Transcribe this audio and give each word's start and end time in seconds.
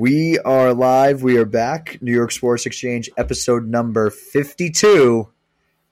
We 0.00 0.38
are 0.38 0.72
live. 0.72 1.22
We 1.22 1.36
are 1.36 1.44
back. 1.44 1.98
New 2.00 2.14
York 2.14 2.32
Sports 2.32 2.64
Exchange 2.64 3.10
episode 3.18 3.66
number 3.66 4.08
52. 4.08 5.28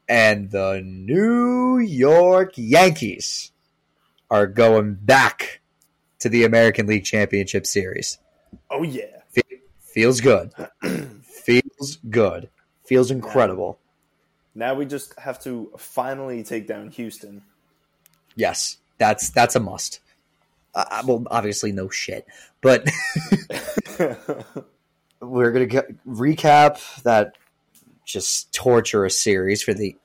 And 0.09 0.51
the 0.51 0.81
New 0.83 1.77
York 1.77 2.53
Yankees 2.57 3.53
are 4.31 4.47
going 4.47 4.95
back 4.95 5.61
to 6.21 6.31
the 6.31 6.45
American 6.45 6.87
League 6.87 7.05
Championship 7.05 7.67
Series. 7.67 8.17
Oh 8.71 8.83
yeah. 8.83 9.21
Fe- 9.29 9.61
feels 9.79 10.23
good. 10.23 10.55
feels 11.23 11.97
good. 12.09 12.49
Feels 12.87 13.11
incredible. 13.11 13.79
Now 14.55 14.73
we 14.73 14.87
just 14.87 15.19
have 15.19 15.39
to 15.43 15.71
finally 15.77 16.43
take 16.43 16.67
down 16.67 16.89
Houston. 16.93 17.43
Yes, 18.37 18.79
that's 18.97 19.29
that's 19.29 19.55
a 19.55 19.61
must. 19.61 20.01
Uh, 20.79 21.03
well, 21.07 21.25
obviously 21.29 21.73
no 21.73 21.91
shit, 21.91 22.25
but 22.61 22.89
we're 25.21 25.51
gonna 25.51 25.67
get, 25.67 25.89
recap 26.07 27.03
that 27.03 27.37
just 28.05 28.55
torturous 28.55 29.19
series 29.19 29.61
for 29.61 29.75
the 29.75 29.97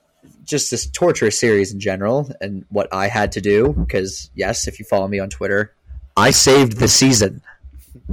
just 0.43 0.71
this 0.71 0.87
torturous 0.87 1.39
series 1.39 1.71
in 1.71 1.79
general 1.79 2.27
and 2.41 2.65
what 2.69 2.91
I 2.91 3.07
had 3.07 3.33
to 3.33 3.41
do 3.41 3.71
because 3.71 4.31
yes, 4.33 4.67
if 4.67 4.79
you 4.79 4.85
follow 4.85 5.07
me 5.07 5.19
on 5.19 5.29
Twitter, 5.29 5.75
I 6.17 6.31
saved 6.31 6.77
the 6.77 6.87
season. 6.87 7.43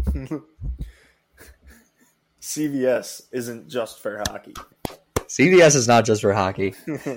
CVS 2.43 3.23
isn't 3.33 3.71
just 3.71 4.01
for 4.01 4.23
hockey. 4.29 4.53
CVS 5.17 5.77
is 5.77 5.89
not 5.89 6.05
just 6.05 6.21
for 6.21 6.35
hockey. 6.35 6.75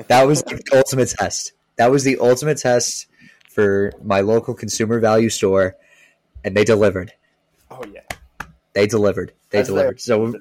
That 0.08 0.24
was 0.26 0.42
the 0.44 0.64
ultimate 0.74 1.10
test. 1.10 1.52
That 1.76 1.92
was 1.92 2.06
the 2.06 2.18
ultimate 2.20 2.60
test 2.60 3.08
for 3.54 3.94
my 4.02 4.22
local 4.22 4.54
consumer 4.54 5.00
value 5.00 5.30
store, 5.30 5.76
and 6.44 6.56
they 6.56 6.64
delivered. 6.64 7.14
Oh 7.70 7.84
yeah. 7.92 8.02
They 8.74 8.88
delivered. 8.88 9.34
They 9.50 9.60
That's 9.60 9.70
delivered. 9.70 10.02
So 10.02 10.36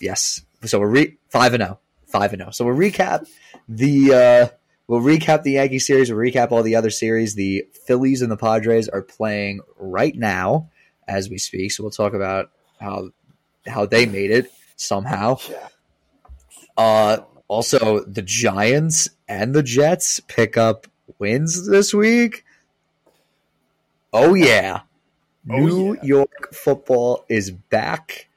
yes. 0.00 0.42
So 0.64 0.80
we're 0.80 0.88
re- 0.88 1.16
five 1.28 1.54
and 1.54 1.62
zero. 1.62 1.78
Five 2.06 2.32
and 2.32 2.40
zero. 2.40 2.50
So 2.50 2.64
we'll 2.64 2.76
recap 2.76 3.28
the 3.68 4.14
uh, 4.14 4.56
we'll 4.88 5.00
recap 5.00 5.42
the 5.42 5.52
Yankee 5.52 5.78
series. 5.78 6.10
We'll 6.12 6.20
recap 6.20 6.50
all 6.50 6.62
the 6.62 6.76
other 6.76 6.90
series. 6.90 7.34
The 7.34 7.66
Phillies 7.86 8.22
and 8.22 8.30
the 8.30 8.36
Padres 8.36 8.88
are 8.88 9.02
playing 9.02 9.60
right 9.78 10.14
now 10.14 10.70
as 11.06 11.30
we 11.30 11.38
speak. 11.38 11.72
So 11.72 11.84
we'll 11.84 11.90
talk 11.90 12.14
about 12.14 12.50
how 12.80 13.10
how 13.66 13.86
they 13.86 14.06
made 14.06 14.30
it 14.30 14.50
somehow. 14.76 15.38
Yeah. 15.48 15.68
Uh, 16.76 17.18
also, 17.46 18.04
the 18.04 18.22
Giants 18.22 19.10
and 19.28 19.54
the 19.54 19.62
Jets 19.62 20.20
pick 20.20 20.56
up 20.56 20.86
wins 21.18 21.68
this 21.68 21.92
week. 21.94 22.44
Oh 24.12 24.34
yeah, 24.34 24.80
Oh, 25.50 25.56
New 25.56 25.94
yeah. 25.94 26.00
York 26.02 26.52
football 26.54 27.24
is 27.28 27.50
back. 27.50 28.28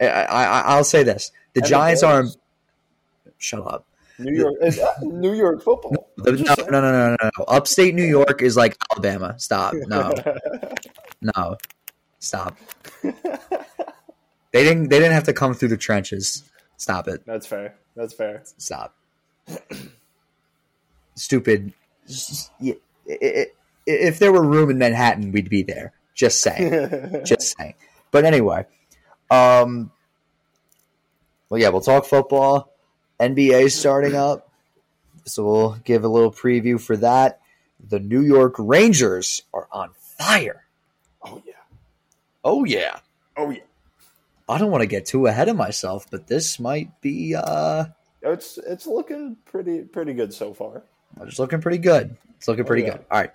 I, 0.00 0.06
I, 0.06 0.60
I'll 0.62 0.84
say 0.84 1.02
this: 1.02 1.30
the 1.54 1.60
And 1.60 1.64
the 1.64 1.68
Giants 1.68 2.02
are. 2.02 2.22
Bears. 2.22 2.38
Shut 3.38 3.66
up. 3.66 3.86
New 4.18 4.32
York 4.34 4.54
is 4.62 4.78
uh, 4.78 4.92
New 5.02 5.34
York 5.34 5.62
football. 5.62 6.08
The- 6.16 6.32
no, 6.32 6.54
no, 6.70 6.80
no, 6.80 6.92
no, 6.92 7.16
no, 7.20 7.30
no. 7.38 7.44
Upstate 7.48 7.94
New 7.94 8.04
York 8.04 8.40
is 8.40 8.56
like 8.56 8.76
Alabama. 8.90 9.34
Stop. 9.38 9.74
No, 9.86 10.12
no. 11.20 11.56
Stop. 12.18 12.56
They 14.52 14.64
didn't. 14.64 14.88
They 14.88 14.98
didn't 14.98 15.12
have 15.12 15.24
to 15.24 15.34
come 15.34 15.52
through 15.52 15.68
the 15.68 15.76
trenches. 15.76 16.42
Stop 16.78 17.08
it. 17.08 17.26
That's 17.26 17.46
fair. 17.46 17.74
That's 17.94 18.14
fair. 18.14 18.42
Stop. 18.56 18.94
Stupid. 21.14 21.74
Yeah, 22.60 22.74
i- 23.08 23.18
i- 23.22 23.46
If 23.86 24.18
there 24.18 24.32
were 24.32 24.42
room 24.42 24.70
in 24.70 24.78
Manhattan, 24.78 25.30
we'd 25.32 25.48
be 25.50 25.62
there. 25.62 25.92
Just 26.14 26.40
saying. 26.40 27.22
Just 27.24 27.56
saying. 27.56 27.74
But 28.10 28.24
anyway, 28.24 28.66
um, 29.30 29.90
well, 31.48 31.60
yeah, 31.60 31.68
we'll 31.68 31.80
talk 31.82 32.04
football. 32.06 32.72
NBA 33.20 33.70
starting 33.70 34.14
up, 34.14 34.50
so 35.24 35.44
we'll 35.44 35.72
give 35.84 36.04
a 36.04 36.08
little 36.08 36.32
preview 36.32 36.80
for 36.80 36.96
that. 36.98 37.40
The 37.88 38.00
New 38.00 38.20
York 38.22 38.54
Rangers 38.58 39.42
are 39.54 39.68
on 39.72 39.90
fire. 40.18 40.64
oh 41.22 41.40
yeah. 41.46 41.52
Oh 42.44 42.64
yeah. 42.64 42.98
Oh 43.36 43.50
yeah. 43.50 43.60
I 44.48 44.58
don't 44.58 44.70
want 44.70 44.82
to 44.82 44.86
get 44.86 45.06
too 45.06 45.26
ahead 45.26 45.48
of 45.48 45.56
myself, 45.56 46.06
but 46.10 46.26
this 46.26 46.58
might 46.60 47.00
be 47.00 47.34
uh 47.34 47.86
It's 48.22 48.58
it's 48.58 48.86
looking 48.86 49.36
pretty 49.44 49.82
pretty 49.82 50.14
good 50.14 50.32
so 50.32 50.52
far. 50.54 50.82
It's 51.22 51.38
looking 51.38 51.60
pretty 51.60 51.78
good. 51.78 52.16
It's 52.36 52.48
looking 52.48 52.64
Oh, 52.64 52.68
pretty 52.68 52.82
yeah. 52.82 52.90
good. 52.92 53.04
All 53.10 53.20
right. 53.20 53.30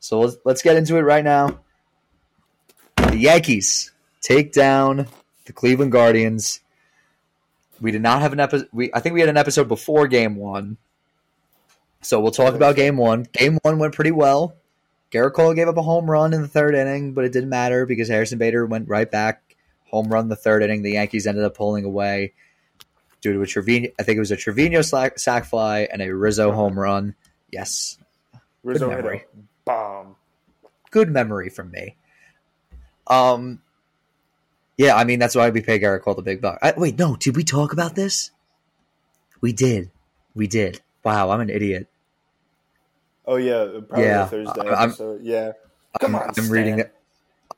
So 0.00 0.20
let's, 0.20 0.36
let's 0.44 0.62
get 0.62 0.76
into 0.76 0.96
it 0.96 1.00
right 1.02 1.24
now. 1.24 1.60
The 2.96 3.16
Yankees 3.18 3.92
take 4.20 4.52
down 4.52 5.06
the 5.44 5.52
Cleveland 5.52 5.92
Guardians. 5.92 6.60
We 7.80 7.90
did 7.90 8.02
not 8.02 8.22
have 8.22 8.32
an 8.32 8.40
episode. 8.40 8.68
We 8.72 8.90
I 8.94 9.00
think 9.00 9.14
we 9.14 9.20
had 9.20 9.28
an 9.28 9.36
episode 9.36 9.68
before 9.68 10.06
Game 10.08 10.36
One. 10.36 10.76
So 12.02 12.20
we'll 12.20 12.30
talk 12.32 12.54
about 12.54 12.76
Game 12.76 12.96
One. 12.96 13.26
Game 13.32 13.58
One 13.62 13.78
went 13.78 13.94
pretty 13.94 14.10
well. 14.12 14.54
Gerrit 15.12 15.34
Cole 15.34 15.54
gave 15.54 15.68
up 15.68 15.76
a 15.76 15.82
home 15.82 16.10
run 16.10 16.32
in 16.32 16.42
the 16.42 16.48
third 16.48 16.74
inning, 16.74 17.12
but 17.12 17.24
it 17.24 17.32
didn't 17.32 17.48
matter 17.48 17.86
because 17.86 18.08
Harrison 18.08 18.38
Bader 18.38 18.66
went 18.66 18.88
right 18.88 19.10
back. 19.10 19.42
Home 19.90 20.08
run 20.08 20.28
the 20.28 20.36
third 20.36 20.62
inning. 20.62 20.82
The 20.82 20.92
Yankees 20.92 21.26
ended 21.26 21.44
up 21.44 21.54
pulling 21.56 21.84
away 21.84 22.32
due 23.20 23.32
to 23.32 23.42
a 23.42 23.46
Trevino. 23.46 23.88
I 23.98 24.02
think 24.02 24.16
it 24.16 24.20
was 24.20 24.30
a 24.30 24.36
Trevino 24.36 24.82
slack, 24.82 25.18
sac 25.18 25.44
fly 25.44 25.88
and 25.90 26.02
a 26.02 26.14
Rizzo 26.14 26.52
home 26.52 26.78
run. 26.78 27.14
Yes, 27.50 27.98
Rizzo 28.62 28.90
hit 28.90 28.96
memory. 28.96 29.24
bomb. 29.64 30.16
good 30.90 31.10
memory 31.10 31.48
from 31.48 31.70
me. 31.70 31.96
Um, 33.06 33.60
yeah, 34.76 34.96
I 34.96 35.04
mean 35.04 35.18
that's 35.18 35.34
why 35.34 35.50
we 35.50 35.60
pay 35.60 35.78
Gerrit 35.78 36.02
Cole 36.02 36.14
the 36.14 36.22
big 36.22 36.40
buck. 36.40 36.58
I, 36.62 36.74
wait, 36.76 36.98
no, 36.98 37.16
did 37.16 37.36
we 37.36 37.44
talk 37.44 37.72
about 37.72 37.94
this? 37.94 38.30
We 39.40 39.52
did, 39.52 39.90
we 40.34 40.46
did. 40.46 40.80
Wow, 41.04 41.30
I'm 41.30 41.40
an 41.40 41.50
idiot. 41.50 41.88
Oh 43.26 43.36
yeah, 43.36 43.80
probably 43.88 44.04
Yeah, 44.06 44.26
Thursday 44.26 44.68
I'm-. 44.68 45.20
Yeah. 45.22 45.52
Come 46.00 46.14
I'm, 46.14 46.22
on, 46.22 46.28
I'm 46.28 46.34
Stan. 46.34 46.50
reading 46.50 46.78
it. 46.80 46.94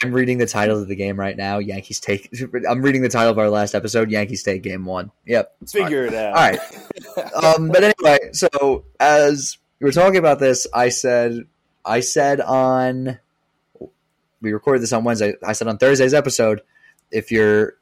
I'm 0.03 0.13
reading 0.13 0.39
the 0.39 0.47
title 0.47 0.81
of 0.81 0.87
the 0.87 0.95
game 0.95 1.19
right 1.19 1.37
now. 1.37 1.59
Yankees 1.59 1.99
take. 1.99 2.33
I'm 2.69 2.83
reading 2.83 3.03
the 3.03 3.09
title 3.09 3.33
of 3.33 3.39
our 3.39 3.51
last 3.51 3.75
episode. 3.75 4.11
Yankees 4.11 4.45
take 4.45 4.63
game 4.63 4.85
one. 4.85 5.11
Yep. 5.27 5.57
Figure 5.67 6.07
it 6.07 6.15
out. 6.15 6.37
All 6.37 6.51
right. 6.51 7.45
um, 7.45 7.69
but 7.69 7.83
anyway, 7.83 8.31
so 8.33 8.85
as 9.01 9.59
we 9.81 9.87
were 9.87 9.93
talking 9.93 10.19
about 10.19 10.39
this, 10.39 10.69
I 10.73 10.91
said, 10.91 11.47
I 11.85 11.99
said 12.01 12.41
on, 12.41 13.19
we 14.41 14.53
recorded 14.53 14.83
this 14.83 14.93
on 14.93 15.03
Wednesday. 15.03 15.35
I 15.45 15.53
said 15.53 15.67
on 15.67 15.79
Thursday's 15.79 16.15
episode, 16.15 16.63
if 17.11 17.33
you're, 17.33 17.75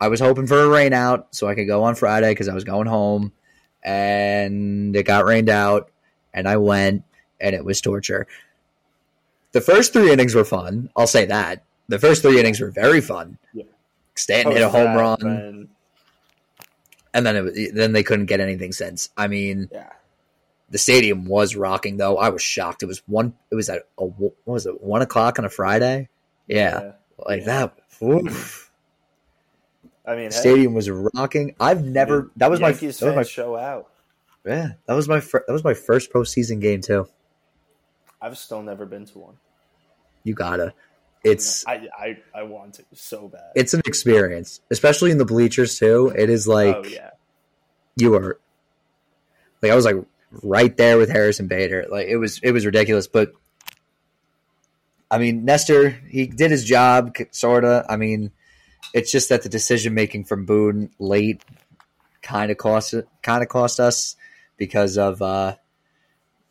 I 0.00 0.08
was 0.08 0.20
hoping 0.20 0.46
for 0.46 0.62
a 0.62 0.68
rain 0.68 0.94
out 0.94 1.34
so 1.34 1.46
I 1.46 1.54
could 1.54 1.66
go 1.66 1.84
on 1.84 1.94
Friday 1.94 2.30
because 2.30 2.48
I 2.48 2.54
was 2.54 2.64
going 2.64 2.86
home, 2.86 3.32
and 3.82 4.96
it 4.96 5.02
got 5.02 5.26
rained 5.26 5.50
out, 5.50 5.90
and 6.32 6.48
I 6.48 6.56
went, 6.56 7.04
and 7.38 7.54
it 7.54 7.66
was 7.66 7.82
torture. 7.82 8.26
The 9.52 9.60
first 9.60 9.92
three 9.92 10.12
innings 10.12 10.34
were 10.34 10.44
fun. 10.44 10.90
I'll 10.96 11.06
say 11.06 11.26
that. 11.26 11.64
The 11.88 11.98
first 11.98 12.22
three 12.22 12.38
innings 12.38 12.60
were 12.60 12.70
very 12.70 13.00
fun. 13.00 13.36
Yeah. 13.52 13.64
Stanton 14.14 14.52
hit 14.52 14.62
a 14.62 14.68
home 14.68 14.94
run 14.96 15.18
man. 15.22 15.68
and 17.14 17.26
then 17.26 17.36
it, 17.54 17.74
then 17.74 17.92
they 17.92 18.02
couldn't 18.02 18.26
get 18.26 18.40
anything 18.40 18.72
since. 18.72 19.08
I 19.16 19.26
mean, 19.28 19.68
Yeah. 19.72 19.88
the 20.70 20.78
stadium 20.78 21.24
was 21.26 21.56
rocking 21.56 21.96
though. 21.96 22.16
I 22.18 22.28
was 22.28 22.42
shocked. 22.42 22.82
It 22.82 22.86
was 22.86 23.02
one. 23.06 23.34
It 23.50 23.54
was 23.56 23.68
at 23.68 23.82
a, 23.98 24.04
what 24.04 24.34
was 24.44 24.66
it 24.66 24.80
one 24.82 25.02
o'clock 25.02 25.38
on 25.38 25.44
a 25.44 25.50
Friday? 25.50 26.08
Yeah, 26.46 26.92
like 27.18 27.40
Yeah. 27.40 27.46
that. 27.46 27.78
oof. 28.02 28.70
I 30.06 30.16
mean, 30.16 30.28
The 30.30 30.34
hey, 30.34 30.40
stadium 30.40 30.74
was 30.74 30.88
rocking. 30.90 31.54
I've 31.60 31.84
never. 31.84 32.30
That 32.36 32.50
was 32.50 32.60
my. 32.60 32.72
That 32.72 32.82
was 32.82 33.02
my. 33.02 33.22
show 33.22 33.56
out. 33.56 33.88
Yeah, 34.46 34.72
that 34.86 34.94
was 34.94 35.08
my. 35.08 35.20
Fir- 35.20 35.44
that 35.46 35.52
was 35.52 35.64
my 35.64 35.74
first 35.74 36.12
postseason 36.12 36.60
game 36.60 36.80
too. 36.80 37.08
I've 38.20 38.38
still 38.38 38.62
never 38.62 38.86
been 38.86 39.06
to 39.06 39.18
one. 39.18 39.36
You 40.24 40.34
gotta. 40.34 40.74
It's 41.22 41.66
I 41.66 41.88
I, 41.98 42.18
I 42.34 42.42
want 42.44 42.74
to 42.74 42.84
so 42.94 43.28
bad. 43.28 43.52
it's 43.54 43.74
an 43.74 43.82
experience, 43.86 44.60
especially 44.70 45.10
in 45.10 45.18
the 45.18 45.24
bleachers 45.24 45.78
too. 45.78 46.12
It 46.16 46.30
is 46.30 46.48
like 46.48 46.76
oh 46.76 46.84
yeah. 46.84 47.10
you 47.96 48.14
are. 48.14 48.38
Like 49.62 49.72
I 49.72 49.74
was 49.74 49.84
like 49.84 49.96
right 50.42 50.74
there 50.76 50.96
with 50.96 51.10
Harrison 51.10 51.46
Bader. 51.46 51.86
Like 51.90 52.06
it 52.08 52.16
was 52.16 52.40
it 52.42 52.52
was 52.52 52.64
ridiculous, 52.64 53.06
but 53.06 53.32
I 55.10 55.18
mean 55.18 55.44
Nestor 55.44 55.90
he 55.90 56.26
did 56.26 56.50
his 56.50 56.64
job 56.64 57.14
sorta. 57.32 57.84
I 57.88 57.96
mean 57.96 58.32
it's 58.94 59.12
just 59.12 59.28
that 59.28 59.42
the 59.42 59.50
decision 59.50 59.92
making 59.92 60.24
from 60.24 60.46
Boone 60.46 60.90
late 60.98 61.44
kind 62.22 62.50
of 62.50 62.56
cost 62.56 62.94
kind 63.22 63.42
of 63.42 63.48
cost 63.48 63.78
us 63.78 64.16
because 64.56 64.96
of 64.96 65.20
uh 65.20 65.56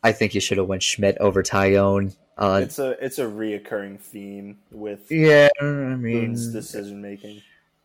I 0.03 0.11
think 0.11 0.33
you 0.33 0.41
should 0.41 0.57
have 0.57 0.67
went 0.67 0.83
Schmidt 0.83 1.17
over 1.19 1.43
Taillon. 1.43 2.15
Uh, 2.37 2.61
It's 2.63 2.79
a 2.79 2.91
it's 3.03 3.19
a 3.19 3.25
reoccurring 3.25 3.99
theme 3.99 4.59
with 4.71 5.11
yeah, 5.11 5.49
I 5.61 5.65
mean, 5.65 6.33
decision 6.33 7.01
making. 7.01 7.41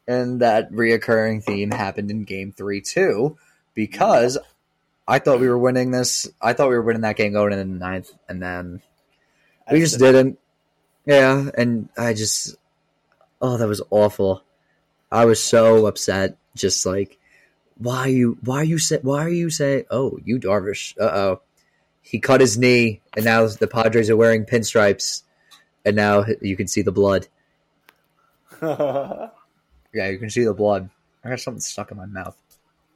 and 0.06 0.40
that 0.40 0.70
reoccurring 0.70 1.42
theme 1.42 1.70
happened 1.72 2.10
in 2.10 2.22
game 2.24 2.52
three 2.52 2.80
too 2.80 3.36
because 3.74 4.38
I 5.08 5.18
thought 5.18 5.40
we 5.40 5.48
were 5.48 5.58
winning 5.58 5.90
this. 5.90 6.28
I 6.40 6.52
thought 6.52 6.68
we 6.68 6.76
were 6.76 6.82
winning 6.82 7.02
that 7.02 7.16
game 7.16 7.32
going 7.32 7.52
into 7.52 7.64
the 7.64 7.78
ninth, 7.78 8.12
and 8.28 8.40
then 8.40 8.80
we 9.72 9.80
just 9.80 9.98
didn't. 9.98 10.38
Yeah, 11.04 11.50
and 11.58 11.88
I 11.98 12.14
just 12.14 12.56
Oh, 13.42 13.56
that 13.58 13.68
was 13.68 13.82
awful. 13.90 14.42
I 15.10 15.24
was 15.26 15.42
so 15.42 15.86
upset. 15.86 16.38
Just 16.54 16.86
like, 16.86 17.18
why 17.76 17.98
are 18.04 18.08
you? 18.08 18.38
Why 18.42 18.58
are 18.60 18.64
you 18.64 18.78
say? 18.78 19.00
Why 19.02 19.24
are 19.24 19.28
you 19.28 19.50
say? 19.50 19.84
Oh, 19.90 20.18
Yu 20.24 20.38
Darvish. 20.38 20.96
Uh 20.98 21.10
oh. 21.12 21.40
He 22.04 22.20
cut 22.20 22.40
his 22.40 22.56
knee, 22.56 23.00
and 23.16 23.24
now 23.24 23.46
the 23.48 23.66
Padres 23.66 24.10
are 24.10 24.16
wearing 24.16 24.44
pinstripes, 24.44 25.22
and 25.84 25.96
now 25.96 26.24
you 26.40 26.56
can 26.56 26.68
see 26.68 26.82
the 26.82 26.92
blood. 26.92 27.26
Yeah, 29.96 30.08
you 30.08 30.18
can 30.18 30.28
see 30.28 30.42
the 30.42 30.52
blood. 30.52 30.90
I 31.24 31.28
got 31.28 31.38
something 31.38 31.60
stuck 31.60 31.92
in 31.92 31.96
my 31.96 32.06
mouth. 32.06 32.36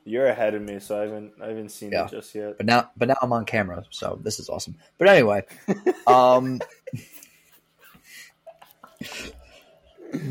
You're 0.04 0.26
ahead 0.26 0.54
of 0.54 0.62
me, 0.62 0.80
so 0.80 0.98
I 0.98 1.02
haven't 1.02 1.32
I 1.40 1.46
haven't 1.46 1.68
seen 1.68 1.92
Yeah. 1.92 2.06
it 2.06 2.10
just 2.10 2.34
yet. 2.34 2.56
But 2.56 2.66
now, 2.66 2.90
but 2.96 3.06
now 3.06 3.14
I'm 3.22 3.32
on 3.32 3.44
camera, 3.44 3.84
so 3.90 4.18
this 4.20 4.40
is 4.40 4.48
awesome. 4.48 4.74
But 4.98 5.06
anyway, 5.08 5.44
um, 6.08 6.58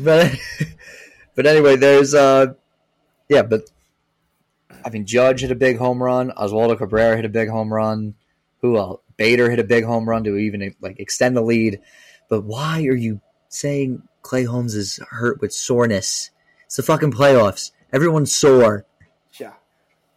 but 0.02 0.34
but 1.34 1.46
anyway, 1.46 1.76
there's 1.76 2.14
uh, 2.14 2.52
yeah, 3.30 3.42
but 3.42 3.70
I 4.84 4.90
mean, 4.90 5.06
Judge 5.06 5.40
hit 5.40 5.50
a 5.50 5.54
big 5.54 5.78
home 5.78 6.02
run. 6.02 6.32
Oswaldo 6.36 6.76
Cabrera 6.76 7.16
hit 7.16 7.24
a 7.24 7.30
big 7.30 7.48
home 7.48 7.72
run. 7.72 8.14
Who 8.60 8.76
else? 8.76 9.00
Bader 9.16 9.50
hit 9.50 9.58
a 9.58 9.64
big 9.64 9.84
home 9.84 10.08
run 10.08 10.24
to 10.24 10.36
even 10.36 10.74
like 10.80 11.00
extend 11.00 11.36
the 11.36 11.42
lead. 11.42 11.80
But 12.28 12.42
why 12.42 12.84
are 12.86 12.96
you 12.96 13.20
saying 13.48 14.02
Clay 14.22 14.44
Holmes 14.44 14.74
is 14.74 15.00
hurt 15.10 15.40
with 15.40 15.52
soreness? 15.52 16.30
It's 16.66 16.76
the 16.76 16.82
fucking 16.82 17.12
playoffs. 17.12 17.70
Everyone's 17.92 18.34
sore. 18.34 18.84
Yeah, 19.40 19.54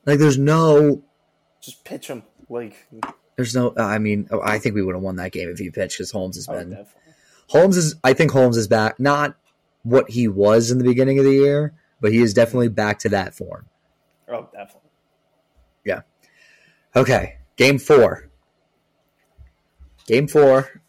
Like, 0.06 0.20
there's 0.20 0.38
no 0.38 1.04
just 1.62 1.84
pitch 1.86 2.08
him 2.08 2.24
like 2.50 2.88
There's 3.36 3.56
no. 3.56 3.74
I 3.78 4.00
mean, 4.00 4.28
I 4.44 4.60
think 4.60 4.76
we 4.76 4.82
would 4.82 4.96
have 4.96 5.04
won 5.04 5.16
that 5.18 5.32
game 5.32 5.50
if 5.50 5.60
he 5.60 5.70
pitched 5.70 5.98
because 5.98 6.12
Holmes 6.12 6.36
has 6.36 6.48
been. 6.48 6.86
Holmes 7.48 7.78
is. 7.78 7.96
I 8.04 8.14
think 8.14 8.32
Holmes 8.32 8.58
is 8.58 8.68
back. 8.68 9.00
Not 9.00 9.36
what 9.84 10.10
he 10.10 10.28
was 10.28 10.72
in 10.72 10.78
the 10.78 10.84
beginning 10.84 11.20
of 11.20 11.26
the 11.26 11.34
year, 11.34 11.74
but 12.02 12.12
he 12.12 12.20
is 12.20 12.34
definitely 12.34 12.70
back 12.70 13.00
to 13.00 13.10
that 13.10 13.34
form. 13.34 13.68
Oh, 14.28 14.50
definitely. 14.52 14.90
Yeah. 15.86 16.02
Okay, 16.96 17.38
game 17.56 17.80
four. 17.80 18.30
Game 20.07 20.27
four. 20.27 20.81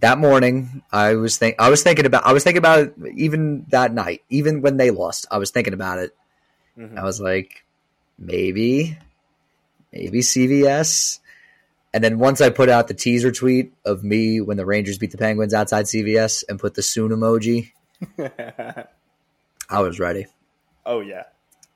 That 0.00 0.18
morning, 0.18 0.82
I 0.92 1.14
was 1.14 1.38
think. 1.38 1.56
I 1.58 1.70
was 1.70 1.82
thinking 1.82 2.04
about. 2.06 2.26
I 2.26 2.32
was 2.32 2.44
thinking 2.44 2.58
about 2.58 2.80
it 2.80 2.94
even 3.14 3.64
that 3.70 3.92
night, 3.94 4.22
even 4.28 4.60
when 4.60 4.76
they 4.76 4.90
lost. 4.90 5.26
I 5.30 5.38
was 5.38 5.50
thinking 5.50 5.72
about 5.72 5.98
it. 5.98 6.14
Mhm. 6.78 6.98
I 6.98 7.04
was 7.04 7.18
like, 7.20 7.64
maybe, 8.18 8.98
maybe 9.92 10.20
CVS. 10.20 11.20
And 11.94 12.04
then 12.04 12.18
once 12.18 12.42
I 12.42 12.50
put 12.50 12.68
out 12.68 12.88
the 12.88 12.94
teaser 12.94 13.32
tweet 13.32 13.72
of 13.86 14.04
me 14.04 14.42
when 14.42 14.58
the 14.58 14.66
Rangers 14.66 14.98
beat 14.98 15.12
the 15.12 15.16
Penguins 15.18 15.54
outside 15.54 15.86
CVS 15.86 16.44
and 16.46 16.58
put 16.60 16.74
the 16.74 16.82
soon 16.82 17.10
emoji, 17.10 17.70
I 18.18 19.80
was 19.80 19.98
ready. 19.98 20.26
oh 20.84 21.00
yeah. 21.00 21.22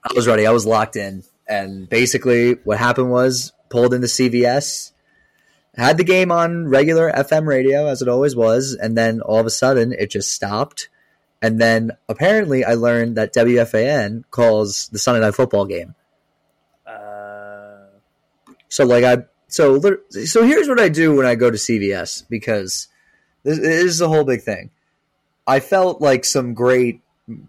I 0.05 0.13
was 0.15 0.27
ready. 0.27 0.47
I 0.47 0.51
was 0.51 0.67
locked 0.67 0.97
in. 0.97 1.25
And 1.49 1.89
basically, 1.89 2.53
what 2.65 2.79
happened 2.79 3.11
was 3.11 3.53
pulled 3.71 3.95
into 3.95 4.07
CVS, 4.09 4.93
had 5.81 5.97
the 5.97 6.05
game 6.05 6.31
on 6.31 6.69
regular 6.69 7.11
FM 7.11 7.47
radio 7.47 7.87
as 7.87 8.03
it 8.03 8.09
always 8.09 8.37
was, 8.37 8.77
and 8.81 8.97
then 8.97 9.21
all 9.21 9.39
of 9.39 9.47
a 9.47 9.51
sudden 9.51 9.93
it 9.93 10.11
just 10.11 10.31
stopped. 10.33 10.89
And 11.43 11.59
then 11.59 11.93
apparently, 12.09 12.65
I 12.65 12.75
learned 12.75 13.17
that 13.17 13.33
WFAN 13.35 14.25
calls 14.31 14.89
the 14.93 14.99
Sunday 14.99 15.21
Night 15.21 15.35
Football 15.35 15.65
game. 15.65 15.95
Uh, 16.87 17.87
So 18.69 18.85
like 18.85 19.05
I 19.05 19.25
so 19.49 19.81
so 20.11 20.45
here's 20.45 20.69
what 20.69 20.79
I 20.79 20.89
do 20.89 21.17
when 21.17 21.27
I 21.27 21.35
go 21.35 21.51
to 21.51 21.57
CVS 21.57 22.25
because 22.29 22.89
this, 23.43 23.59
this 23.59 23.85
is 23.85 24.01
a 24.01 24.09
whole 24.09 24.25
big 24.25 24.43
thing. 24.43 24.71
I 25.47 25.61
felt 25.61 26.01
like 26.01 26.25
some 26.25 26.55
great 26.55 27.01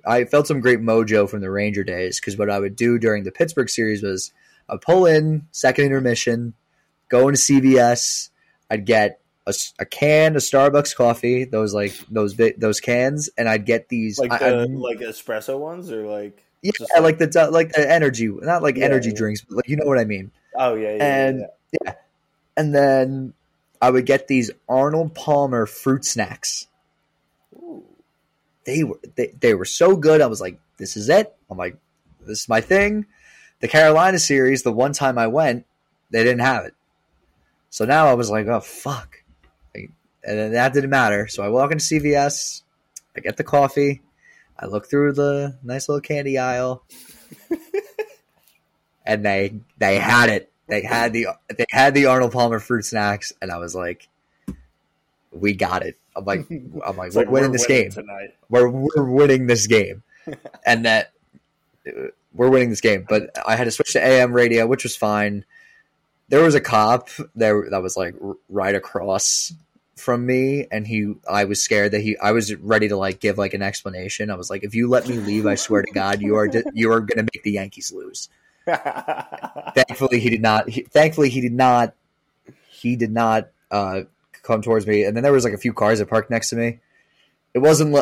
I 0.06 0.25
felt 0.25 0.48
some 0.48 0.62
great 0.62 0.80
mojo 0.80 1.30
from 1.30 1.42
the 1.42 1.51
Ranger 1.51 1.84
days 1.84 2.19
because 2.19 2.38
what 2.38 2.50
I 2.50 2.60
would 2.60 2.75
do 2.75 2.98
during 2.98 3.24
the 3.24 3.31
Pittsburgh 3.31 3.69
series 3.69 4.01
was 4.01 4.31
I'd 4.69 4.81
pull 4.81 5.06
in 5.06 5.48
second 5.51 5.86
intermission, 5.86 6.54
go 7.12 7.28
into 7.28 7.40
CVS, 7.40 8.30
I'd 8.72 8.86
get 8.86 9.19
a 9.80 9.86
can 9.86 10.36
of 10.36 10.42
Starbucks 10.42 10.96
coffee, 10.96 11.44
those 11.44 11.74
like 11.74 11.94
those 12.10 12.36
those 12.58 12.80
cans, 12.80 13.30
and 13.38 13.50
I'd 13.50 13.66
get 13.66 13.90
these 13.90 14.18
like 14.18 14.31
the 14.31 14.46
I- 14.46 14.66
like 14.66 15.00
espresso 15.00 15.60
ones 15.60 15.92
or 15.92 16.08
like 16.08 16.44
yeah, 16.62 16.72
just 16.78 16.92
like 17.02 17.18
the 17.18 17.50
like 17.52 17.74
the 17.74 17.92
energy, 17.92 18.28
not 18.28 18.63
like 18.63 18.78
Yeah, 18.78 18.86
energy 18.86 19.10
yeah. 19.10 19.16
drinks, 19.16 19.42
but 19.42 19.58
like 19.58 19.68
you 19.68 19.78
know 19.78 19.86
what 19.86 20.00
I 20.00 20.06
mean. 20.06 20.31
oh 20.56 20.75
yeah 20.75 20.96
yeah, 20.96 21.04
and 21.28 21.46
yeah. 21.84 21.94
and 22.56 22.74
then 22.74 23.34
I 23.81 23.90
would 23.90 24.06
get 24.06 24.28
these 24.28 24.52
Arnold 24.69 25.16
Palmer 25.16 25.66
fruit 25.66 26.06
snacks. 26.06 26.68
Ooh. 27.56 27.84
They 28.66 28.84
were 28.84 29.00
they, 29.16 29.34
they 29.40 29.54
were 29.56 29.66
so 29.66 29.98
good. 29.98 30.22
I 30.22 30.28
was 30.28 30.40
like, 30.40 30.60
this 30.78 30.96
is 30.96 31.10
it. 31.10 31.36
I'm 31.50 31.58
like, 31.58 31.75
this 32.22 32.42
is 32.42 32.50
my 32.50 32.62
thing. 32.62 33.08
The 33.60 33.68
Carolina 33.68 34.19
series, 34.19 34.63
the 34.63 34.72
one 34.72 34.94
time 34.94 35.18
I 35.18 35.28
went, 35.28 35.66
they 36.12 36.24
didn't 36.24 36.42
have 36.42 36.66
it. 36.66 36.75
So 37.71 37.85
now 37.85 38.07
I 38.07 38.13
was 38.13 38.29
like, 38.29 38.45
oh 38.47 38.59
fuck. 38.59 39.23
Like, 39.73 39.89
And 40.23 40.38
then 40.38 40.51
that 40.51 40.73
didn't 40.73 40.89
matter. 40.91 41.27
So 41.27 41.41
I 41.41 41.47
walk 41.47 41.71
into 41.71 41.83
CVS, 41.83 42.62
I 43.18 43.21
get 43.21 43.38
the 43.38 43.44
coffee, 43.44 44.01
I 44.59 44.68
look 44.68 44.88
through 44.88 45.13
the 45.13 45.57
nice 45.63 45.89
little 45.89 46.01
candy 46.01 46.38
aisle, 46.38 46.83
and 49.06 49.25
they 49.25 49.56
they 49.79 49.97
had 49.97 50.29
it. 50.29 50.51
They 50.68 50.83
had 50.83 51.13
the 51.13 51.27
they 51.57 51.65
had 51.69 51.95
the 51.95 52.06
Arnold 52.06 52.31
Palmer 52.31 52.59
fruit 52.59 52.85
snacks, 52.85 53.33
and 53.41 53.51
I 53.51 53.57
was 53.57 53.74
like, 53.74 54.07
we 55.31 55.53
got 55.53 55.83
it. 55.83 55.97
I'm 56.15 56.25
like, 56.25 56.45
I'm 56.51 56.97
like, 56.97 57.13
we're 57.13 57.24
like, 57.24 57.29
winning 57.29 57.51
we're 57.51 57.57
this 57.57 57.67
winning 57.67 57.83
game. 57.85 57.91
tonight. 57.91 58.35
We're 58.50 58.69
we're 58.69 59.03
winning 59.03 59.47
this 59.47 59.65
game, 59.65 60.03
and 60.65 60.85
that 60.85 61.12
we're 62.33 62.50
winning 62.50 62.69
this 62.69 62.81
game. 62.81 63.06
But 63.07 63.31
I 63.45 63.56
had 63.56 63.63
to 63.63 63.71
switch 63.71 63.94
to 63.94 64.06
AM 64.06 64.33
radio, 64.33 64.67
which 64.67 64.83
was 64.83 64.95
fine. 64.95 65.45
There 66.31 66.44
was 66.44 66.56
a 66.56 66.62
cop 66.62 67.10
there 67.36 67.69
that 67.69 67.81
was 67.81 67.95
like 67.95 68.16
right 68.50 68.74
across 68.74 69.54
from 69.98 70.25
me, 70.25 70.66
and 70.72 70.88
he. 70.88 71.13
I 71.30 71.44
was 71.44 71.62
scared 71.62 71.92
that 71.92 72.01
he. 72.01 72.18
I 72.18 72.31
was 72.31 72.56
ready 72.56 72.88
to 72.88 72.98
like 72.98 73.19
give 73.19 73.38
like 73.38 73.54
an 73.54 73.62
explanation. 73.62 74.31
I 74.31 74.36
was 74.36 74.50
like, 74.50 74.63
if 74.63 74.74
you 74.74 74.88
let 74.89 75.07
me 75.07 75.18
leave, 75.18 75.45
I 75.45 75.56
swear 75.56 75.83
to 75.83 75.92
God, 75.92 76.22
you 76.22 76.38
are 76.38 76.50
you 76.74 76.92
are 76.92 77.01
gonna 77.01 77.28
make 77.33 77.44
the 77.44 77.51
Yankees 77.51 77.92
lose. 77.92 78.30
thankfully 79.74 80.19
he 80.19 80.30
did 80.30 80.42
not 80.42 80.69
he, 80.69 80.81
thankfully 80.83 81.30
he 81.30 81.42
did 81.42 81.51
not 81.51 81.95
he 82.70 82.96
did 82.96 83.12
not 83.12 83.50
uh 83.72 84.01
come 84.44 84.62
towards 84.62 84.86
me 84.86 85.03
and 85.03 85.15
then 85.15 85.24
there 85.24 85.34
was 85.34 85.44
like 85.44 85.53
a 85.53 85.58
few 85.58 85.74
cars 85.74 85.98
that 85.98 86.08
parked 86.08 86.29
next 86.29 86.51
to 86.51 86.55
me 86.55 86.79
it 87.55 87.60
wasn't 87.60 87.96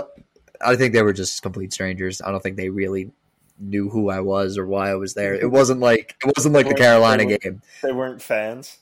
i 0.59 0.75
think 0.75 0.93
they 0.93 1.01
were 1.01 1.13
just 1.13 1.41
complete 1.41 1.71
strangers 1.71 2.21
i 2.21 2.29
don't 2.29 2.43
think 2.43 2.57
they 2.57 2.67
really 2.67 3.09
knew 3.59 3.89
who 3.89 4.09
i 4.09 4.19
was 4.19 4.57
or 4.57 4.65
why 4.65 4.89
i 4.89 4.95
was 4.95 5.13
there 5.13 5.33
it 5.33 5.49
wasn't 5.49 5.79
like 5.79 6.15
it 6.25 6.33
wasn't 6.35 6.53
like 6.53 6.67
the 6.67 6.75
carolina 6.75 7.25
they 7.25 7.37
game 7.37 7.61
they 7.83 7.91
weren't 7.91 8.21
fans. 8.21 8.77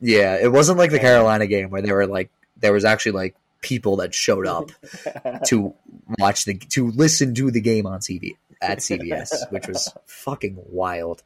yeah 0.00 0.36
it 0.40 0.50
wasn't 0.50 0.78
like 0.78 0.90
the 0.90 0.98
carolina 0.98 1.46
game 1.46 1.70
where 1.70 1.82
they 1.82 1.92
were 1.92 2.06
like 2.06 2.30
there 2.58 2.72
was 2.72 2.84
actually 2.84 3.12
like 3.12 3.34
people 3.60 3.96
that 3.96 4.14
showed 4.14 4.46
up 4.46 4.70
to 5.46 5.74
watch 6.18 6.44
the 6.44 6.54
to 6.54 6.90
listen 6.92 7.34
to 7.34 7.50
the 7.50 7.60
game 7.60 7.86
on 7.86 8.00
tv 8.00 8.36
at 8.60 8.78
cvs 8.78 9.30
which 9.50 9.66
was 9.66 9.92
fucking 10.06 10.56
wild 10.68 11.22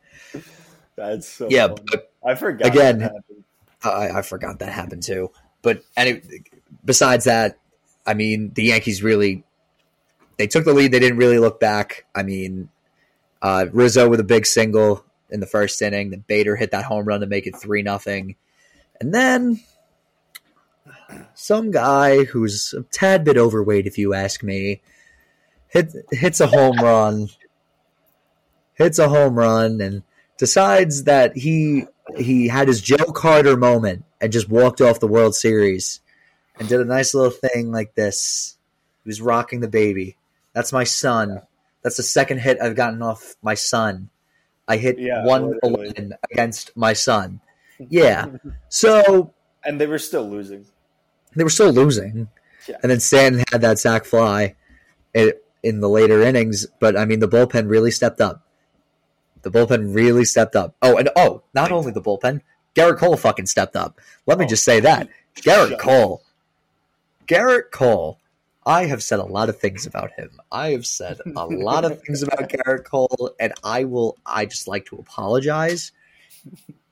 That's 0.97 1.29
so 1.29 1.49
yeah 1.51 1.69
but 1.69 2.11
I 2.27 2.35
forgot 2.35 2.67
Again. 2.67 3.09
I, 3.85 4.19
I 4.19 4.23
forgot 4.23 4.59
that 4.59 4.73
happened 4.73 5.05
too. 5.05 5.31
But 5.63 5.83
any, 5.97 6.23
besides 6.85 7.25
that, 7.25 7.59
I 8.05 8.15
mean, 8.15 8.53
the 8.55 8.65
Yankees 8.65 9.03
really 9.03 9.45
they 10.37 10.47
took 10.47 10.65
the 10.65 10.75
lead. 10.75 10.93
They 10.93 10.99
didn't 10.99 11.19
really 11.19 11.39
look 11.39 11.61
back. 11.61 12.05
I 12.15 12.23
mean, 12.23 12.69
uh, 13.43 13.67
Rizzo 13.73 14.09
with 14.09 14.21
a 14.21 14.25
big 14.25 14.47
single 14.47 15.05
in 15.31 15.41
the 15.41 15.47
first 15.47 15.81
inning. 15.83 16.11
Then 16.11 16.25
Bader 16.27 16.57
hit 16.57 16.71
that 16.71 16.85
home 16.85 17.07
run 17.07 17.21
to 17.21 17.27
make 17.27 17.47
it 17.47 17.57
three 17.57 17.83
nothing, 17.83 18.37
and 19.01 19.15
then 19.15 19.61
some 21.35 21.71
guy 21.71 22.25
who's 22.25 22.75
a 22.75 22.83
tad 22.83 23.25
bit 23.25 23.37
overweight, 23.37 23.87
if 23.87 23.99
you 23.99 24.15
ask 24.15 24.43
me, 24.43 24.81
hit, 25.69 25.93
hits 26.11 26.41
a 26.41 26.47
home 26.47 26.79
run. 26.79 27.29
Hits 28.75 28.99
a 28.99 29.09
home 29.09 29.37
run 29.37 29.81
and 29.81 30.03
decides 30.37 31.05
that 31.05 31.35
he 31.35 31.87
he 32.17 32.49
had 32.49 32.69
his 32.69 32.83
Joe 32.83 33.13
Carter 33.15 33.57
moment 33.57 34.05
and 34.21 34.31
just 34.31 34.51
walked 34.51 34.83
off 34.83 35.01
the 35.01 35.07
World 35.07 35.35
Series 35.35 36.01
and 36.59 36.69
did 36.69 36.81
a 36.81 36.85
nice 36.85 37.15
little 37.15 37.31
thing 37.31 37.73
like 37.73 37.95
this. 37.95 38.59
He 39.03 39.09
was 39.09 39.23
rocking 39.23 39.61
the 39.61 39.69
baby. 39.69 40.19
That's 40.53 40.75
my 40.75 40.85
son. 40.85 41.41
That's 41.87 41.99
the 41.99 42.03
second 42.03 42.39
hit 42.39 42.59
I've 42.61 42.75
gotten 42.75 43.01
off 43.01 43.37
my 43.43 43.55
son. 43.55 44.11
I 44.67 44.77
hit 44.77 44.99
Yeah, 44.99 45.25
one 45.25 45.57
eleven 45.63 46.15
against 46.33 46.77
my 46.77 46.95
son. 46.95 47.41
Yeah. 47.79 48.27
So 48.71 49.33
and 49.65 49.81
they 49.81 49.87
were 49.87 50.01
still 50.01 50.29
losing. 50.29 50.65
they 51.37 51.45
were 51.45 51.51
still 51.51 51.71
losing. 51.71 52.27
Yeah. 52.69 52.79
And 52.83 52.91
then 52.91 52.99
Stanton 52.99 53.45
had 53.53 53.61
that 53.61 53.79
sack 53.79 54.05
fly 54.05 54.57
in, 55.15 55.81
the 55.81 55.89
later 55.89 56.23
innings, 56.23 56.67
but 56.81 56.97
I 56.97 57.05
mean 57.05 57.21
the 57.21 57.29
bullpen 57.29 57.69
really 57.71 57.93
stepped 57.93 58.21
up. 58.21 58.43
The 59.43 59.51
bullpen 59.53 59.95
really 59.95 60.25
stepped 60.25 60.57
up. 60.57 60.75
Oh, 60.83 60.97
and 60.97 61.09
oh, 61.15 61.45
not 61.55 61.71
only 61.71 61.93
the 61.93 62.03
bullpen, 62.03 62.41
Gerrit 62.75 62.99
Cole 62.99 63.17
fucking 63.17 63.47
stepped 63.47 63.77
up. 63.77 64.01
Let 64.27 64.39
me 64.41 64.47
Oh, 64.47 64.49
just 64.49 64.65
say 64.65 64.81
that. 64.81 65.09
Gerrit 65.37 65.79
Cole. 65.79 66.23
Gerrit 67.29 67.71
Cole. 67.71 68.19
I 68.67 68.87
have 68.87 69.03
said 69.03 69.21
a 69.21 69.25
lot 69.25 69.49
of 69.49 69.61
things 69.61 69.87
about 69.87 70.11
him. 70.13 70.41
I 70.51 70.71
have 70.71 70.85
said 70.85 71.21
a 71.37 71.47
lot 71.47 71.85
of 71.85 72.03
things 72.03 72.25
about 72.25 72.49
Gerrit 72.51 72.85
Cole, 72.85 73.31
and 73.39 73.55
I 73.63 73.85
will. 73.85 74.19
I 74.27 74.47
just 74.47 74.67
like 74.67 74.87
to 74.87 74.97
apologize. 74.97 75.93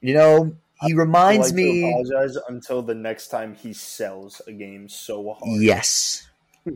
You 0.00 0.14
know, 0.14 0.56
he 0.82 0.94
reminds 0.94 1.48
like 1.48 1.54
me. 1.54 1.80
to 1.80 1.88
apologize 1.88 2.38
until 2.48 2.80
the 2.82 2.94
next 2.94 3.28
time 3.28 3.56
he 3.56 3.72
sells 3.72 4.40
a 4.46 4.52
game 4.52 4.88
so 4.88 5.32
hard. 5.32 5.60
Yes, 5.60 6.28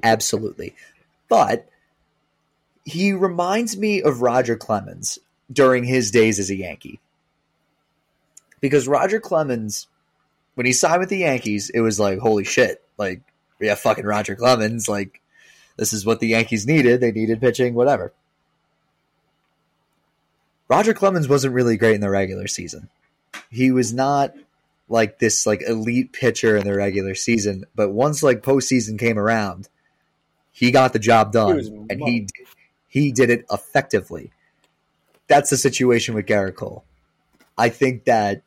absolutely. 0.02 0.74
But 1.28 1.68
he 2.84 3.12
reminds 3.12 3.76
me 3.76 4.02
of 4.02 4.22
Roger 4.22 4.56
Clemens 4.56 5.20
during 5.52 5.84
his 5.84 6.10
days 6.10 6.40
as 6.40 6.50
a 6.50 6.56
Yankee. 6.56 7.00
Because 8.60 8.88
Roger 8.88 9.20
Clemens, 9.20 9.86
when 10.54 10.66
he 10.66 10.72
signed 10.72 10.98
with 10.98 11.10
the 11.10 11.18
Yankees, 11.18 11.70
it 11.70 11.80
was 11.80 12.00
like, 12.00 12.18
holy 12.18 12.44
shit, 12.44 12.82
like, 12.96 13.20
yeah, 13.60 13.74
fucking 13.74 14.04
Roger 14.04 14.36
Clemens, 14.36 14.88
like, 14.88 15.20
this 15.76 15.92
is 15.92 16.04
what 16.04 16.20
the 16.20 16.28
Yankees 16.28 16.66
needed. 16.66 17.00
They 17.00 17.12
needed 17.12 17.40
pitching, 17.40 17.74
whatever. 17.74 18.12
Roger 20.68 20.92
Clemens 20.92 21.28
wasn't 21.28 21.54
really 21.54 21.76
great 21.76 21.94
in 21.94 22.00
the 22.00 22.10
regular 22.10 22.46
season. 22.46 22.88
He 23.50 23.70
was 23.70 23.92
not 23.92 24.34
like 24.88 25.18
this 25.18 25.46
like 25.46 25.62
elite 25.62 26.12
pitcher 26.12 26.56
in 26.56 26.64
the 26.64 26.74
regular 26.74 27.14
season, 27.14 27.64
but 27.74 27.90
once 27.90 28.22
like 28.22 28.42
postseason 28.42 28.98
came 28.98 29.18
around, 29.18 29.68
he 30.52 30.70
got 30.70 30.92
the 30.92 30.98
job 30.98 31.32
done, 31.32 31.56
was 31.56 31.68
and 31.68 32.00
he 32.04 32.26
he 32.88 33.12
did 33.12 33.30
it 33.30 33.46
effectively. 33.50 34.30
That's 35.26 35.50
the 35.50 35.56
situation 35.56 36.14
with 36.14 36.26
Gerrit 36.26 36.56
Cole. 36.56 36.84
I 37.56 37.68
think 37.68 38.04
that 38.04 38.42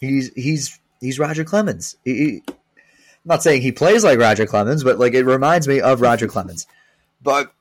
he's 0.00 0.32
he's 0.34 0.78
he's 1.06 1.18
Roger 1.18 1.44
Clemens. 1.44 1.96
He, 2.04 2.14
he- 2.14 2.42
I'm 2.48 3.30
not 3.30 3.42
saying 3.42 3.62
he 3.62 3.72
plays 3.72 4.04
like 4.04 4.20
Roger 4.20 4.46
Clemens, 4.46 4.84
but 4.84 4.98
like 5.00 5.14
it 5.14 5.24
reminds 5.24 5.66
me 5.66 5.80
of 5.80 6.00
Roger 6.00 6.28
Clemens. 6.28 6.66
But 7.22 7.52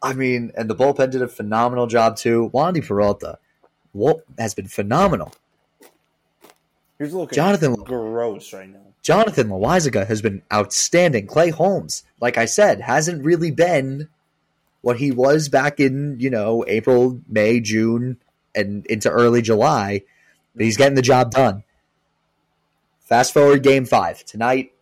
I 0.00 0.12
mean, 0.12 0.52
and 0.56 0.70
the 0.70 0.76
bullpen 0.76 1.10
did 1.10 1.22
a 1.22 1.28
phenomenal 1.28 1.86
job 1.88 2.16
too. 2.16 2.50
Wandy 2.54 2.86
Peralta 2.86 3.38
has 4.38 4.54
been 4.54 4.68
phenomenal. 4.68 5.32
He's 6.98 7.12
looking 7.12 7.34
Jonathan 7.34 7.74
gross 7.74 8.52
right 8.52 8.68
now. 8.68 8.78
Jonathan 9.02 9.48
Loaisiga 9.48 10.06
has 10.06 10.22
been 10.22 10.42
outstanding. 10.52 11.26
Clay 11.26 11.50
Holmes, 11.50 12.04
like 12.20 12.38
I 12.38 12.44
said, 12.44 12.80
hasn't 12.80 13.24
really 13.24 13.50
been 13.50 14.08
what 14.82 14.98
he 14.98 15.10
was 15.10 15.48
back 15.48 15.80
in, 15.80 16.16
you 16.20 16.30
know, 16.30 16.64
April, 16.68 17.20
May, 17.28 17.58
June, 17.58 18.18
and 18.54 18.86
into 18.86 19.10
early 19.10 19.42
July. 19.42 20.02
But 20.54 20.64
he's 20.64 20.76
getting 20.76 20.94
the 20.94 21.02
job 21.02 21.32
done. 21.32 21.64
Fast 23.12 23.34
forward 23.34 23.62
game 23.62 23.84
five. 23.84 24.24
Tonight, 24.24 24.72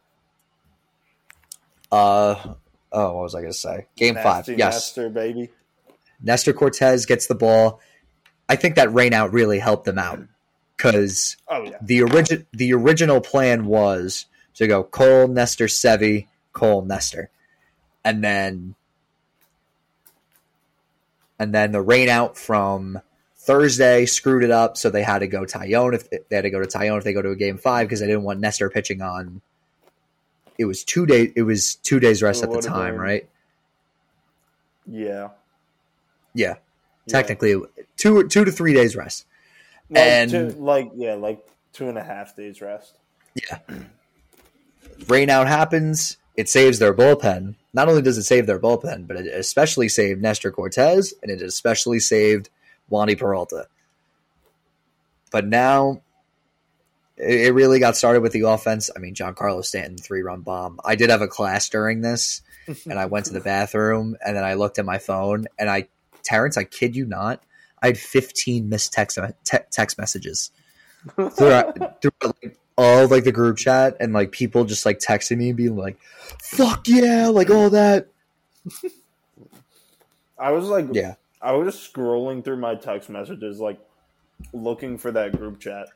uh 1.90 2.36
oh, 2.92 3.14
what 3.14 3.22
was 3.24 3.34
I 3.34 3.40
gonna 3.40 3.52
say? 3.52 3.88
Game 3.96 4.14
Nasty 4.14 4.52
five. 4.52 4.56
Yes. 4.56 4.74
Nestor, 4.74 5.10
baby. 5.10 5.50
Nestor 6.22 6.52
Cortes 6.52 7.06
gets 7.06 7.26
the 7.26 7.34
ball. 7.34 7.80
I 8.48 8.54
think 8.54 8.76
that 8.76 8.94
rain 8.94 9.14
out 9.14 9.32
really 9.32 9.58
helped 9.58 9.84
them 9.84 9.98
out 9.98 10.20
because 10.76 11.38
Oh 11.48 11.64
yeah. 11.64 11.78
the 11.82 12.02
origin 12.02 12.46
the 12.52 12.72
original 12.72 13.20
plan 13.20 13.66
was 13.66 14.26
to 14.54 14.68
go 14.68 14.84
Cole, 14.84 15.26
Nestor, 15.26 15.66
Sevy, 15.66 16.28
Cole, 16.52 16.82
Nestor, 16.82 17.30
and 18.04 18.22
then 18.22 18.76
and 21.36 21.52
then 21.52 21.72
the 21.72 21.82
rain 21.82 22.08
out 22.08 22.36
from 22.36 23.00
Thursday 23.42 24.04
screwed 24.06 24.44
it 24.44 24.50
up, 24.50 24.76
so 24.76 24.90
they 24.90 25.02
had 25.02 25.20
to 25.20 25.26
go 25.26 25.42
Taillon 25.46 25.94
if 25.94 26.10
they 26.10 26.36
had 26.36 26.42
to 26.42 26.50
go 26.50 26.60
to 26.60 26.66
Taillon 26.66 26.98
if 26.98 27.04
they 27.04 27.12
go 27.14 27.22
to 27.22 27.30
a 27.30 27.36
game 27.36 27.56
five 27.56 27.88
because 27.88 28.00
they 28.00 28.06
didn't 28.06 28.22
want 28.22 28.38
Nestor 28.40 28.68
pitching 28.68 29.00
on. 29.00 29.40
It 30.58 30.66
was 30.66 30.84
two 30.84 31.06
days. 31.06 31.32
It 31.34 31.42
was 31.42 31.76
two 31.76 32.00
days 32.00 32.22
rest 32.22 32.42
at 32.44 32.52
the 32.52 32.60
time, 32.60 32.92
been- 32.94 33.00
right? 33.00 33.28
Yeah. 34.86 35.28
Yeah, 36.34 36.56
Yeah. 37.06 37.12
technically 37.12 37.56
two 37.96 38.28
two 38.28 38.44
to 38.44 38.52
three 38.52 38.74
days 38.74 38.94
rest. 38.96 39.26
Like, 39.88 40.02
and- 40.04 40.30
two, 40.30 40.48
like 40.50 40.90
yeah, 40.94 41.14
like 41.14 41.44
two 41.72 41.88
and 41.88 41.98
a 41.98 42.02
half 42.04 42.36
days 42.36 42.60
rest. 42.60 42.96
Yeah. 43.34 43.58
Rain 45.08 45.30
out 45.30 45.48
happens. 45.48 46.18
It 46.36 46.48
saves 46.48 46.78
their 46.78 46.94
bullpen. 46.94 47.54
Not 47.72 47.88
only 47.88 48.02
does 48.02 48.18
it 48.18 48.22
save 48.24 48.46
their 48.46 48.58
bullpen, 48.58 49.06
but 49.06 49.16
it 49.16 49.26
especially 49.26 49.88
saved 49.88 50.20
Nestor 50.22 50.50
Cortes 50.50 51.14
and 51.22 51.30
it 51.30 51.42
especially 51.42 52.00
saved 52.00 52.50
Wandy 52.90 53.18
Peralta. 53.18 53.66
But 55.30 55.46
now 55.46 56.02
it 57.16 57.54
really 57.54 57.78
got 57.78 57.96
started 57.96 58.20
with 58.22 58.32
the 58.32 58.42
offense. 58.42 58.90
I 58.94 58.98
mean, 58.98 59.14
Giancarlo 59.14 59.64
Stanton 59.64 59.98
three 59.98 60.22
run 60.22 60.40
bomb. 60.40 60.80
I 60.84 60.94
did 60.96 61.10
have 61.10 61.22
a 61.22 61.28
class 61.28 61.68
during 61.68 62.00
this, 62.00 62.42
and 62.88 62.98
I 62.98 63.06
went 63.06 63.26
to 63.26 63.32
the 63.32 63.40
bathroom 63.40 64.16
and 64.24 64.36
then 64.36 64.44
I 64.44 64.54
looked 64.54 64.78
at 64.78 64.84
my 64.84 64.98
phone 64.98 65.46
and 65.58 65.68
I, 65.68 65.88
Terence, 66.22 66.56
I 66.56 66.64
kid 66.64 66.96
you 66.96 67.06
not, 67.06 67.42
I 67.82 67.88
had 67.88 67.98
fifteen 67.98 68.68
missed 68.68 68.92
text 68.92 69.18
te- 69.44 69.58
text 69.70 69.98
messages 69.98 70.50
throughout, 71.16 72.00
throughout 72.02 72.36
like, 72.42 72.58
all 72.76 73.06
like 73.08 73.24
the 73.24 73.32
group 73.32 73.58
chat 73.58 73.96
and 74.00 74.12
like 74.12 74.32
people 74.32 74.64
just 74.64 74.86
like 74.86 74.98
texting 74.98 75.36
me 75.36 75.48
and 75.48 75.56
being 75.56 75.76
like 75.76 75.98
fuck 76.42 76.88
yeah 76.88 77.28
like 77.28 77.50
all 77.50 77.68
that 77.70 78.08
I 80.38 80.52
was 80.52 80.66
like, 80.68 80.86
yeah 80.92 81.16
I 81.42 81.52
was 81.52 81.74
scrolling 81.76 82.44
through 82.44 82.56
my 82.58 82.74
text 82.74 83.08
messages, 83.08 83.58
like 83.60 83.80
looking 84.52 84.98
for 84.98 85.10
that 85.12 85.36
group 85.36 85.60
chat. 85.60 85.88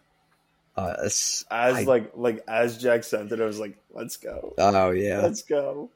uh, 0.76 0.94
As 1.04 1.44
I- 1.50 1.82
like 1.84 2.12
like 2.14 2.42
as 2.48 2.78
Jack 2.78 3.04
sent 3.04 3.30
it, 3.32 3.40
I 3.40 3.44
was 3.44 3.58
like, 3.60 3.76
"Let's 3.92 4.16
go, 4.16 4.54
oh 4.58 4.90
yeah 4.90 5.20
let's 5.20 5.42
go." 5.42 5.90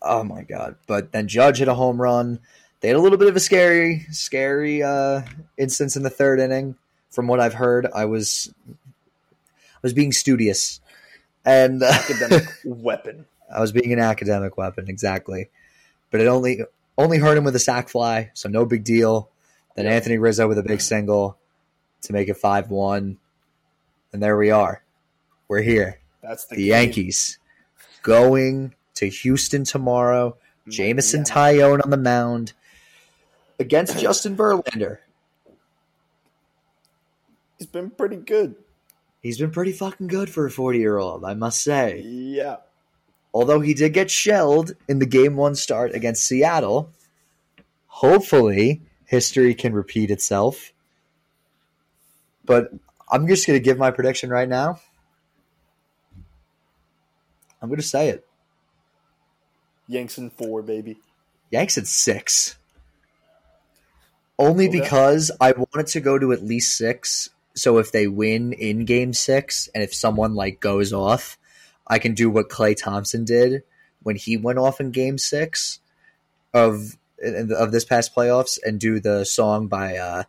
oh 0.00 0.24
my 0.24 0.42
god 0.42 0.74
but 0.88 1.12
then 1.12 1.28
judge 1.28 1.58
hit 1.58 1.68
a 1.68 1.74
home 1.74 2.00
run 2.00 2.40
they 2.80 2.88
had 2.88 2.96
a 2.96 3.00
little 3.00 3.18
bit 3.18 3.28
of 3.28 3.36
a 3.36 3.40
scary 3.40 4.06
scary 4.10 4.82
uh 4.82 5.20
instance 5.58 5.94
in 5.94 6.02
the 6.02 6.10
third 6.10 6.40
inning 6.40 6.74
from 7.10 7.28
what 7.28 7.38
i've 7.38 7.52
heard 7.54 7.86
i 7.94 8.04
was 8.06 8.52
i 8.68 9.78
was 9.82 9.92
being 9.92 10.10
studious 10.10 10.80
and 11.44 11.82
Academic 11.84 12.44
weapon. 12.64 13.26
I 13.54 13.60
was 13.60 13.72
being 13.72 13.92
an 13.92 13.98
academic 13.98 14.56
weapon, 14.56 14.88
exactly. 14.88 15.50
But 16.10 16.20
it 16.22 16.26
only 16.26 16.62
only 17.02 17.18
hurt 17.18 17.36
him 17.36 17.44
with 17.44 17.56
a 17.56 17.58
sack 17.60 17.88
fly, 17.88 18.30
so 18.34 18.48
no 18.48 18.64
big 18.64 18.84
deal. 18.84 19.28
Then 19.74 19.84
Yeah. 19.86 19.92
Anthony 19.92 20.18
Rizzo 20.18 20.48
with 20.48 20.58
a 20.58 20.62
big 20.62 20.80
single 20.80 21.38
to 22.02 22.12
make 22.12 22.28
it 22.28 22.36
five 22.36 22.70
one. 22.70 23.18
And 24.12 24.22
there 24.22 24.36
we 24.36 24.50
are. 24.50 24.82
We're 25.48 25.62
here. 25.62 25.98
That's 26.22 26.44
the, 26.46 26.56
The. 26.56 26.64
Yankees 26.64 27.38
going 28.02 28.74
to 28.94 29.08
Houston 29.08 29.64
tomorrow. 29.64 30.30
Mm-hmm. 30.62 30.70
Jameson 30.70 31.24
Taillon 31.24 31.82
on 31.82 31.90
the 31.90 31.96
mound 31.96 32.52
against 33.58 33.98
Justin 34.00 34.36
Verlander. 34.36 34.98
He's 37.58 37.66
been 37.66 37.90
pretty 37.90 38.16
good. 38.16 38.56
He's 39.22 39.38
been 39.38 39.50
pretty 39.52 39.72
fucking 39.72 40.08
good 40.08 40.28
for 40.30 40.46
a 40.46 40.50
40 40.50 40.78
year 40.78 40.98
old, 40.98 41.24
I 41.24 41.34
must 41.34 41.62
say. 41.62 42.00
Yeah. 42.04 42.56
Although 43.34 43.60
he 43.60 43.74
did 43.74 43.92
get 43.92 44.10
shelled 44.10 44.72
in 44.88 44.98
the 44.98 45.06
game 45.06 45.36
one 45.36 45.54
start 45.54 45.94
against 45.94 46.24
Seattle, 46.24 46.90
hopefully 47.86 48.82
history 49.04 49.54
can 49.54 49.72
repeat 49.72 50.10
itself. 50.10 50.72
But 52.44 52.72
I'm 53.10 53.26
just 53.26 53.46
going 53.46 53.58
to 53.58 53.62
give 53.64 53.78
my 53.78 53.90
prediction 53.90 54.30
right 54.30 54.48
now. 54.48 54.80
I'm 57.60 57.68
going 57.68 57.80
to 57.80 57.86
say 57.86 58.08
it. 58.08 58.26
Yanks 59.86 60.18
in 60.18 60.30
four, 60.30 60.62
baby. 60.62 60.98
Yanks 61.50 61.78
at 61.78 61.86
six. 61.86 62.56
Only 64.38 64.66
Okay. 64.68 64.80
because 64.80 65.30
I 65.40 65.52
want 65.52 65.76
it 65.76 65.86
to 65.88 66.00
go 66.00 66.18
to 66.18 66.32
at 66.32 66.42
least 66.42 66.76
six. 66.76 67.30
So 67.54 67.78
if 67.78 67.92
they 67.92 68.06
win 68.06 68.52
in 68.54 68.86
game 68.86 69.12
six, 69.12 69.68
and 69.74 69.84
if 69.84 69.94
someone 69.94 70.34
like 70.34 70.58
goes 70.58 70.92
off, 70.92 71.38
I 71.92 71.98
can 71.98 72.14
do 72.14 72.30
what 72.30 72.48
Klay 72.48 72.74
Thompson 72.74 73.26
did 73.26 73.64
when 74.02 74.16
he 74.16 74.38
went 74.38 74.58
off 74.58 74.80
in 74.80 74.92
game 74.92 75.18
six 75.18 75.78
of 76.54 76.96
of 77.22 77.70
this 77.70 77.84
past 77.84 78.14
playoffs, 78.14 78.58
and 78.64 78.80
do 78.80 78.98
the 78.98 79.24
song 79.24 79.66
by 79.66 79.98
uh, 79.98 80.22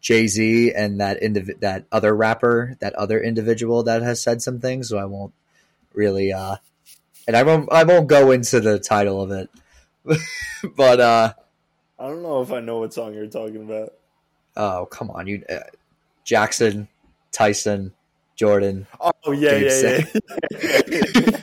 Jay 0.00 0.28
Z 0.28 0.72
and 0.72 1.00
that 1.00 1.20
indiv- 1.20 1.58
that 1.58 1.86
other 1.90 2.14
rapper, 2.14 2.76
that 2.78 2.94
other 2.94 3.20
individual 3.20 3.82
that 3.82 4.02
has 4.02 4.22
said 4.22 4.42
some 4.42 4.60
things. 4.60 4.90
So 4.90 4.96
I 4.96 5.06
won't 5.06 5.34
really, 5.92 6.32
uh, 6.32 6.58
and 7.26 7.36
I 7.36 7.42
won't 7.42 7.72
I 7.72 7.82
won't 7.82 8.06
go 8.06 8.30
into 8.30 8.60
the 8.60 8.78
title 8.78 9.20
of 9.20 9.32
it, 9.32 9.50
but 10.76 11.00
uh, 11.00 11.32
I 11.98 12.06
don't 12.06 12.22
know 12.22 12.42
if 12.42 12.52
I 12.52 12.60
know 12.60 12.78
what 12.78 12.94
song 12.94 13.12
you're 13.12 13.26
talking 13.26 13.64
about. 13.64 13.92
oh 14.56 14.86
come 14.86 15.10
on, 15.10 15.26
you 15.26 15.42
uh, 15.50 15.64
Jackson, 16.22 16.86
Tyson, 17.32 17.92
Jordan. 18.42 18.88
Oh 19.00 19.30
yeah, 19.30 19.54
yeah, 19.54 20.00
yeah. 20.10 21.40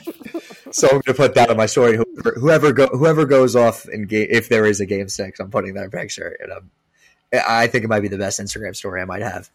So 0.72 0.86
I'm 0.86 1.00
gonna 1.00 1.16
put 1.16 1.34
that 1.34 1.48
on 1.48 1.56
my 1.56 1.64
story. 1.64 1.96
Whoever 1.96 2.38
whoever, 2.38 2.72
go, 2.72 2.86
whoever 2.88 3.24
goes 3.24 3.56
off 3.56 3.88
in 3.88 4.02
game, 4.02 4.28
if 4.30 4.50
there 4.50 4.66
is 4.66 4.80
a 4.80 4.86
game 4.86 5.08
six, 5.08 5.40
I'm 5.40 5.50
putting 5.50 5.74
that 5.74 5.90
picture. 5.90 6.36
And 6.40 6.52
um, 6.52 6.70
I 7.32 7.68
think 7.68 7.84
it 7.84 7.88
might 7.88 8.00
be 8.00 8.08
the 8.08 8.18
best 8.18 8.38
Instagram 8.38 8.76
story 8.76 9.00
I 9.00 9.06
might 9.06 9.22
have. 9.22 9.48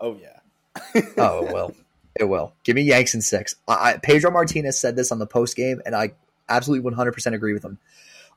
oh 0.00 0.18
yeah. 0.20 1.02
Oh 1.16 1.48
well, 1.52 1.72
It 2.18 2.24
will. 2.24 2.52
Give 2.64 2.74
me 2.74 2.82
Yanks 2.82 3.14
in 3.14 3.22
six. 3.22 3.54
I, 3.68 3.92
I, 3.92 3.96
Pedro 3.98 4.32
Martinez 4.32 4.78
said 4.78 4.96
this 4.96 5.12
on 5.12 5.20
the 5.20 5.26
post 5.26 5.56
game, 5.56 5.80
and 5.86 5.94
I 5.94 6.14
absolutely 6.48 6.90
100% 6.90 7.32
agree 7.32 7.52
with 7.52 7.64
him. 7.64 7.78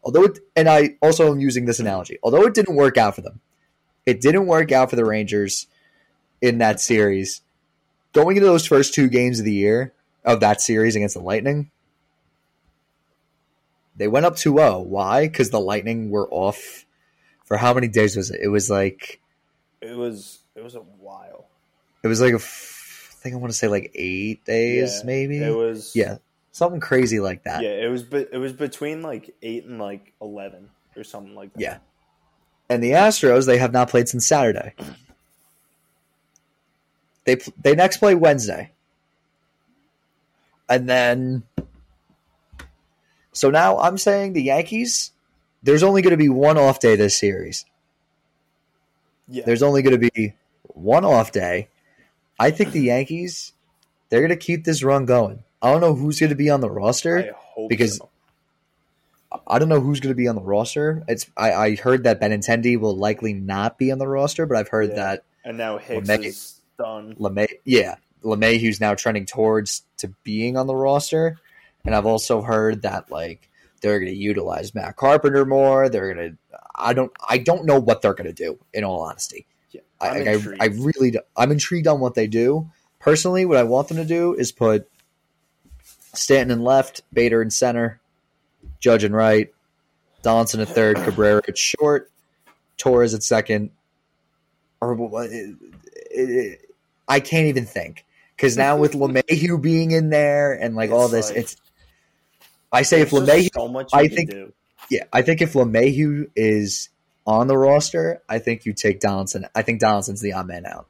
Although, 0.04 0.26
it, 0.26 0.40
and 0.56 0.70
I 0.70 0.98
also 1.02 1.32
am 1.32 1.40
using 1.40 1.66
this 1.66 1.80
analogy. 1.80 2.20
Although 2.22 2.44
it 2.44 2.54
didn't 2.54 2.76
work 2.76 2.98
out 2.98 3.16
for 3.16 3.22
them, 3.22 3.42
it 4.06 4.22
didn't 4.22 4.46
work 4.46 4.72
out 4.72 4.92
for 4.92 4.96
the 4.96 5.06
Rangers 5.06 5.66
in 6.42 6.60
that 6.60 6.80
series. 6.80 7.42
Going 8.14 8.36
into 8.38 8.48
those 8.48 8.66
first 8.66 8.94
two 8.94 9.08
games 9.10 9.40
of 9.40 9.46
the 9.46 9.54
year 9.54 9.94
of 10.26 10.42
that 10.42 10.62
series 10.62 10.96
against 10.96 11.16
the 11.16 11.22
Lightning, 11.22 11.72
they 13.96 14.08
went 14.08 14.26
up 14.26 14.36
2-0. 14.36 14.86
Why? 14.86 15.28
Because 15.28 15.50
the 15.50 15.60
Lightning 15.60 16.10
were 16.10 16.28
off 16.30 16.86
for 17.46 17.58
how 17.58 17.74
many 17.74 17.88
days 17.88 18.16
was 18.16 18.32
it? 18.32 18.40
It 18.42 18.48
was 18.50 18.70
like 18.70 19.22
It 19.82 19.96
was 19.96 20.40
it 20.56 20.64
was 20.64 20.76
a 20.76 20.80
while. 20.80 21.48
it 22.04 22.08
was 22.08 22.22
like 22.22 22.34
a 22.34 22.38
f- 22.38 23.10
I 23.12 23.24
think 23.24 23.36
I 23.36 23.38
want 23.38 23.52
to 23.52 23.58
say 23.58 23.68
like 23.68 23.92
eight 23.96 24.44
days, 24.46 25.00
Yeah, 25.00 25.06
maybe. 25.06 25.38
It 25.38 25.56
was 25.56 25.92
yeah, 25.96 26.18
something 26.52 26.80
crazy 26.80 27.20
like 27.20 27.44
that. 27.44 27.62
Yeah, 27.64 27.70
it 27.70 27.90
was 27.90 28.04
be- 28.04 28.28
it 28.32 28.38
was 28.38 28.54
between 28.54 29.02
like 29.02 29.36
8 29.42 29.66
and 29.66 29.80
like 29.80 30.14
11 30.22 30.70
or 30.98 31.04
something 31.04 31.36
like 31.36 31.54
that. 31.54 31.62
Yeah. 31.62 31.78
And 32.70 32.82
the 32.84 32.92
Astros, 32.92 33.46
they 33.46 33.58
have 33.58 33.74
not 33.74 33.90
played 33.90 34.08
since 34.10 34.26
Saturday. 34.26 34.74
They 37.26 37.36
they 37.62 37.76
next 37.76 37.98
play 37.98 38.16
Wednesday, 38.16 38.72
and 40.68 40.90
then 40.90 41.44
so 43.32 43.50
now 43.50 43.78
I'm 43.80 43.98
saying 43.98 44.34
the 44.34 44.44
Yankees. 44.44 45.12
There's 45.64 45.84
only 45.84 46.02
going 46.02 46.12
to 46.12 46.18
be 46.18 46.30
one 46.30 46.58
off 46.58 46.80
day 46.80 46.96
this 46.96 47.18
series. 47.18 47.66
Yeah. 49.28 49.44
There's 49.46 49.62
only 49.62 49.82
going 49.84 50.00
to 50.00 50.10
be 50.12 50.34
one 50.64 51.06
off 51.06 51.32
day. 51.32 51.70
I 52.40 52.50
think 52.50 52.72
the 52.72 52.82
Yankees, 52.82 53.54
they're 54.10 54.22
going 54.22 54.30
to 54.32 54.36
keep 54.36 54.64
this 54.66 54.82
run 54.84 55.06
going. 55.06 55.44
I 55.62 55.72
don't 55.72 55.82
know 55.82 55.94
who's 55.94 56.20
going 56.20 56.32
to 56.32 56.36
be 56.36 56.50
on 56.50 56.62
the 56.62 56.72
roster. 56.72 57.36
Because- 57.70 57.98
so. 57.98 58.10
I 59.48 59.60
don't 59.60 59.70
know 59.70 59.80
who's 59.80 60.02
going 60.02 60.12
to 60.12 60.18
be 60.18 60.28
on 60.28 60.36
the 60.36 60.42
roster. 60.42 61.04
It's 61.08 61.26
I, 61.38 61.54
I 61.54 61.76
heard 61.78 62.04
that 62.04 62.20
Benintendi 62.20 62.78
will 62.78 62.98
likely 62.98 63.32
not 63.34 63.78
be 63.78 63.90
on 63.92 63.98
the 63.98 64.08
roster, 64.08 64.46
but 64.46 64.58
I've 64.58 64.68
heard 64.68 64.90
Yeah. 64.90 64.96
that 64.96 65.24
And 65.46 65.58
now 65.58 65.78
Hicks 65.78 66.10
is 66.10 66.61
done. 66.82 67.16
LeMay, 67.16 67.48
yeah, 67.66 67.96
LeMahieu's 68.24 68.80
now 68.80 68.94
trending 68.96 69.26
towards 69.26 69.84
to 69.98 70.10
being 70.24 70.58
on 70.58 70.68
the 70.68 70.76
roster, 70.76 71.38
and 71.86 71.96
I've 71.96 72.06
also 72.06 72.42
heard 72.42 72.82
that 72.84 73.12
like 73.12 73.50
they're 73.82 74.00
going 74.00 74.12
to 74.12 74.18
utilize 74.18 74.76
Matt 74.76 74.96
Carpenter 74.96 75.46
more. 75.46 75.90
They're 75.90 76.14
going 76.14 76.32
to 76.32 76.38
I 76.76 76.94
don't 76.94 77.12
I 77.28 77.38
don't 77.38 77.66
know 77.66 77.80
what 77.80 78.02
they're 78.02 78.14
going 78.14 78.28
to 78.28 78.34
do. 78.34 78.60
In 78.74 78.84
all 78.84 79.02
honesty, 79.02 79.46
Yeah. 79.72 79.82
I, 80.00 80.20
I'm 80.30 80.56
I, 80.60 80.66
really 80.66 81.12
do- 81.12 81.22
I'm 81.36 81.52
intrigued 81.52 81.88
on 81.88 82.00
what 82.00 82.16
they 82.16 82.28
do. 82.28 82.70
Personally, 83.00 83.46
what 83.46 83.58
I 83.58 83.64
want 83.64 83.88
them 83.88 83.98
to 83.98 84.06
do 84.06 84.36
is 84.36 84.52
put 84.52 84.88
Stanton 86.14 86.60
in 86.60 86.64
left, 86.64 87.02
Bader 87.14 87.42
in 87.42 87.50
center, 87.50 88.00
Judge 88.80 89.04
in 89.04 89.14
right, 89.14 89.52
Donaldson 90.22 90.60
at 90.60 90.68
third, 90.68 90.98
Cabrera 90.98 91.42
at 91.48 91.58
short, 91.58 92.12
Torres 92.78 93.14
at 93.16 93.24
second. 93.24 93.72
Or 94.80 94.94
it- 95.24 95.56
it- 96.12 96.71
I 97.12 97.20
can't 97.20 97.48
even 97.48 97.66
think 97.66 98.06
because 98.36 98.56
now 98.58 98.78
with 98.78 98.94
LeMahieu 99.02 99.62
being 99.62 99.92
in 99.92 100.10
there 100.10 100.54
and 100.54 100.76
like 100.76 100.92
all 100.92 101.08
this, 101.08 101.30
like- 101.30 101.40
it's. 101.40 101.56
I 102.72 102.84
say 102.84 103.02
if 103.02 103.12
LeMahieu 103.12 103.50
so 103.54 103.68
much 103.68 103.90
I 103.94 104.08
think- 104.08 104.30
do. 104.32 104.54
yeah, 104.90 105.04
I 105.12 105.22
think 105.22 105.42
if 105.42 105.54
LeMahieu 105.54 106.30
is 106.36 106.88
on 107.28 107.48
the 107.48 107.58
roster, 107.58 108.22
I 108.30 108.40
think 108.40 108.66
you 108.66 108.72
take 108.74 109.00
Donaldson. 109.02 109.46
I 109.54 109.62
think 109.62 109.82
Donaldson's 109.82 110.22
the 110.22 110.34
odd 110.34 110.48
man 110.48 110.66
out. 110.66 110.88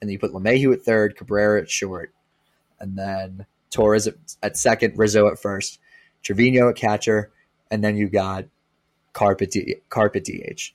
And 0.00 0.08
then 0.08 0.12
you 0.14 0.18
put 0.18 0.32
LeMahieu 0.32 0.72
at 0.72 0.82
third, 0.82 1.16
Cabrera 1.16 1.62
at 1.62 1.70
short, 1.70 2.12
and 2.80 2.98
then 2.98 3.46
Torres 3.70 4.08
at, 4.08 4.16
at 4.42 4.56
second, 4.56 4.98
Rizzo 4.98 5.28
at 5.28 5.38
first, 5.38 5.78
Trevino 6.24 6.68
at 6.68 6.74
catcher, 6.76 7.30
and 7.70 7.84
then 7.84 7.96
you 7.96 8.08
got 8.08 8.46
Carpet, 9.12 9.52
D, 9.52 9.76
Carpet 9.88 10.24
DH. 10.24 10.72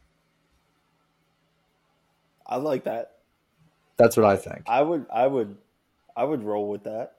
I 2.47 2.56
like 2.56 2.86
that. 2.86 3.16
That's 3.98 4.16
what 4.16 4.26
I 4.26 4.36
think. 4.38 4.64
I 4.68 4.82
would 4.82 5.06
I 5.12 5.28
would 5.28 5.58
I 6.16 6.24
would 6.24 6.44
roll 6.44 6.70
with 6.70 6.84
that. 6.84 7.14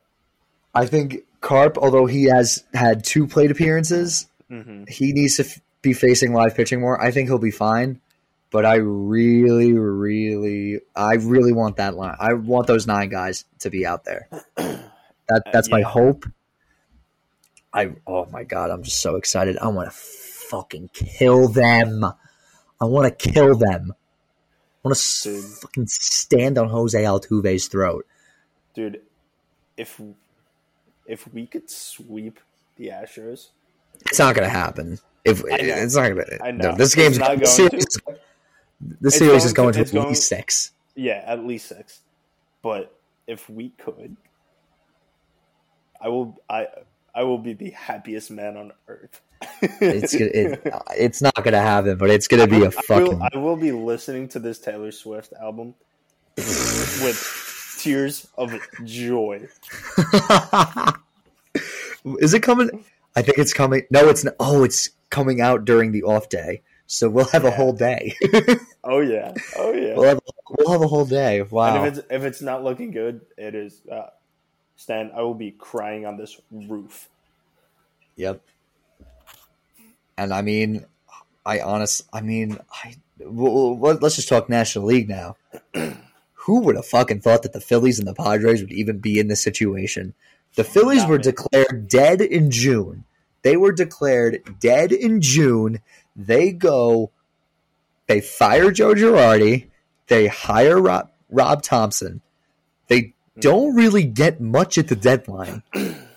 I 0.75 0.87
think 0.87 1.19
Carp, 1.41 1.77
although 1.79 2.07
he 2.07 2.25
has 2.25 2.65
had 2.75 3.05
two 3.05 3.27
plate 3.27 3.51
appearances, 3.51 4.27
hmm 4.49 4.85
he 4.89 5.13
needs 5.13 5.37
to 5.37 5.45
f- 5.45 5.61
be 5.83 5.93
facing 5.93 6.33
live 6.33 6.55
pitching 6.55 6.81
more. 6.81 7.01
I 7.03 7.11
think 7.11 7.29
he'll 7.29 7.39
be 7.39 7.51
fine, 7.51 8.01
but 8.51 8.65
I 8.65 8.77
really, 8.77 9.73
really, 9.73 10.81
I 10.97 11.15
really 11.15 11.53
want 11.53 11.77
that 11.77 11.95
line. 11.97 12.17
I 12.19 12.35
want 12.35 12.67
those 12.67 12.87
nine 12.87 13.09
guys 13.09 13.45
to 13.61 13.71
be 13.71 13.85
out 13.87 14.05
there. 14.05 14.29
That 15.31 15.43
that's 15.53 15.71
my 15.71 15.81
Yeah. 15.81 15.85
hope. 15.89 16.25
I 17.73 17.91
oh 18.07 18.25
my 18.33 18.45
god, 18.45 18.71
I'm 18.71 18.83
just 18.83 19.01
so 19.01 19.17
excited. 19.17 19.59
I 19.59 19.69
want 19.69 19.91
to 19.91 19.95
fucking 19.97 20.89
kill 20.95 21.49
them. 21.49 22.03
I 22.81 22.85
want 22.87 23.07
to 23.19 23.31
kill 23.33 23.55
them. 23.55 23.93
I 24.85 24.89
want 24.89 24.97
to 24.99 25.23
Dude. 25.33 25.45
fucking 25.45 25.87
stand 25.89 26.57
on 26.59 26.69
Jose 26.69 27.03
Altuve's 27.03 27.67
throat. 27.69 28.07
Dude, 28.75 29.01
if 29.77 30.01
if 31.07 31.33
we 31.35 31.47
could 31.47 31.69
sweep 31.71 32.39
the 32.77 32.89
Astros, 32.89 33.49
It's 34.07 34.19
not 34.19 34.35
gonna 34.35 34.49
happen. 34.49 34.99
If 35.25 35.43
it's 35.47 35.95
not 35.97 36.09
gonna, 36.11 36.25
I 36.43 36.51
know. 36.53 36.71
no, 36.71 36.77
this 36.77 36.95
game's 36.95 37.19
not 37.19 37.39
this 37.39 37.57
going 37.57 37.71
series, 37.71 37.87
to. 37.87 38.01
this 38.81 39.15
It's 39.15 39.19
series 39.19 39.31
going 39.43 39.47
is 39.47 39.53
going 39.53 39.73
to- 39.75 39.81
at 39.81 39.93
going- 39.93 40.09
least 40.11 40.29
six. 40.29 40.73
yeah, 40.95 41.23
at 41.27 41.45
least 41.45 41.67
six. 41.69 42.01
But 42.63 42.95
if 43.27 43.51
we 43.51 43.71
could, 43.71 44.17
I 46.01 46.09
will 46.09 46.41
I 46.49 46.69
I 47.15 47.25
will 47.25 47.39
be 47.39 47.53
the 47.53 47.71
happiest 47.71 48.31
man 48.31 48.57
on 48.57 48.73
earth. 48.87 49.21
It's 49.61 50.15
it, 50.15 50.61
it's 50.97 51.23
not 51.23 51.35
gonna 51.43 51.61
happen, 51.61 51.97
but 51.97 52.11
it's 52.11 52.29
gonna 52.29 52.47
be 52.47 52.65
a 52.65 52.71
fucking. 52.71 53.19
will, 53.19 53.29
I 53.33 53.39
will 53.39 53.57
be 53.57 53.73
listening 53.73 54.29
to 54.29 54.39
this 54.39 54.59
Taylor 54.59 54.93
Swift 54.93 55.33
album 55.41 55.75
with 56.37 57.77
tears 57.79 58.29
of 58.37 58.55
joy. 58.85 59.49
Is 62.05 62.35
it 62.35 62.43
coming? 62.43 62.85
I 63.17 63.23
think 63.23 63.39
it's 63.39 63.53
coming. 63.53 63.85
No, 63.91 64.09
it's 64.09 64.25
not. 64.25 64.35
Oh, 64.39 64.65
it's 64.65 64.91
coming 65.11 65.41
out 65.41 65.65
during 65.65 65.93
the 65.93 66.05
off 66.05 66.29
day, 66.29 66.63
so 66.87 67.09
we'll 67.09 67.27
have 67.27 67.45
a 67.45 67.51
whole 67.51 67.73
day. 67.73 68.15
Oh 68.85 69.01
yeah, 69.01 69.35
oh 69.59 69.75
yeah. 69.75 69.95
we'll 69.95 70.09
have 70.09 70.21
we'll 70.49 70.71
have 70.71 70.81
a 70.81 70.87
whole 70.87 71.05
day. 71.05 71.43
Wow. 71.43 71.77
And 71.77 71.87
if 71.87 71.99
it's 71.99 72.07
if 72.11 72.23
it's 72.23 72.41
not 72.41 72.65
looking 72.65 72.91
good, 72.91 73.21
it 73.37 73.55
is. 73.55 73.83
Uh, 73.91 74.07
Stan, 74.77 75.11
I 75.15 75.23
will 75.23 75.35
be 75.35 75.51
crying 75.51 76.07
on 76.07 76.17
this 76.17 76.41
roof. 76.51 77.09
Yep. 78.17 78.41
And 80.19 80.35
I 80.35 80.43
mean, 80.43 80.85
I 81.47 81.61
honest, 81.61 82.03
I 82.13 82.21
mean, 82.21 82.59
I 82.85 82.97
well, 83.21 83.77
let's 83.77 84.17
just 84.17 84.29
talk 84.29 84.49
National 84.49 84.85
League 84.85 85.09
now. 85.09 85.37
Who 86.35 86.61
would 86.61 86.77
have 86.77 86.87
fucking 86.87 87.21
thought 87.21 87.43
that 87.45 87.53
the 87.53 87.61
Phillies 87.61 87.99
and 87.99 88.09
the 88.09 88.15
Padres 88.15 88.61
would 88.61 88.73
even 88.73 88.99
be 88.99 89.19
in 89.19 89.29
this 89.29 89.43
situation? 89.43 90.15
The 90.57 90.65
Phillies 90.65 91.07
were 91.07 91.19
declared 91.19 91.89
dead 91.89 92.21
in 92.21 92.51
June. 92.51 93.05
They 93.43 93.57
were 93.57 93.73
declared 93.73 94.57
dead 94.59 94.93
in 94.93 95.21
June. 95.21 95.81
They 96.17 96.53
go, 96.53 97.13
they 98.09 98.21
fire 98.21 98.73
Joe 98.73 98.95
Girardi. 98.95 99.69
They 100.09 100.27
hire 100.27 100.81
Rob, 100.81 101.11
Rob 101.31 101.63
Thomson. 101.63 102.23
They 102.89 103.03
mm. 103.03 103.13
don't 103.41 103.77
really 103.77 104.05
get 104.05 104.41
much 104.41 104.79
at 104.79 104.89
the 104.89 104.97
deadline. 104.97 105.63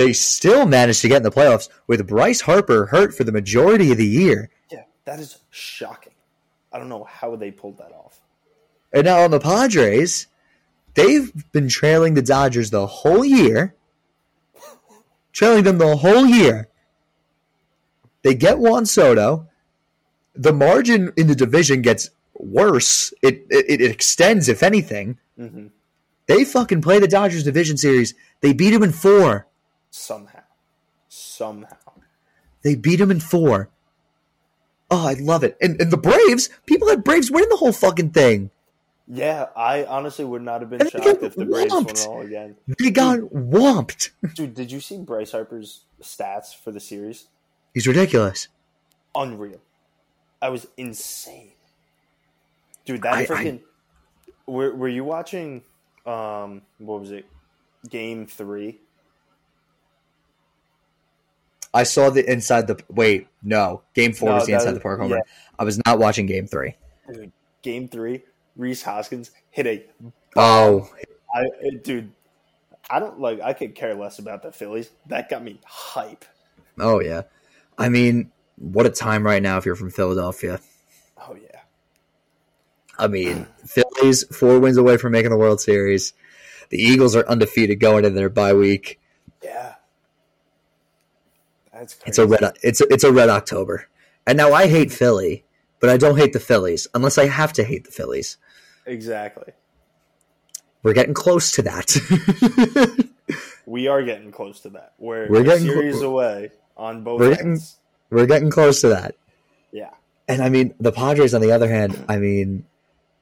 they 0.00 0.14
still 0.14 0.64
managed 0.64 1.02
to 1.02 1.08
get 1.08 1.18
in 1.18 1.22
the 1.24 1.30
playoffs 1.30 1.68
with 1.86 2.06
Bryce 2.06 2.40
Harper 2.40 2.86
hurt 2.86 3.14
for 3.14 3.22
the 3.22 3.32
majority 3.32 3.92
of 3.92 3.98
the 3.98 4.06
year. 4.06 4.48
Yeah, 4.72 4.84
that 5.04 5.20
is 5.20 5.40
shocking. 5.50 6.14
I 6.72 6.78
don't 6.78 6.88
know 6.88 7.04
how 7.04 7.36
they 7.36 7.50
pulled 7.50 7.76
that 7.76 7.92
off. 7.92 8.18
And 8.94 9.04
now 9.04 9.20
on 9.20 9.30
the 9.30 9.38
Padres, 9.38 10.26
they've 10.94 11.30
been 11.52 11.68
trailing 11.68 12.14
the 12.14 12.22
Dodgers 12.22 12.70
the 12.70 12.86
whole 12.86 13.26
year. 13.26 13.74
Trailing 15.34 15.64
them 15.64 15.76
the 15.76 15.96
whole 15.96 16.24
year. 16.24 16.68
They 18.22 18.34
get 18.34 18.58
Juan 18.58 18.86
Soto. 18.86 19.48
The 20.34 20.54
margin 20.54 21.12
in 21.18 21.26
the 21.26 21.34
division 21.34 21.82
gets 21.82 22.08
worse. 22.32 23.12
It 23.20 23.44
it, 23.50 23.82
it 23.82 23.90
extends, 23.90 24.48
if 24.48 24.62
anything. 24.62 25.18
hmm 25.36 25.66
They 26.26 26.46
fucking 26.46 26.80
play 26.80 27.00
the 27.00 27.06
Dodgers 27.06 27.44
division 27.44 27.76
series. 27.76 28.14
They 28.40 28.54
beat 28.54 28.70
them 28.70 28.82
in 28.82 28.92
four. 28.92 29.46
Somehow, 29.90 30.42
somehow. 31.08 31.76
They 32.62 32.74
beat 32.74 33.00
him 33.00 33.10
in 33.10 33.20
four. 33.20 33.70
Oh, 34.90 35.06
I 35.06 35.14
love 35.14 35.44
it. 35.44 35.56
And, 35.60 35.80
and 35.80 35.90
the 35.90 35.96
Braves, 35.96 36.50
people 36.66 36.88
had 36.88 37.04
Braves 37.04 37.30
winning 37.30 37.48
the 37.48 37.56
whole 37.56 37.72
fucking 37.72 38.10
thing. 38.10 38.50
Yeah, 39.12 39.46
I 39.56 39.84
honestly 39.84 40.24
would 40.24 40.42
not 40.42 40.60
have 40.60 40.70
been 40.70 40.82
And 40.82 40.90
shocked 40.90 41.22
if 41.22 41.34
the 41.34 41.44
Braves 41.44 41.72
won 41.72 41.88
it 41.88 42.06
all 42.06 42.20
again. 42.20 42.56
They 42.78 42.90
got 42.90 43.18
whomped. 43.18 44.10
Dude, 44.34 44.54
did 44.54 44.70
you 44.70 44.80
see 44.80 44.98
Bryce 44.98 45.32
Harper's 45.32 45.84
stats 46.00 46.54
for 46.54 46.70
the 46.70 46.80
series? 46.80 47.26
He's 47.74 47.86
ridiculous. 47.86 48.48
Unreal. 49.14 49.60
I 50.40 50.48
was 50.50 50.66
insane. 50.76 51.52
Dude, 52.84 53.02
that 53.02 53.14
I- 53.14 53.20
I- 53.22 53.26
freaking. 53.26 53.60
Were, 54.46 54.74
were 54.74 54.88
you 54.88 55.04
watching 55.04 55.62
um, 56.06 56.62
what 56.78 57.00
was 57.00 57.12
it? 57.12 57.26
Game 57.88 58.26
three. 58.26 58.80
I 61.72 61.84
saw 61.84 62.10
the 62.10 62.28
inside 62.30 62.66
the 62.66 62.82
wait. 62.88 63.28
No, 63.42 63.82
game 63.94 64.12
four 64.12 64.30
No, 64.30 64.34
was 64.36 64.46
the 64.46 64.52
inside 64.54 64.66
was- 64.70 64.74
the 64.74 64.80
park 64.80 65.00
home 65.00 65.10
yeah. 65.10 65.20
I 65.58 65.64
was 65.64 65.80
not 65.86 65.98
watching 65.98 66.26
game 66.26 66.46
three. 66.46 66.76
Dude, 67.12 67.32
game 67.62 67.88
three. 67.88 68.24
Rhys 68.56 68.82
Hoskins 68.82 69.30
hit 69.50 69.66
a 69.66 69.84
Oh, 70.36 70.90
I, 71.34 71.44
dude, 71.82 72.10
I 72.88 72.98
don't 72.98 73.20
like. 73.20 73.40
I 73.40 73.52
could 73.52 73.74
care 73.74 73.94
less 73.94 74.18
about 74.18 74.42
the 74.42 74.52
Phillies. 74.52 74.90
That 75.06 75.28
got 75.28 75.42
me 75.44 75.60
hype. 75.64 76.24
oh 76.78 77.00
yeah. 77.00 77.22
I 77.78 77.88
mean, 77.88 78.30
what 78.56 78.86
a 78.86 78.90
time 78.90 79.24
right 79.24 79.42
now 79.42 79.56
if 79.58 79.64
you're 79.64 79.76
from 79.76 79.90
Philadelphia. 79.90 80.60
Oh 81.18 81.34
yeah, 81.40 81.60
I 82.98 83.06
mean, 83.06 83.46
Phillies 83.66 84.24
four 84.36 84.58
wins 84.58 84.76
away 84.76 84.96
from 84.96 85.12
making 85.12 85.30
the 85.30 85.36
World 85.36 85.60
Series. 85.60 86.12
The 86.70 86.78
Eagles 86.78 87.16
are 87.16 87.26
undefeated 87.28 87.80
going 87.80 88.04
into 88.04 88.16
their 88.18 88.28
bye 88.28 88.52
week. 88.54 89.00
yeah. 89.42 89.74
That's 91.80 91.94
crazy. 91.94 92.08
It's 92.10 92.18
a 92.18 92.26
red. 92.26 92.52
It's 92.62 92.80
a, 92.80 92.86
it's 92.92 93.04
a 93.04 93.10
red 93.12 93.28
October. 93.30 93.88
And 94.26 94.36
now 94.36 94.52
I 94.52 94.68
hate 94.68 94.92
Philly, 94.92 95.44
but 95.80 95.90
I 95.90 95.96
don't 95.96 96.16
hate 96.18 96.32
the 96.34 96.38
Phillies 96.40 96.86
unless 96.94 97.16
I 97.18 97.26
have 97.26 97.52
to 97.54 97.64
hate 97.64 97.84
the 97.84 97.90
Phillies. 97.90 98.36
exactly. 98.86 99.52
We're 100.82 100.94
getting 100.94 101.14
close 101.14 101.50
to 101.52 101.62
that. 101.62 103.06
We 103.66 103.86
are 103.86 104.02
getting 104.02 104.32
close 104.32 104.60
to 104.60 104.70
that. 104.70 104.94
We're, 104.98 105.28
We're 105.30 105.44
getting 105.44 105.68
series 105.68 105.98
clo- 105.98 106.10
away 106.10 106.50
on 106.76 107.04
both 107.04 107.20
We're 107.20 107.30
getting- 107.30 107.50
ends. 107.50 107.78
We're 108.10 108.26
getting 108.26 108.50
close 108.50 108.80
to 108.80 108.88
that. 108.88 109.14
Yeah, 109.70 109.90
And 110.26 110.42
I 110.42 110.48
mean, 110.48 110.74
the 110.80 110.90
Padres, 110.90 111.34
on 111.34 111.40
the 111.40 111.52
other 111.52 111.68
hand, 111.70 112.04
I 112.08 112.16
mean, 112.18 112.64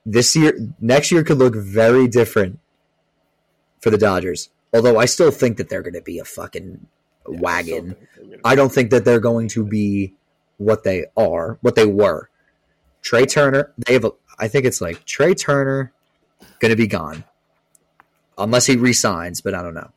this 0.07 0.35
year, 0.35 0.59
next 0.81 1.13
year 1.13 1.23
could 1.23 1.37
look 1.37 1.55
very 1.55 2.09
different 2.09 2.61
for 3.83 3.91
the 3.91 3.99
Dodgers. 3.99 4.49
Although 4.73 4.99
I 4.99 5.05
still 5.05 5.31
think 5.31 5.59
that 5.59 5.69
they're 5.69 5.83
going 5.83 5.93
to 5.93 6.01
be 6.01 6.19
a 6.19 6.25
fucking 6.25 6.87
Yeah, 7.33 7.41
wagon. 7.41 7.67
still 7.67 7.83
think 7.83 7.99
they're 8.17 8.25
gonna- 8.25 8.41
I 8.45 8.55
don't 8.55 8.73
think 8.73 8.91
that 8.91 9.05
they're 9.05 9.21
going 9.21 9.49
to 9.49 9.65
be 9.65 10.15
what 10.57 10.83
they 10.85 11.07
are, 11.17 11.59
what 11.61 11.75
they 11.75 11.87
were. 11.87 12.29
Trea 13.03 13.27
Turner, 13.27 13.73
they 13.87 13.95
have, 13.95 14.05
a, 14.05 14.11
I 14.39 14.49
think 14.49 14.65
it's 14.65 14.81
like 14.81 15.05
Trea 15.05 15.35
Turner 15.35 15.93
going 16.59 16.71
to 16.71 16.77
be 16.77 16.87
gone, 16.87 17.25
unless 18.37 18.67
he 18.67 18.77
resigns. 18.77 19.41
But 19.41 19.55
I 19.55 19.63
don't 19.63 19.75
know. 19.75 19.91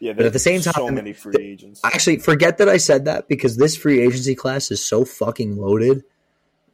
yeah, 0.00 0.12
but 0.12 0.26
at 0.26 0.32
the 0.32 0.38
same 0.38 0.60
there's 0.60 0.74
so 0.74 0.86
time, 0.86 0.94
many 0.96 1.12
free 1.12 1.34
agents. 1.38 1.80
Actually, 1.84 2.18
forget 2.18 2.58
that 2.58 2.68
I 2.68 2.76
said 2.76 3.04
that 3.06 3.28
because 3.28 3.56
this 3.56 3.76
free 3.76 4.00
agency 4.00 4.34
class 4.34 4.70
is 4.70 4.84
so 4.84 5.04
fucking 5.04 5.56
loaded 5.56 6.02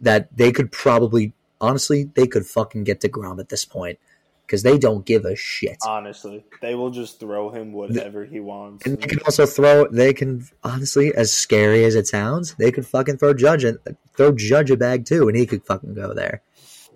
that 0.00 0.35
they 0.37 0.53
could 0.53 0.72
probably, 0.72 1.33
honestly, 1.61 2.05
they 2.05 2.27
could 2.27 2.46
fucking 2.46 2.85
get 2.85 3.00
deGrom 3.00 3.38
at 3.40 3.48
this 3.50 3.64
point 3.64 3.98
because 4.47 4.63
they 4.63 4.79
don't 4.79 5.05
give 5.07 5.25
a 5.25 5.35
shit. 5.37 5.79
Honestly, 5.87 6.45
they 6.61 6.75
will 6.75 6.91
just 6.91 7.19
throw 7.21 7.51
him 7.51 7.73
whatever 7.73 8.25
he 8.25 8.41
wants. 8.41 8.87
And 8.87 8.99
they 9.01 9.07
can 9.07 9.21
also 9.21 9.47
throw. 9.47 9.87
They 9.89 10.13
can 10.13 10.47
honestly, 10.63 11.15
as 11.15 11.33
scary 11.33 11.85
as 11.85 11.95
it 11.95 12.07
sounds, 12.07 12.55
they 12.55 12.71
could 12.71 12.87
fucking 12.87 13.19
throw 13.19 13.35
Judge 13.35 13.65
and 13.65 13.79
throw 14.17 14.33
Judge 14.33 14.71
a 14.71 14.77
bag 14.77 15.07
too, 15.07 15.29
and 15.29 15.37
he 15.37 15.47
could 15.47 15.65
fucking 15.65 15.95
go 15.95 16.13
there. 16.15 16.43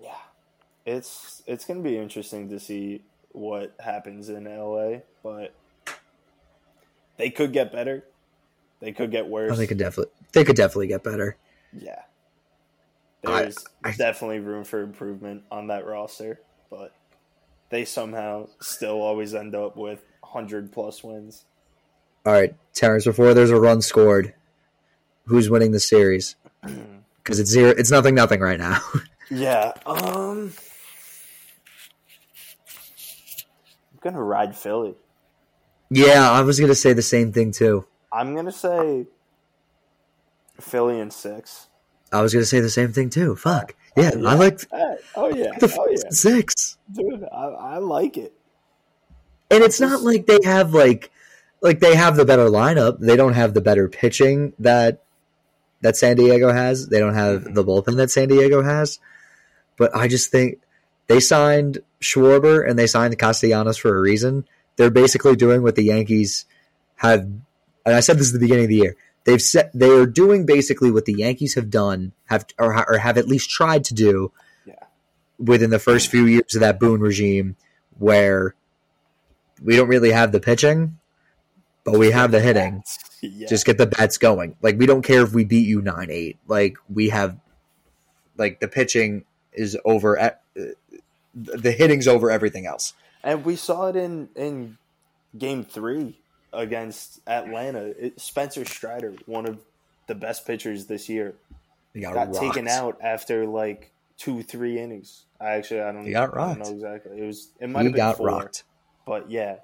Yeah, 0.01 0.15
it's 0.85 1.41
it's 1.47 1.65
gonna 1.65 1.81
be 1.81 1.97
interesting 1.97 2.49
to 2.49 2.59
see 2.59 3.01
what 3.31 3.75
happens 3.79 4.29
in 4.29 4.45
LA, 4.45 4.99
but 5.23 5.53
they 7.17 7.29
could 7.29 7.53
get 7.53 7.71
better. 7.71 8.03
They 8.79 8.91
could 8.93 9.11
get 9.11 9.27
worse. 9.27 9.51
Oh, 9.53 9.55
they 9.55 9.67
could 9.67 9.77
definitely, 9.77 10.13
they 10.31 10.43
could 10.43 10.55
definitely 10.55 10.87
get 10.87 11.03
better. 11.03 11.35
yeah, 11.73 12.03
I- 13.25 13.41
there's 13.43 13.57
I- 13.83 13.91
definitely 13.91 14.39
room 14.39 14.63
for 14.63 14.81
improvement 14.81 15.43
on 15.51 15.67
that 15.67 15.85
roster, 15.85 16.39
but 16.69 16.93
they 17.69 17.85
somehow 17.85 18.47
still 18.59 19.01
always 19.01 19.33
end 19.33 19.55
up 19.55 19.75
with 19.77 20.03
hundred 20.23 20.71
plus 20.71 21.03
wins. 21.03 21.45
All 22.25 22.33
right, 22.33 22.53
Terence. 22.73 23.05
Before 23.05 23.33
there's 23.33 23.49
a 23.51 23.59
run 23.59 23.81
scored, 23.81 24.33
who's 25.25 25.49
winning 25.49 25.71
the 25.71 25.79
series? 25.79 26.35
Because 27.21 27.39
it's 27.41 27.51
zero. 27.51 27.75
It's 27.77 27.91
nothing, 27.91 28.15
nothing 28.15 28.39
right 28.39 28.57
now. 28.57 28.79
yeah, 29.29 29.73
um, 29.85 30.51
I'm 33.91 33.99
gonna 34.01 34.23
ride 34.23 34.55
Philly. 34.55 34.95
yeah, 35.91 36.31
I 36.31 36.41
was 36.41 36.59
gonna 36.59 36.73
say 36.73 36.93
the 36.93 37.03
same 37.03 37.31
thing 37.31 37.51
too. 37.51 37.85
I'm 38.11 38.33
gonna 38.35 38.51
say 38.51 39.05
Philly 40.59 40.99
in 40.99 41.11
six. 41.11 41.67
I 42.11 42.21
was 42.21 42.33
gonna 42.33 42.45
say 42.45 42.59
the 42.59 42.69
same 42.69 42.91
thing 42.91 43.09
too. 43.09 43.35
Fuck. 43.35 43.75
Yeah, 43.97 44.11
I 44.25 44.35
like 44.35 44.61
Hey, 44.71 44.95
oh 45.15 45.29
yeah, 45.35 45.57
the 45.59 45.75
oh 45.77 45.87
yeah, 45.89 46.09
six. 46.09 46.77
dude, 46.91 47.23
I, 47.31 47.45
I 47.45 47.77
like 47.79 48.17
it. 48.17 48.33
And 49.51 49.63
it's 49.63 49.79
not 49.81 50.01
like 50.01 50.25
they 50.27 50.39
have 50.43 50.73
like 50.73 51.11
like 51.61 51.79
they 51.79 51.95
have 51.95 52.15
the 52.15 52.25
better 52.25 52.45
lineup. 52.45 52.99
They 52.99 53.15
don't 53.15 53.33
have 53.33 53.53
the 53.53 53.61
better 53.61 53.87
pitching 53.89 54.53
that 54.59 55.03
that 55.81 55.97
San 55.97 56.15
Diego 56.17 56.51
has. 56.51 56.87
They 56.87 56.99
don't 56.99 57.13
have 57.15 57.43
Mhm. 57.45 57.55
the 57.55 57.63
bullpen 57.63 57.97
that 57.97 58.11
San 58.11 58.27
Diego 58.27 58.61
has. 58.63 58.99
But 59.77 59.95
I 59.95 60.07
just 60.07 60.29
think 60.31 60.59
they 61.07 61.19
signed 61.19 61.79
Schwarber 62.01 62.67
and 62.67 62.77
they 62.77 62.87
signed 62.87 63.17
Castellanos 63.17 63.77
for 63.77 63.97
a 63.97 63.99
reason. 64.01 64.45
They're 64.75 64.89
basically 64.91 65.35
doing 65.35 65.61
what 65.63 65.75
the 65.75 65.83
Yankees 65.83 66.45
have 66.97 67.21
and 67.85 67.95
I 67.95 68.01
said 68.01 68.17
this 68.19 68.27
at 68.29 68.33
the 68.33 68.39
beginning 68.39 68.65
of 68.65 68.69
the 68.69 68.75
year. 68.75 68.95
They've 69.25 69.41
set 69.41 69.71
they 69.73 69.89
are 69.89 70.05
doing 70.05 70.45
basically 70.45 70.91
what 70.91 71.05
the 71.05 71.13
Yankees 71.13 71.55
have 71.55 71.69
done 71.69 72.13
have 72.25 72.45
or, 72.57 72.73
or 72.89 72.97
have 72.97 73.17
at 73.17 73.27
least 73.27 73.49
tried 73.49 73.83
to 73.85 73.93
do 73.93 74.31
Yeah. 74.65 74.75
within 75.37 75.69
the 75.69 75.79
first 75.79 76.09
few 76.09 76.25
years 76.25 76.55
of 76.55 76.61
that 76.61 76.79
Boone 76.79 77.01
regime 77.01 77.55
where 77.97 78.55
we 79.61 79.75
don't 79.75 79.89
really 79.89 80.11
have 80.11 80.31
the 80.31 80.39
pitching, 80.39 80.97
but 81.83 81.99
we 81.99 82.11
have 82.11 82.31
the 82.31 82.39
hitting. 82.39 82.81
Yeah. 83.21 83.47
Just 83.47 83.65
get 83.65 83.77
the 83.77 83.87
bats 83.87 84.17
going. 84.17 84.55
Like 84.61 84.79
we 84.79 84.85
don't 84.85 85.01
care 85.01 85.21
if 85.23 85.33
we 85.33 85.43
beat 85.43 85.67
you 85.67 85.81
nine 85.81 86.09
eight. 86.09 86.37
Like 86.47 86.77
we 86.89 87.09
have, 87.09 87.37
like 88.37 88.61
the 88.61 88.69
pitching 88.69 89.25
is 89.51 89.77
over. 89.83 90.17
At, 90.17 90.41
uh, 90.57 90.63
the 91.35 91.71
hitting's 91.71 92.07
over 92.07 92.31
everything 92.31 92.65
else. 92.65 92.93
and 93.23 93.43
we 93.45 93.55
saw 93.57 93.87
it 93.89 93.95
in 93.97 94.29
in 94.35 94.77
game 95.37 95.63
three 95.63 96.18
against 96.53 97.19
Atlanta. 97.27 97.93
It, 97.97 98.19
Spencer 98.19 98.65
Strider, 98.65 99.13
one 99.25 99.45
of 99.45 99.59
the 100.07 100.15
best 100.15 100.45
pitchers 100.47 100.85
this 100.87 101.07
year, 101.09 101.35
He 101.93 102.01
got, 102.01 102.13
got 102.13 102.33
taken 102.33 102.67
out 102.67 102.97
after 103.01 103.45
like 103.45 103.91
two, 104.17 104.41
three 104.43 104.79
innings. 104.79 105.25
I 105.39 105.51
actually 105.51 105.81
I 105.81 105.91
don't, 105.91 106.05
He 106.05 106.11
got 106.11 106.23
I 106.23 106.25
don't 106.25 106.35
rocked. 106.35 106.59
know 106.59 106.71
exactly. 106.75 107.19
It 107.19 107.25
was 107.25 107.49
it 107.59 107.69
might 107.69 107.81
He 107.81 107.85
have 107.85 107.93
been 107.93 107.97
got 107.97 108.17
four, 108.17 108.27
rocked. 108.27 108.63
but 109.05 109.29
yeah, 109.29 109.57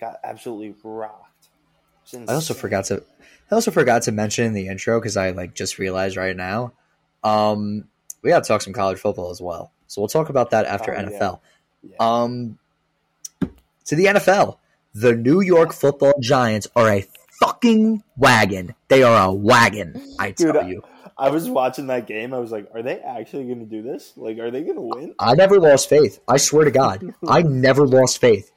got 0.00 0.16
absolutely 0.24 0.74
rocked. 0.82 1.48
I 2.28 2.34
also 2.34 2.52
forgot 2.54 2.84
to. 2.86 3.02
I 3.50 3.54
also 3.54 3.70
forgot 3.70 4.02
to 4.02 4.12
mention 4.12 4.44
in 4.46 4.52
the 4.52 4.68
intro 4.68 5.00
because 5.00 5.16
I 5.16 5.30
like 5.30 5.54
just 5.54 5.78
realized 5.78 6.16
right 6.16 6.36
now. 6.36 6.72
Um, 7.22 7.84
we 8.22 8.30
got 8.30 8.42
to 8.44 8.48
talk 8.48 8.60
some 8.62 8.72
college 8.74 8.98
football 8.98 9.30
as 9.30 9.40
well. 9.40 9.70
So 9.86 10.00
we'll 10.02 10.08
talk 10.08 10.28
about 10.28 10.50
that 10.50 10.66
after 10.66 10.94
Oh, 10.94 11.00
yeah. 11.00 11.06
NFL. 11.08 11.40
Yeah. 11.82 11.96
Um, 12.00 12.58
to 13.86 13.96
the 13.96 14.06
NFL, 14.06 14.58
the 14.94 15.14
New 15.14 15.40
York 15.40 15.72
Football 15.72 16.14
Giants 16.20 16.68
are 16.76 16.88
a 16.88 17.06
fucking 17.40 18.02
wagon. 18.16 18.74
They 18.88 19.02
are 19.02 19.28
a 19.28 19.32
wagon. 19.32 20.00
I 20.18 20.30
tell 20.30 20.52
Dude, 20.52 20.68
you. 20.68 20.82
I 21.18 21.30
was 21.30 21.48
watching 21.48 21.88
that 21.88 22.06
game. 22.06 22.32
I 22.32 22.38
was 22.38 22.50
like, 22.50 22.68
are 22.74 22.82
they 22.82 22.98
actually 23.00 23.44
going 23.44 23.60
to 23.60 23.66
do 23.66 23.82
this? 23.82 24.12
Like, 24.16 24.38
are 24.38 24.50
they 24.50 24.62
going 24.62 24.76
to 24.76 24.96
win? 24.96 25.14
I 25.18 25.34
never 25.34 25.60
lost 25.60 25.88
faith. 25.88 26.20
I 26.26 26.38
swear 26.38 26.64
to 26.64 26.70
God, 26.70 27.14
I 27.26 27.42
never 27.46 27.86
lost 27.86 28.20
faith. 28.20 28.50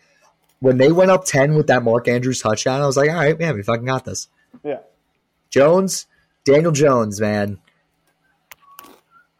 When 0.60 0.78
they 0.78 0.92
went 0.92 1.12
up 1.12 1.26
ten 1.26 1.56
with 1.56 1.68
that 1.68 1.84
Mark 1.84 2.08
Andrews 2.08 2.42
touchdown, 2.42 2.82
I 2.82 2.88
was 2.88 2.98
like, 2.98 3.10
all 3.10 3.16
right, 3.16 3.38
man, 3.38 3.56
we 3.56 3.62
fucking 3.62 3.86
got 3.86 4.06
this. 4.06 4.28
Yeah. 4.64 4.80
Jones, 5.52 6.08
Daniel 6.46 6.72
Jones, 6.72 7.22
man, 7.22 7.60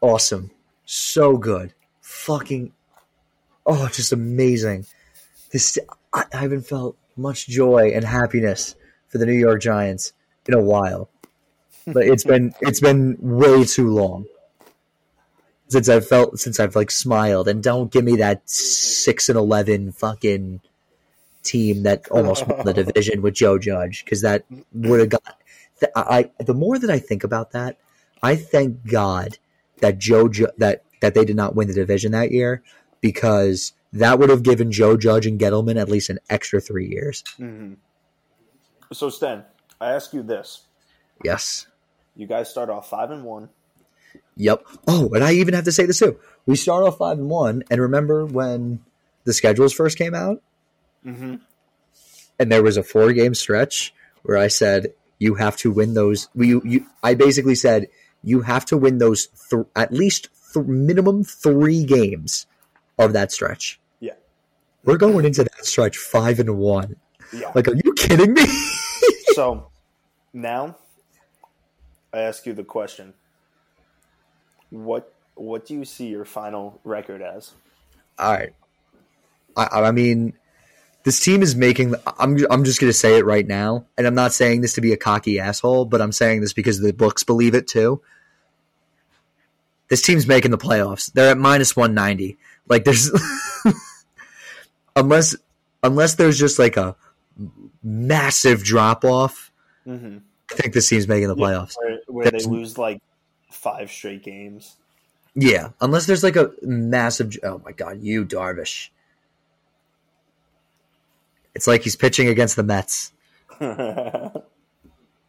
awesome, 0.00 0.52
so 0.84 1.36
good, 1.36 1.74
fucking, 2.00 2.72
oh, 3.66 3.88
just 3.88 4.12
amazing. 4.12 4.86
This 5.50 5.76
I, 6.12 6.24
haven't 6.32 6.62
felt 6.62 6.96
much 7.16 7.46
joy 7.46 7.92
and 7.94 8.04
happiness 8.04 8.74
for 9.08 9.18
the 9.18 9.26
New 9.26 9.32
York 9.32 9.60
Giants 9.60 10.12
in 10.46 10.54
a 10.54 10.62
while, 10.62 11.08
but 11.86 12.04
it's 12.04 12.24
been 12.24 12.54
it's 12.60 12.80
been 12.80 13.16
way 13.20 13.64
too 13.64 13.88
long 13.88 14.26
since 15.68 15.88
I've 15.88 16.06
felt 16.06 16.38
since 16.38 16.58
I've 16.58 16.76
like 16.76 16.90
smiled. 16.90 17.48
And 17.48 17.62
don't 17.62 17.92
give 17.92 18.04
me 18.04 18.16
that 18.16 18.48
six 18.48 19.28
and 19.28 19.38
eleven 19.38 19.92
fucking 19.92 20.60
team 21.42 21.82
that 21.84 22.08
almost 22.10 22.46
won 22.46 22.64
the 22.64 22.74
division 22.84 23.22
with 23.22 23.34
Joe 23.34 23.58
Judge 23.58 24.04
because 24.04 24.22
that 24.22 24.44
would 24.72 25.00
have 25.00 25.08
got. 25.10 25.38
th- 25.80 25.92
I 25.94 26.30
the 26.38 26.54
more 26.54 26.78
that 26.78 26.90
I 26.90 26.98
think 26.98 27.24
about 27.24 27.52
that, 27.52 27.78
I 28.22 28.36
thank 28.36 28.86
God 28.86 29.38
that 29.80 29.98
Joe 29.98 30.28
that 30.58 30.82
that 31.00 31.14
they 31.14 31.24
did 31.24 31.36
not 31.36 31.54
win 31.54 31.68
the 31.68 31.74
division 31.74 32.12
that 32.12 32.32
year 32.32 32.62
because 33.00 33.72
that 33.92 34.18
would 34.18 34.30
have 34.30 34.42
given 34.42 34.70
Joe 34.72 34.96
Judge 34.96 35.26
and 35.26 35.38
Gettleman 35.40 35.80
at 35.80 35.88
least 35.88 36.10
an 36.10 36.18
extra 36.28 36.60
three 36.60 36.88
years. 36.88 37.24
hmm 37.36 37.74
So, 38.92 39.10
Stan, 39.10 39.44
I 39.80 39.92
ask 39.92 40.12
you 40.12 40.22
this: 40.22 40.66
Yes. 41.24 41.66
You 42.16 42.26
guys 42.26 42.50
start 42.50 42.68
off 42.70 42.90
five 42.90 43.10
and 43.10 43.24
one. 43.24 43.48
Yep. 44.36 44.64
Oh, 44.86 45.10
and 45.14 45.22
I 45.22 45.32
even 45.32 45.54
have 45.54 45.64
to 45.64 45.72
say 45.72 45.84
this 45.86 45.98
too. 45.98 46.18
We 46.46 46.56
start 46.56 46.84
off 46.84 46.98
five 46.98 47.18
and 47.18 47.28
one, 47.28 47.62
and 47.70 47.80
remember 47.80 48.24
when 48.26 48.80
the 49.24 49.32
schedules 49.32 49.72
first 49.72 49.98
came 49.98 50.14
out, 50.14 50.42
Mm-hmm. 51.06 51.36
and 52.40 52.52
there 52.52 52.62
was 52.62 52.76
a 52.76 52.82
four 52.82 53.12
game 53.12 53.34
stretch 53.34 53.94
where 54.22 54.36
I 54.36 54.48
said 54.48 54.94
you 55.18 55.34
have 55.36 55.56
to 55.58 55.70
win 55.70 55.94
those. 55.94 56.28
You, 56.34 56.60
you 56.64 56.86
I 57.02 57.14
basically 57.14 57.54
said 57.54 57.86
you 58.22 58.40
have 58.42 58.64
to 58.66 58.76
win 58.76 58.98
those 58.98 59.28
th- 59.50 59.66
at 59.76 59.92
least 59.92 60.28
th- 60.52 60.66
minimum 60.66 61.22
three 61.24 61.84
games 61.84 62.46
of 62.98 63.12
that 63.12 63.32
stretch. 63.32 63.80
Yeah. 64.00 64.14
We're 64.84 64.96
going 64.96 65.24
into 65.24 65.44
that 65.44 65.66
stretch 65.66 65.96
five 65.96 66.40
and 66.40 66.58
one. 66.58 66.96
Yeah. 67.32 67.52
Like, 67.54 67.68
are 67.68 67.74
you 67.74 67.94
kidding 67.94 68.32
me? 68.32 68.46
so 69.34 69.68
now 70.32 70.76
I 72.12 72.20
ask 72.20 72.46
you 72.46 72.54
the 72.54 72.64
question. 72.64 73.14
What 74.70 75.12
what 75.34 75.66
do 75.66 75.74
you 75.74 75.84
see 75.84 76.08
your 76.08 76.24
final 76.24 76.80
record 76.84 77.22
as? 77.22 77.52
All 78.18 78.32
right. 78.32 78.52
I, 79.56 79.66
I 79.82 79.90
mean, 79.92 80.34
this 81.04 81.20
team 81.20 81.42
is 81.42 81.54
making. 81.54 81.94
I'm 82.18 82.38
I'm 82.50 82.64
just 82.64 82.80
gonna 82.80 82.92
say 82.92 83.18
it 83.18 83.24
right 83.24 83.46
now, 83.46 83.86
and 83.96 84.06
I'm 84.06 84.14
not 84.14 84.32
saying 84.32 84.60
this 84.60 84.74
to 84.74 84.80
be 84.80 84.92
a 84.92 84.96
cocky 84.96 85.38
asshole, 85.40 85.86
but 85.86 86.00
I'm 86.00 86.12
saying 86.12 86.40
this 86.40 86.52
because 86.52 86.80
the 86.80 86.92
books 86.92 87.22
believe 87.22 87.54
it 87.54 87.66
too. 87.66 88.02
This 89.88 90.02
team's 90.02 90.26
making 90.26 90.50
the 90.50 90.58
playoffs. 90.58 91.12
They're 91.12 91.30
at 91.30 91.38
minus 91.38 91.74
190. 91.74 92.36
Like 92.68 92.84
there's 92.84 93.10
unless 94.96 95.36
unless 95.82 96.14
there's 96.14 96.38
just 96.38 96.58
like 96.58 96.76
a 96.76 96.96
massive 97.82 98.62
drop 98.62 99.04
off. 99.04 99.50
Mm-hmm. 99.86 100.18
I 100.50 100.54
think 100.54 100.74
this 100.74 100.88
team's 100.88 101.08
making 101.08 101.28
the 101.28 101.36
playoffs. 101.36 101.74
Where, 101.78 101.98
where 102.06 102.30
they 102.30 102.38
lose 102.38 102.78
like 102.78 103.00
five 103.50 103.90
straight 103.90 104.22
games. 104.22 104.76
Yeah, 105.34 105.70
unless 105.80 106.06
there's 106.06 106.24
like 106.24 106.36
a 106.36 106.52
massive. 106.62 107.36
Oh 107.42 107.60
my 107.64 107.72
god, 107.72 108.02
Yu 108.02 108.24
Darvish! 108.24 108.88
It's 111.54 111.66
like 111.66 111.82
he's 111.82 111.96
pitching 111.96 112.28
against 112.28 112.56
the 112.56 112.62
Mets. 112.62 113.12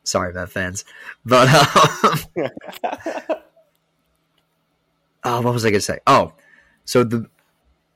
Sorry, 0.04 0.34
Met 0.34 0.50
fans, 0.50 0.86
but 1.26 1.48
um, 1.50 2.50
oh, 5.23 5.41
what 5.41 5.53
was 5.53 5.65
I 5.65 5.69
going 5.69 5.79
to 5.79 5.82
say? 5.82 5.99
Oh, 6.08 6.34
so 6.86 7.03
the 7.03 7.29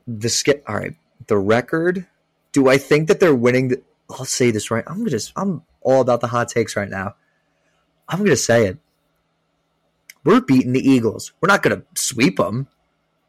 the 0.07 0.29
skip. 0.29 0.63
All 0.67 0.75
right, 0.75 0.95
the 1.27 1.37
record. 1.37 2.05
Do 2.51 2.69
I 2.69 2.77
think 2.77 3.07
that 3.07 3.19
they're 3.19 3.35
winning? 3.35 3.69
The, 3.69 3.81
I'll 4.09 4.25
say 4.25 4.51
this 4.51 4.69
right. 4.69 4.83
I'm 4.87 5.03
gonna. 5.03 5.17
I'm 5.35 5.63
all 5.81 6.01
about 6.01 6.21
the 6.21 6.27
hot 6.27 6.49
takes 6.49 6.75
right 6.75 6.89
now. 6.89 7.15
I'm 8.07 8.19
gonna 8.19 8.35
say 8.35 8.67
it. 8.67 8.77
We're 10.23 10.41
beating 10.41 10.73
the 10.73 10.87
Eagles. 10.87 11.33
We're 11.41 11.47
not 11.47 11.63
gonna 11.63 11.83
sweep 11.95 12.37
them. 12.37 12.67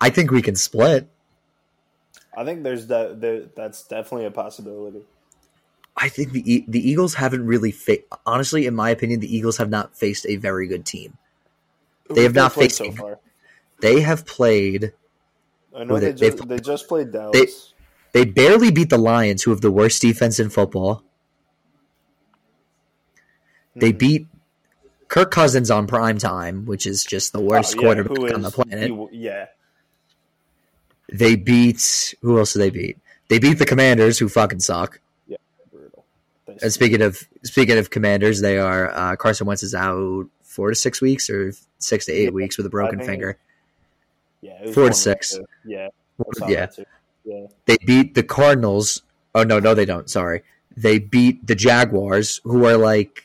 I 0.00 0.10
think 0.10 0.30
we 0.30 0.42
can 0.42 0.56
split. 0.56 1.08
I 2.36 2.44
think 2.44 2.62
there's 2.62 2.88
that 2.88 3.20
there, 3.20 3.42
that's 3.54 3.84
definitely 3.84 4.26
a 4.26 4.30
possibility. 4.30 5.02
I 5.96 6.08
think 6.08 6.32
the 6.32 6.64
the 6.66 6.88
Eagles 6.88 7.14
haven't 7.14 7.46
really 7.46 7.70
fa- 7.70 7.98
honestly, 8.26 8.66
in 8.66 8.74
my 8.74 8.90
opinion, 8.90 9.20
the 9.20 9.34
Eagles 9.34 9.56
have 9.58 9.70
not 9.70 9.96
faced 9.96 10.26
a 10.28 10.36
very 10.36 10.66
good 10.66 10.84
team. 10.84 11.16
They 12.10 12.24
have 12.24 12.32
Who 12.32 12.40
not 12.40 12.52
faced 12.52 12.76
so 12.76 12.90
far. 12.92 13.18
They 13.84 14.00
have 14.00 14.24
played. 14.24 14.94
I 15.76 15.84
know 15.84 15.98
they, 16.00 16.12
they- 16.12 16.30
just, 16.30 16.48
they 16.48 16.58
just 16.58 16.88
played 16.88 17.12
Dallas. 17.12 17.74
They 18.12 18.24
barely 18.24 18.70
beat 18.70 18.88
the 18.88 18.96
Lions, 18.96 19.42
who 19.42 19.50
have 19.50 19.60
the 19.60 19.70
worst 19.70 20.00
defense 20.00 20.40
in 20.40 20.48
football. 20.48 21.02
They 23.76 23.92
Mhm. 23.92 23.98
beat 23.98 24.26
Kirk 25.08 25.30
Cousins 25.30 25.70
on 25.70 25.86
prime 25.86 26.16
time, 26.16 26.64
which 26.64 26.86
is 26.86 27.04
just 27.04 27.34
the 27.34 27.40
worst 27.42 27.74
Oh, 27.76 27.80
yeah, 27.80 27.86
quarterback 27.86 28.16
who 28.16 28.32
on 28.34 28.40
the 28.40 28.50
planet. 28.50 28.90
yeah, 29.12 29.46
They 31.12 31.36
beat 31.36 32.14
who 32.22 32.38
else 32.38 32.54
did 32.54 32.60
they 32.60 32.70
beat? 32.70 32.96
They 33.28 33.38
beat 33.38 33.58
the 33.58 33.66
Commanders, 33.66 34.18
who 34.18 34.30
fucking 34.30 34.60
suck. 34.60 34.98
Yeah, 35.28 35.36
brutal. 35.70 36.06
They- 36.46 36.56
And 36.62 36.72
speaking 36.72 37.02
of 37.02 37.22
speaking 37.42 37.76
of 37.76 37.90
Commanders, 37.90 38.40
they 38.40 38.56
are 38.56 38.90
uh, 38.94 39.16
Carson 39.16 39.46
Wentz 39.46 39.62
is 39.62 39.74
out 39.74 40.26
four 40.42 40.70
to 40.70 40.74
six 40.74 41.02
weeks 41.02 41.28
or 41.28 41.52
six 41.78 42.06
to 42.06 42.12
eight 42.12 42.24
Yeah, 42.24 42.30
weeks 42.30 42.56
with 42.56 42.64
a 42.64 42.70
broken 42.70 43.00
finger. 43.04 43.36
Yeah, 44.44 44.58
four 44.72 44.74
to 44.74 44.80
one 44.80 44.86
of 44.86 44.90
the 44.90 44.94
six. 44.94 45.36
two. 45.36 45.44
Yeah, 45.64 45.88
Yeah, 46.46 46.66
yeah. 47.24 47.46
they 47.64 47.78
beat 47.84 48.14
the 48.14 48.22
Cardinals. 48.22 49.02
Oh 49.34 49.42
no, 49.42 49.58
no, 49.58 49.74
they 49.74 49.86
don't. 49.86 50.08
Sorry, 50.10 50.42
they 50.76 50.98
beat 50.98 51.46
the 51.46 51.54
Jaguars, 51.54 52.40
who 52.44 52.66
are 52.66 52.76
like, 52.76 53.24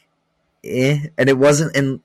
eh, 0.63 1.07
and 1.17 1.29
it 1.29 1.37
wasn't. 1.37 1.75
And 1.75 1.99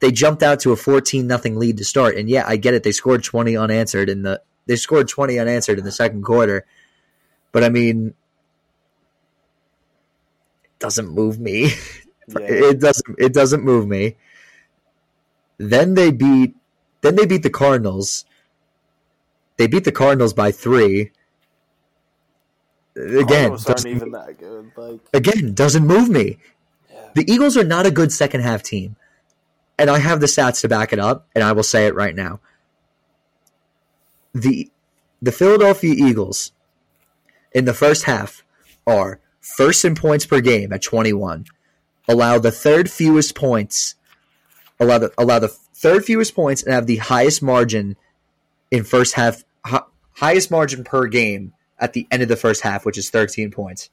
they 0.00 0.10
jumped 0.10 0.42
out 0.42 0.60
to 0.60 0.72
a 0.72 0.76
fourteen 0.76 1.26
nothing 1.26 1.56
lead 1.58 1.76
to 1.76 1.84
start. 1.84 2.16
And 2.16 2.28
yeah, 2.28 2.44
I 2.46 2.56
get 2.56 2.72
it. 2.74 2.82
They 2.82 2.92
scored 2.92 3.22
twenty 3.22 3.56
unanswered 3.56 4.08
in 4.08 4.22
the. 4.22 4.40
They 4.66 4.76
scored 4.76 5.08
twenty 5.08 5.38
unanswered 5.38 5.78
in 5.78 5.84
the 5.84 5.92
second 5.92 6.22
quarter, 6.22 6.64
but 7.52 7.62
I 7.64 7.68
mean, 7.68 8.14
it 10.64 10.78
doesn't 10.78 11.08
move 11.08 11.38
me. 11.38 11.64
yeah. 12.28 12.40
It 12.40 12.80
doesn't. 12.80 13.16
It 13.18 13.34
doesn't 13.34 13.62
move 13.62 13.86
me. 13.86 14.16
Then 15.58 15.94
they 15.94 16.10
beat. 16.12 16.54
Then 17.02 17.16
they 17.16 17.26
beat 17.26 17.42
the 17.42 17.50
Cardinals. 17.50 18.24
They 19.58 19.66
beat 19.66 19.84
the 19.84 19.92
Cardinals 19.92 20.32
by 20.32 20.50
three. 20.52 21.10
Again, 22.96 23.50
doesn't- 23.52 23.86
even 23.90 24.10
that 24.12 24.38
good. 24.38 24.72
Like, 24.76 25.00
again, 25.12 25.54
doesn't 25.54 25.86
move 25.86 26.08
me. 26.08 26.38
yeah. 26.90 27.08
The 27.14 27.30
Eagles 27.32 27.56
are 27.56 27.64
not 27.64 27.86
a 27.86 27.90
good 27.90 28.12
second 28.12 28.40
half 28.40 28.62
team, 28.62 28.96
and 29.78 29.88
I 29.90 29.98
have 29.98 30.20
the 30.20 30.26
stats 30.26 30.60
to 30.62 30.68
back 30.68 30.92
it 30.92 30.98
up, 30.98 31.26
and 31.34 31.44
I 31.44 31.52
will 31.52 31.62
say 31.62 31.86
it 31.86 31.94
right 31.94 32.14
now. 32.14 32.40
the 34.34 34.70
The 35.22 35.32
Philadelphia 35.32 35.94
Eagles 35.96 36.52
in 37.52 37.64
the 37.64 37.74
first 37.74 38.04
half 38.04 38.44
are 38.86 39.20
first 39.40 39.84
in 39.84 39.94
points 39.96 40.26
per 40.26 40.40
game 40.40 40.72
at 40.72 40.82
twenty 40.82 41.12
one, 41.12 41.46
allow 42.08 42.38
the 42.38 42.52
third 42.52 42.90
fewest 42.90 43.34
points, 43.34 43.94
allow 44.78 44.98
the 44.98 45.12
allow 45.18 45.38
the 45.40 45.48
third 45.48 46.04
fewest 46.04 46.34
points, 46.34 46.62
and 46.62 46.72
have 46.74 46.86
the 46.86 46.96
highest 46.98 47.42
margin 47.42 47.96
in 48.70 48.84
first 48.84 49.14
half, 49.14 49.44
hi, 49.68 49.82
highest 50.16 50.50
margin 50.50 50.84
per 50.84 51.06
game 51.06 51.52
at 51.78 51.92
the 51.92 52.06
end 52.10 52.22
of 52.22 52.28
the 52.28 52.36
first 52.36 52.62
half, 52.62 52.84
which 52.84 52.98
is 52.98 53.10
thirteen 53.10 53.50
points. 53.50 53.90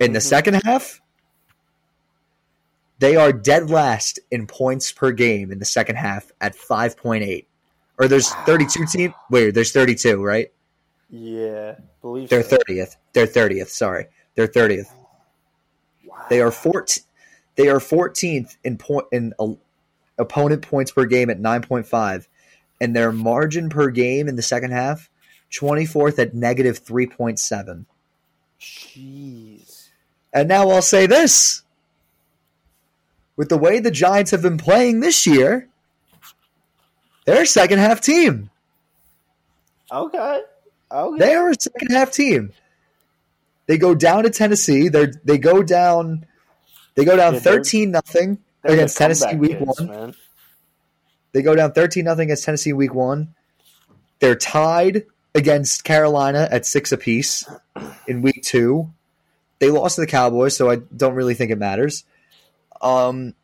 In 0.00 0.12
the 0.12 0.18
Mhm. 0.18 0.22
second 0.22 0.54
half, 0.64 1.00
they 2.98 3.16
are 3.16 3.32
dead 3.32 3.70
last 3.70 4.18
in 4.30 4.46
points 4.46 4.92
per 4.92 5.12
game 5.12 5.52
in 5.52 5.58
the 5.58 5.64
second 5.64 5.96
half 5.96 6.32
at 6.40 6.54
5.8. 6.54 7.46
Or 7.98 8.08
there's 8.08 8.30
32 8.46 8.86
team. 8.86 9.14
Wait, 9.30 9.50
there's 9.54 9.72
32, 9.72 10.22
right? 10.22 10.52
Yeah, 11.10 11.76
believe 12.00 12.28
They're 12.28 12.42
so. 12.42 12.58
30th. 12.58 12.96
They're 13.12 13.26
30th, 13.26 13.70
sorry. 13.70 14.06
They're 14.34 14.46
30th. 14.46 14.92
Wow. 16.04 16.26
They 16.28 16.40
are 16.40 16.50
14 16.50 17.04
they 17.56 17.68
are 17.68 17.80
14th 17.80 18.56
in 18.62 18.78
point 18.78 19.06
in 19.10 19.34
opponent 20.16 20.62
points 20.62 20.92
per 20.92 21.04
game 21.06 21.28
at 21.28 21.40
9.5 21.40 22.28
and 22.80 22.94
their 22.94 23.12
margin 23.12 23.68
per 23.68 23.90
game 23.90 24.28
in 24.28 24.36
the 24.36 24.42
second 24.42 24.70
half 24.70 25.10
24th 25.50 26.18
at 26.18 26.34
negative 26.34 26.84
3.7. 26.84 27.84
Jeez. 28.60 29.88
And 30.32 30.48
now 30.48 30.68
I'll 30.68 30.82
say 30.82 31.06
this. 31.06 31.62
With 33.36 33.48
the 33.48 33.58
way 33.58 33.78
the 33.78 33.90
Giants 33.90 34.32
have 34.32 34.42
been 34.42 34.58
playing 34.58 35.00
this 35.00 35.26
year, 35.26 35.68
they're 37.24 37.42
a 37.42 37.46
second 37.46 37.78
half 37.78 38.00
team. 38.00 38.50
Okay. 39.92 40.42
Okay. 40.90 41.18
They 41.18 41.34
are 41.34 41.50
a 41.50 41.54
second 41.58 41.90
half 41.90 42.10
team. 42.10 42.52
They 43.66 43.78
go 43.78 43.94
down 43.94 44.24
to 44.24 44.30
Tennessee. 44.30 44.88
They 44.88 45.08
they 45.24 45.38
go 45.38 45.62
down 45.62 46.26
they 46.94 47.04
go 47.04 47.16
down 47.16 47.34
Yeah, 47.34 47.40
thirteen 47.40 47.90
nothing 47.90 48.38
against 48.64 48.96
Tennessee 48.96 49.36
week 49.36 49.58
kids, 49.58 49.78
one. 49.78 49.88
Man. 49.88 50.14
They 51.32 51.42
go 51.42 51.54
down 51.54 51.72
thirteen 51.72 52.04
nothing 52.04 52.24
against 52.24 52.44
Tennessee 52.44 52.72
week 52.72 52.94
one. 52.94 53.34
They're 54.20 54.34
tied 54.34 55.04
against 55.34 55.84
Carolina 55.84 56.48
at 56.50 56.66
six 56.66 56.92
apiece 56.92 57.48
in 58.06 58.22
week 58.22 58.42
two. 58.42 58.92
They 59.58 59.70
lost 59.70 59.96
to 59.96 60.02
the 60.02 60.06
Cowboys, 60.06 60.56
so 60.56 60.70
I 60.70 60.76
don't 60.76 61.14
really 61.14 61.34
think 61.34 61.50
it 61.50 61.58
matters. 61.58 62.04
Um, 62.80 63.34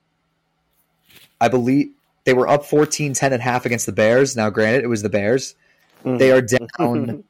I 1.40 1.48
believe 1.48 1.90
they 2.24 2.34
were 2.34 2.48
up 2.48 2.64
14-10 2.64 3.32
at 3.32 3.40
half 3.40 3.66
against 3.66 3.86
the 3.86 3.92
Bears. 3.92 4.36
Now, 4.36 4.50
granted, 4.50 4.84
it 4.84 4.86
was 4.86 5.02
the 5.02 5.08
Bears. 5.08 5.54
They 6.04 6.32
are 6.32 6.42
down. 6.42 7.24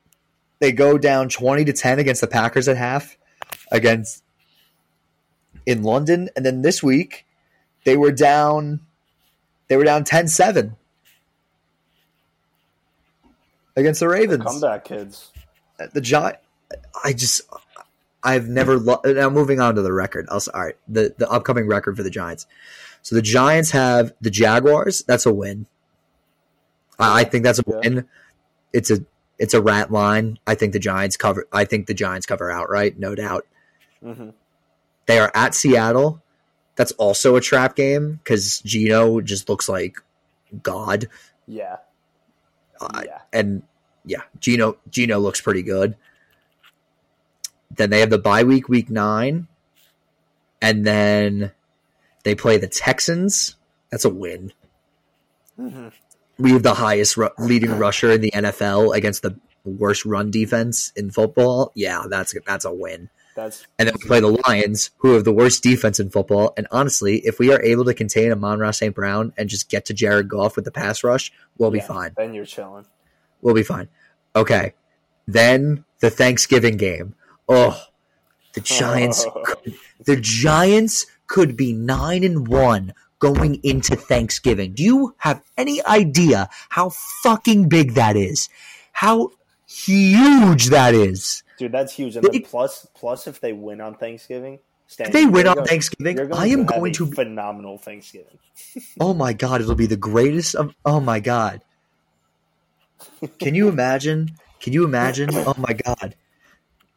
they 0.60 0.72
go 0.72 0.98
down 0.98 1.28
20 1.28 1.64
to 1.64 1.72
10 1.72 1.98
against 1.98 2.20
the 2.20 2.26
Packers 2.26 2.68
at 2.68 2.76
half 2.76 3.16
against 3.72 4.22
in 5.66 5.82
London. 5.82 6.28
And 6.36 6.44
then 6.44 6.62
this 6.62 6.82
week, 6.82 7.26
they 7.84 7.96
were 7.96 8.12
down 8.12 8.80
they 9.70 9.76
were 9.76 9.84
down 9.84 10.02
10-7 10.02 10.74
against 13.76 14.00
the 14.00 14.08
Ravens. 14.08 14.42
comeback 14.44 14.84
kids. 14.84 15.30
The 15.94 16.00
Giant 16.00 16.36
I 17.02 17.12
just 17.12 17.40
I've 18.22 18.48
never 18.48 18.78
lo- 18.78 19.00
now 19.04 19.30
moving 19.30 19.60
on 19.60 19.76
to 19.76 19.82
the 19.82 19.92
record. 19.92 20.26
I'll, 20.30 20.42
all 20.52 20.60
right, 20.64 20.76
the 20.88 21.14
the 21.16 21.28
upcoming 21.30 21.66
record 21.66 21.96
for 21.96 22.02
the 22.02 22.10
Giants. 22.10 22.46
So 23.02 23.14
the 23.14 23.22
Giants 23.22 23.70
have 23.70 24.12
the 24.20 24.30
Jaguars. 24.30 25.02
That's 25.04 25.24
a 25.24 25.32
win. 25.32 25.66
I, 26.98 27.20
I 27.20 27.24
think 27.24 27.44
that's 27.44 27.58
a 27.60 27.64
Yeah. 27.66 27.76
win. 27.82 28.08
It's 28.72 28.90
a 28.90 29.04
It's 29.38 29.54
a 29.54 29.62
rat 29.62 29.90
line. 29.90 30.38
I 30.46 30.54
think 30.54 30.74
the 30.74 30.78
Giants 30.78 31.16
cover. 31.16 31.46
I 31.52 31.64
think 31.64 31.86
the 31.86 31.94
Giants 31.94 32.26
cover 32.26 32.50
outright, 32.50 32.98
no 32.98 33.14
doubt. 33.14 33.46
hmm 34.02 34.30
They 35.06 35.18
are 35.18 35.30
at 35.34 35.54
Seattle. 35.54 36.22
That's 36.76 36.92
also 36.92 37.36
a 37.36 37.40
trap 37.40 37.76
game 37.76 38.20
because 38.22 38.60
Gino 38.60 39.20
just 39.20 39.48
looks 39.48 39.68
like 39.68 39.98
God, 40.62 41.08
Yeah. 41.46 41.76
Uh, 42.80 43.02
yeah. 43.04 43.18
and 43.32 43.62
yeah, 44.06 44.22
Gino 44.40 44.78
Gino 44.88 45.18
looks 45.18 45.40
pretty 45.40 45.62
good. 45.62 45.96
Then 47.70 47.90
they 47.90 48.00
have 48.00 48.10
the 48.10 48.18
bye 48.18 48.42
week, 48.44 48.68
week 48.68 48.88
nine, 48.90 49.46
and 50.62 50.86
then 50.86 51.52
they 52.24 52.34
play 52.34 52.56
the 52.56 52.66
Texans. 52.68 53.56
That's 53.90 54.04
a 54.06 54.10
win. 54.10 54.52
hmm 55.56 55.88
We 56.38 56.52
have 56.52 56.62
the 56.62 56.74
highest 56.74 57.16
ru- 57.18 57.30
leading 57.38 57.78
rusher 57.78 58.10
in 58.12 58.22
the 58.22 58.30
NFL 58.30 58.96
against 58.96 59.22
the 59.22 59.38
worst 59.64 60.06
run 60.06 60.30
defense 60.30 60.90
in 60.96 61.10
football. 61.10 61.72
Yeah, 61.74 62.04
that's 62.08 62.34
that's 62.46 62.64
a 62.64 62.72
win. 62.72 63.10
That's 63.34 63.66
And 63.78 63.88
then 63.88 63.94
we 64.00 64.06
play 64.06 64.20
the 64.20 64.40
Lions, 64.46 64.90
who 64.98 65.12
have 65.14 65.24
the 65.24 65.32
worst 65.32 65.62
defense 65.62 66.00
in 66.00 66.10
football. 66.10 66.52
And 66.56 66.66
honestly, 66.70 67.18
if 67.18 67.38
we 67.38 67.52
are 67.52 67.62
able 67.62 67.84
to 67.84 67.94
contain 67.94 68.32
Amon 68.32 68.72
St. 68.72 68.94
Brown 68.94 69.32
and 69.36 69.48
just 69.48 69.68
get 69.68 69.84
to 69.86 69.94
Jared 69.94 70.28
Goff 70.28 70.56
with 70.56 70.64
the 70.64 70.70
pass 70.70 71.04
rush, 71.04 71.32
we'll 71.58 71.70
be 71.70 71.80
fine. 71.80 72.12
Then 72.16 72.34
you're 72.34 72.44
chilling. 72.44 72.86
We'll 73.40 73.54
be 73.54 73.62
fine. 73.62 73.88
Okay. 74.34 74.74
Then 75.26 75.84
the 76.00 76.10
Thanksgiving 76.10 76.76
game. 76.76 77.14
Oh, 77.48 77.80
the 78.54 78.60
Giants. 78.60 79.26
could, 79.44 79.74
the 80.04 80.16
Giants 80.16 81.06
could 81.26 81.56
be 81.56 81.72
nine 81.72 82.24
and 82.24 82.48
one 82.48 82.94
going 83.20 83.60
into 83.62 83.94
Thanksgiving. 83.94 84.72
Do 84.72 84.82
you 84.82 85.14
have 85.18 85.42
any 85.56 85.84
idea 85.84 86.48
how 86.70 86.90
fucking 87.22 87.68
big 87.68 87.94
that 87.94 88.16
is? 88.16 88.48
How 88.92 89.30
huge 89.68 90.70
that 90.70 90.94
is? 90.94 91.42
Dude, 91.60 91.72
that's 91.72 91.92
huge. 91.92 92.16
And 92.16 92.24
They- 92.24 92.38
then 92.38 92.42
plus, 92.42 92.86
plus 92.94 93.26
if 93.26 93.38
they 93.40 93.52
win 93.52 93.82
on 93.82 93.94
Thanksgiving, 93.94 94.60
Stan, 94.86 95.08
If 95.08 95.12
they 95.12 95.26
win 95.26 95.46
on 95.46 95.56
going- 95.56 95.66
Thanksgiving, 95.68 96.32
I 96.32 96.46
am 96.46 96.64
going 96.64 96.94
to. 96.94 97.06
phenomenal 97.12 97.76
Thanksgiving. 97.76 98.38
Oh 99.00 99.12
my 99.14 99.32
god, 99.34 99.60
it'll 99.60 99.74
be 99.74 99.86
the 99.86 99.96
greatest 99.96 100.54
of. 100.54 100.74
Oh 100.86 101.00
my 101.00 101.20
god. 101.20 101.60
Can 103.38 103.54
you 103.54 103.68
imagine? 103.68 104.30
Can 104.60 104.72
you 104.72 104.84
imagine? 104.84 105.30
Oh 105.34 105.54
my 105.58 105.72
god. 105.74 106.14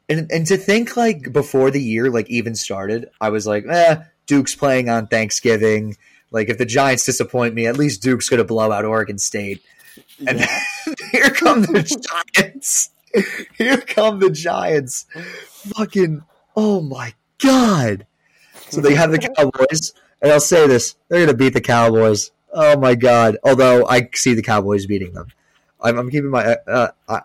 And 0.10 0.30
and 0.32 0.46
to 0.48 0.58
think 0.58 0.96
like 0.98 1.32
before 1.34 1.72
the 1.72 1.82
year 1.82 2.10
like 2.10 2.30
even 2.30 2.56
started, 2.56 3.10
I 3.22 3.30
was 3.30 3.46
like, 3.46 3.66
eh, 3.70 3.98
Duke's 4.28 4.56
playing 4.56 4.90
on 4.90 5.08
Thanksgiving. 5.08 5.96
Like 6.32 6.50
if 6.50 6.58
the 6.58 6.66
Giants 6.66 7.06
disappoint 7.06 7.54
me, 7.54 7.68
at 7.68 7.78
least 7.78 8.02
Duke's 8.02 8.28
gonna 8.30 8.44
blow 8.44 8.72
out 8.72 8.86
Oregon 8.86 9.18
State. 9.18 9.62
And 10.28 10.40
Yeah. 10.40 10.60
here 11.12 11.30
come 11.30 11.62
the 11.62 11.84
Giants. 12.36 12.90
Here 13.58 13.78
come 13.78 14.20
the 14.20 14.30
Giants. 14.30 15.06
Fucking 15.76 16.24
oh 16.56 16.82
my 16.82 17.14
god. 17.40 18.06
So 18.70 18.82
they 18.82 18.96
have 18.96 19.12
the 19.12 19.20
Cowboys, 19.36 19.94
and 20.22 20.32
I'll 20.32 20.40
say 20.40 20.68
this: 20.68 20.96
they're 21.10 21.20
going 21.20 21.28
to 21.28 21.38
beat 21.38 21.54
the 21.54 21.62
Cowboys. 21.62 22.32
Oh 22.52 22.78
my 22.78 22.96
god! 22.96 23.38
Although 23.44 23.88
I 23.88 24.10
see 24.14 24.34
the 24.34 24.42
Cowboys 24.42 24.86
beating 24.86 25.14
them, 25.14 25.28
I'm, 25.82 25.98
I'm 25.98 26.10
keeping 26.10 26.30
my. 26.30 26.58
Uh, 26.68 26.92
I, 27.08 27.22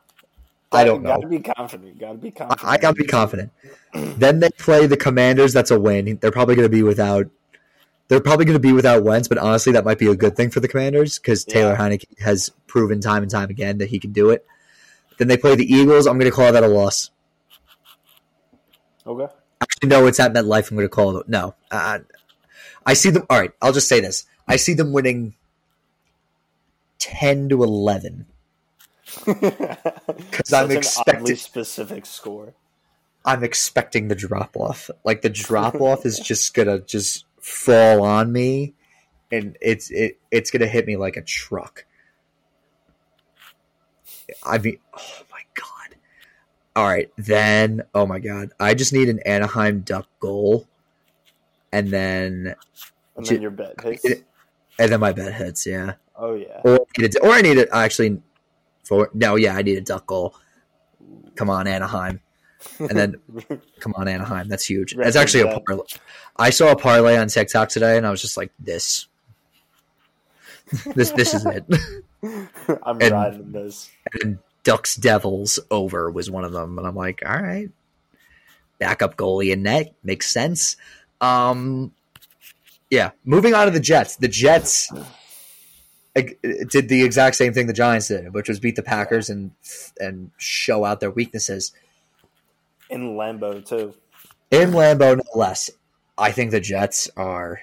I 0.70 0.85
don't 0.85 1.03
know. 1.03 1.14
Gotta 1.16 1.29
be 1.29 1.40
confident. 1.40 1.98
Gotta 1.98 2.18
be 2.18 2.31
confident. 2.31 2.64
I, 2.64 2.72
I 2.72 2.77
got 2.79 2.90
to 2.90 3.03
be 3.03 3.07
confident. 3.07 3.53
then 3.94 4.40
they 4.40 4.51
play 4.51 4.87
the 4.87 4.96
Commanders. 4.96 5.53
That's 5.53 5.70
a 5.70 5.81
win. 5.81 6.18
They're 6.20 6.31
probably 6.31 6.55
going 6.57 6.66
to 6.66 6.74
be 6.74 6.83
without. 6.83 7.27
They're 8.09 8.20
probably 8.20 8.46
going 8.46 8.55
to 8.55 8.61
be 8.61 8.72
without 8.72 9.03
Wentz, 9.03 9.29
but 9.29 9.37
honestly, 9.37 9.72
that 9.72 9.85
might 9.85 9.98
be 9.98 10.07
a 10.07 10.16
good 10.16 10.35
thing 10.35 10.48
for 10.48 10.61
the 10.61 10.68
Commanders 10.68 11.18
because 11.18 11.44
Taylor 11.44 11.72
Yeah. 11.72 11.79
Heinicke 11.79 12.20
has 12.20 12.51
proven 12.66 13.01
time 13.03 13.22
and 13.22 13.31
time 13.31 13.51
again 13.51 13.79
that 13.79 13.90
he 13.90 13.98
can 13.98 14.12
do 14.12 14.31
it. 14.31 14.46
Then 15.18 15.28
they 15.28 15.37
play 15.37 15.54
the 15.57 15.70
Eagles. 15.72 16.07
I'm 16.07 16.18
going 16.18 16.31
to 16.31 16.35
call 16.35 16.52
that 16.52 16.62
a 16.64 16.68
loss. 16.68 17.11
Okay. 19.07 19.33
Actually, 19.61 19.88
no, 19.88 20.07
it's 20.07 20.20
at 20.20 20.33
MetLife. 20.33 20.70
I'm 20.70 20.76
going 20.76 20.85
to 20.85 20.88
call 20.88 21.16
it. 21.18 21.28
No, 21.28 21.54
uh, 21.70 21.98
I 22.87 22.94
see 22.94 23.11
them. 23.11 23.26
All 23.28 23.38
right, 23.38 23.52
I'll 23.61 23.72
just 23.72 23.88
say 23.88 24.00
this: 24.00 24.26
I 24.46 24.57
see 24.57 24.74
them 24.74 24.92
winning 24.92 25.35
ten 26.98 27.48
to 27.50 27.62
eleven. 27.62 28.26
Because 29.24 30.52
I'm 30.52 30.70
expecting- 30.70 31.37
specific 31.37 32.07
score. 32.07 32.54
I'm 33.24 33.42
expecting 33.44 34.09
the 34.09 34.14
drop 34.14 34.57
off. 34.57 34.90
Like 35.04 35.22
the 35.22 35.28
drop 35.31 35.74
off 35.81 36.07
is 36.07 36.18
just 36.18 36.54
gonna 36.54 36.78
just 36.81 37.24
fall 37.40 38.02
on 38.02 38.33
me, 38.33 38.74
and 39.33 39.57
it's 39.61 39.90
it 39.90 40.18
it's 40.31 40.50
gonna 40.50 40.66
hit 40.66 40.87
me 40.87 40.96
like 40.96 41.16
a 41.16 41.22
truck. 41.22 41.85
I 44.43 44.59
mean, 44.59 44.79
oh 44.97 45.23
my 45.31 45.41
god! 45.55 45.97
All 46.77 46.85
right, 46.87 47.11
then 47.17 47.83
oh 47.95 48.07
my 48.07 48.19
god, 48.19 48.51
I 48.61 48.75
just 48.75 48.93
need 48.93 49.09
an 49.09 49.21
Anaheim 49.21 49.81
Duck 49.81 50.07
goal, 50.21 50.67
and 51.73 51.88
then 51.91 52.55
And 53.17 53.27
then 53.27 53.43
your 53.43 53.51
bet 53.51 53.81
hits. 53.83 54.05
it- 54.05 54.25
and 54.79 54.93
then 54.93 55.01
my 55.01 55.12
bet 55.12 55.35
hits. 55.35 55.67
Yeah. 55.67 55.95
Oh 56.14 56.35
yeah. 56.35 56.61
or 56.64 56.79
I 56.97 57.01
need 57.03 57.14
a, 57.17 57.21
or 57.23 57.31
I 57.31 57.41
need 57.41 57.59
it 57.59 57.69
actually 57.73 58.21
for 58.85 59.11
no, 59.14 59.37
yeah, 59.37 59.57
I 59.57 59.62
need 59.62 59.77
a 59.79 59.81
duck 59.81 60.07
goal. 60.07 60.35
Come 61.37 61.51
on, 61.51 61.67
Anaheim, 61.67 62.21
and 62.79 62.91
then 62.91 63.17
come 63.81 63.95
on, 63.97 64.09
Anaheim. 64.09 64.49
That's 64.49 64.64
huge. 64.69 64.95
That's 64.95 65.17
actually 65.17 65.43
a 65.51 65.61
parlay. 65.61 65.85
I 66.37 66.51
saw 66.51 66.71
a 66.73 66.77
parlay 66.77 67.17
on 67.17 67.29
TikTok 67.29 67.69
today, 67.69 67.97
and 67.97 68.07
I 68.07 68.11
was 68.11 68.21
just 68.21 68.37
like, 68.37 68.53
this, 68.59 69.07
this, 70.94 71.11
this 71.12 71.35
is 71.35 71.46
it. 71.46 71.64
I'm 72.83 73.00
And- 73.00 73.12
riding 73.12 73.52
this. 73.52 73.90
and 74.22 74.38
Ducks 74.64 74.96
Devils 74.96 75.59
over 75.70 76.11
was 76.11 76.31
one 76.31 76.44
of 76.44 76.52
them, 76.52 76.78
and 76.78 76.87
I'm 76.87 76.96
like, 76.96 77.22
all 77.24 77.40
right, 77.40 77.70
backup 78.78 79.16
goalie 79.16 79.52
in 79.52 79.62
net 79.62 79.94
makes 80.02 80.31
sense. 80.31 80.76
Um, 81.20 81.92
yeah, 82.90 83.11
moving 83.24 83.54
on 83.54 83.66
to 83.66 83.70
the 83.70 83.81
Jets. 83.81 84.16
The 84.16 84.28
Jets 84.28 84.90
did 86.14 86.88
the 86.88 87.02
exact 87.04 87.37
same 87.37 87.52
thing 87.54 87.66
the 87.66 87.72
Giants 87.72 88.09
did, 88.09 88.35
which 88.35 88.48
was 88.48 88.59
beat 88.61 88.76
the 88.76 88.83
Packers 88.83 89.31
and 89.31 89.52
and 90.00 90.31
show 90.37 90.85
out 90.85 91.00
their 91.00 91.11
weaknesses 91.11 91.72
In 92.90 93.14
Lambeau 93.16 93.64
too. 93.64 93.94
in 94.50 94.70
Lambeau, 94.72 95.16
no 95.16 95.22
less. 95.35 95.70
I 96.16 96.33
think 96.33 96.50
the 96.50 96.61
Jets 96.61 97.09
are. 97.16 97.61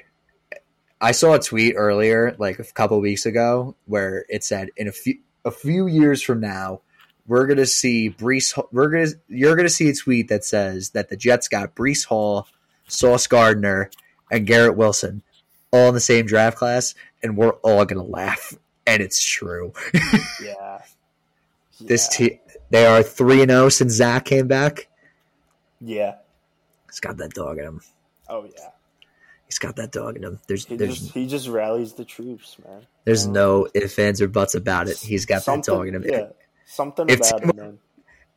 I 1.02 1.12
saw 1.12 1.34
a 1.34 1.40
tweet 1.40 1.76
earlier, 1.78 2.36
like 2.40 2.60
a 2.60 2.64
couple 2.64 3.00
weeks 3.00 3.26
ago, 3.26 3.76
where 3.86 4.26
it 4.30 4.44
said 4.44 4.70
in 4.78 4.88
a 4.88 4.92
few 4.92 5.20
a 5.44 5.52
few 5.52 5.88
years 5.88 6.22
from 6.22 6.40
now, 6.40 6.82
we're 7.28 7.48
gonna 7.48 7.66
see 7.66 8.10
Breece. 8.10 8.62
We're 8.72 8.90
gonna 8.90 9.12
you're 9.28 9.56
gonna 9.56 9.70
see 9.70 9.90
a 9.90 9.94
tweet 9.94 10.30
that 10.30 10.46
says 10.46 10.92
that 10.92 11.10
the 11.10 11.18
Jets 11.18 11.48
got 11.48 11.76
Breece 11.76 12.06
Hall, 12.06 12.48
Sauce 12.88 13.28
Gardner, 13.28 13.90
and 14.32 14.48
Garrett 14.48 14.78
Wilson 14.78 15.22
all 15.76 15.90
in 15.90 15.94
the 15.94 16.00
same 16.00 16.26
draft 16.26 16.58
class, 16.58 16.96
and 17.22 17.38
we're 17.38 17.52
all 17.56 17.86
gonna 17.86 18.04
laugh. 18.04 18.54
And 18.88 19.02
it's 19.02 19.22
true. 19.24 19.74
Yeah. 20.42 20.82
This 21.82 22.08
yeah. 22.12 22.28
team, 22.30 22.40
they 22.70 22.86
are 22.86 23.04
three 23.04 23.42
and 23.42 23.52
zero 23.52 23.70
since 23.70 23.94
Zach 23.94 24.26
came 24.26 24.48
back. 24.48 24.88
Yeah. 25.82 26.16
He's 26.90 27.00
got 27.00 27.18
that 27.18 27.34
dog 27.34 27.58
in 27.58 27.66
him. 27.66 27.82
Oh 28.30 28.46
yeah. 28.46 28.70
He's 29.56 29.60
got 29.60 29.78
that 29.78 29.94
dog 29.94 30.18
in 30.18 30.24
him. 30.26 30.40
There's 30.48 30.66
He 30.66 30.76
there's 30.76 31.00
just 31.00 31.14
he 31.14 31.28
just 31.28 31.48
rallies 31.48 31.94
the 31.94 32.04
troops, 32.04 32.58
man. 32.68 32.86
There's 33.06 33.26
Um, 33.26 33.32
no 33.32 33.68
ifs, 33.74 33.98
ands, 33.98 34.22
or 34.22 34.28
buts 34.28 34.54
about 34.54 34.90
it. 34.90 34.98
He's 34.98 35.26
got 35.26 35.46
that 35.46 35.64
dog 35.64 35.88
in 35.88 35.96
him. 35.96 36.04
Yeah. 36.06 36.26
Something 36.66 37.08
If 37.08 37.20
about 37.20 37.40
Tim- 37.40 37.50
him, 37.52 37.56
man. 37.56 37.80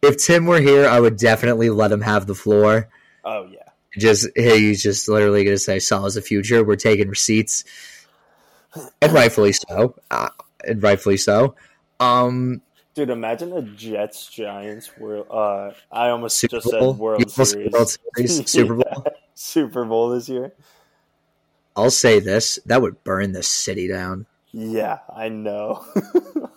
If 0.01 0.25
Tim 0.25 0.47
were 0.47 0.61
here, 0.61 0.87
I 0.87 1.01
would 1.01 1.17
definitely 1.17 1.71
let 1.71 1.91
him 1.91 2.03
have 2.03 2.29
the 2.29 2.37
floor. 2.37 2.89
Oh 3.25 3.49
yeah. 3.51 3.59
Just 3.99 4.29
he's 4.37 4.81
just 4.81 5.09
literally 5.09 5.43
going 5.43 5.57
to 5.57 5.61
say, 5.61 5.81
"Salah's 5.81 6.15
the 6.15 6.23
future." 6.23 6.63
We're 6.63 6.77
taking 6.77 7.09
receipts, 7.09 7.65
and 9.03 9.13
rightfully 9.13 9.55
so. 9.55 9.97
Uh, 10.13 10.29
and 10.65 10.81
rightfully 10.81 11.17
so. 11.17 11.57
Um, 11.99 12.63
Dude, 12.95 13.11
imagine 13.11 13.53
a 13.53 13.63
Jets 13.63 14.29
Giants 14.29 14.97
World. 14.99 15.27
Uh, 15.31 15.73
I 15.91 16.11
almost 16.11 16.37
Super 16.39 16.59
just 16.59 16.71
Bowl, 16.71 16.93
said 16.93 17.01
World 17.01 17.31
Series. 17.31 17.73
World 17.73 17.99
Series, 18.15 18.51
Super 18.51 18.75
Bowl. 18.77 19.03
Yeah, 19.05 19.13
Super 19.35 19.85
Bowl 19.85 20.11
this 20.11 20.29
year. 20.29 20.53
I'll 21.79 21.91
say 21.91 22.19
this: 22.21 22.59
that 22.67 22.83
would 22.83 23.03
burn 23.05 23.33
this 23.33 23.49
city 23.49 23.87
down. 23.89 24.27
Yeah, 24.53 24.99
I 25.15 25.29
know. 25.29 25.85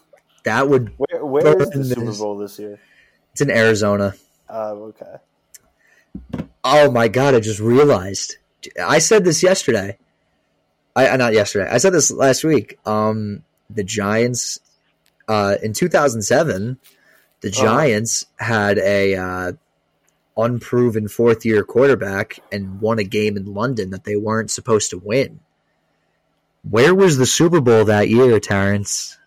That 0.43 0.67
would. 0.69 0.91
where 0.97 1.23
where 1.23 1.61
is 1.61 1.69
the 1.69 1.83
Super. 1.95 2.13
Bowl 2.13 2.37
this 2.39 2.57
year? 2.57 2.79
It's 3.33 3.41
in 3.41 3.51
Arizona. 3.51 4.15
Oh, 4.49 4.91
okay. 4.91 5.17
Oh 6.63 6.89
my 6.89 7.07
god! 7.07 7.35
I 7.35 7.39
just 7.39 7.59
realized. 7.59 8.37
I 8.83 8.97
said 8.97 9.23
this 9.23 9.43
yesterday. 9.43 9.99
I 10.95 11.09
uh, 11.09 11.17
not 11.17 11.33
yesterday. 11.33 11.69
I 11.69 11.77
said 11.77 11.93
this 11.93 12.09
last 12.09 12.43
week. 12.43 12.79
Um, 12.87 13.43
the 13.69 13.83
Giants, 13.83 14.59
uh, 15.27 15.57
in 15.61 15.73
2007, 15.73 16.79
the 17.41 17.49
Uh-huh. 17.49 17.61
Giants 17.63 18.25
had 18.37 18.79
a 18.79 19.15
uh, 19.15 19.51
unproven 20.37 21.07
fourth 21.07 21.45
year 21.45 21.63
quarterback 21.63 22.39
and 22.51 22.79
won 22.81 22.99
a 22.99 23.03
game 23.03 23.37
in 23.37 23.53
London 23.53 23.89
that 23.91 24.03
they 24.03 24.15
weren't 24.15 24.51
supposed 24.51 24.89
to 24.91 24.97
win. 24.97 25.39
Where 26.69 26.93
was 26.93 27.17
the 27.17 27.25
Super 27.25 27.59
Bowl 27.61 27.85
that 27.85 28.09
year, 28.09 28.39
Terrence? 28.39 29.17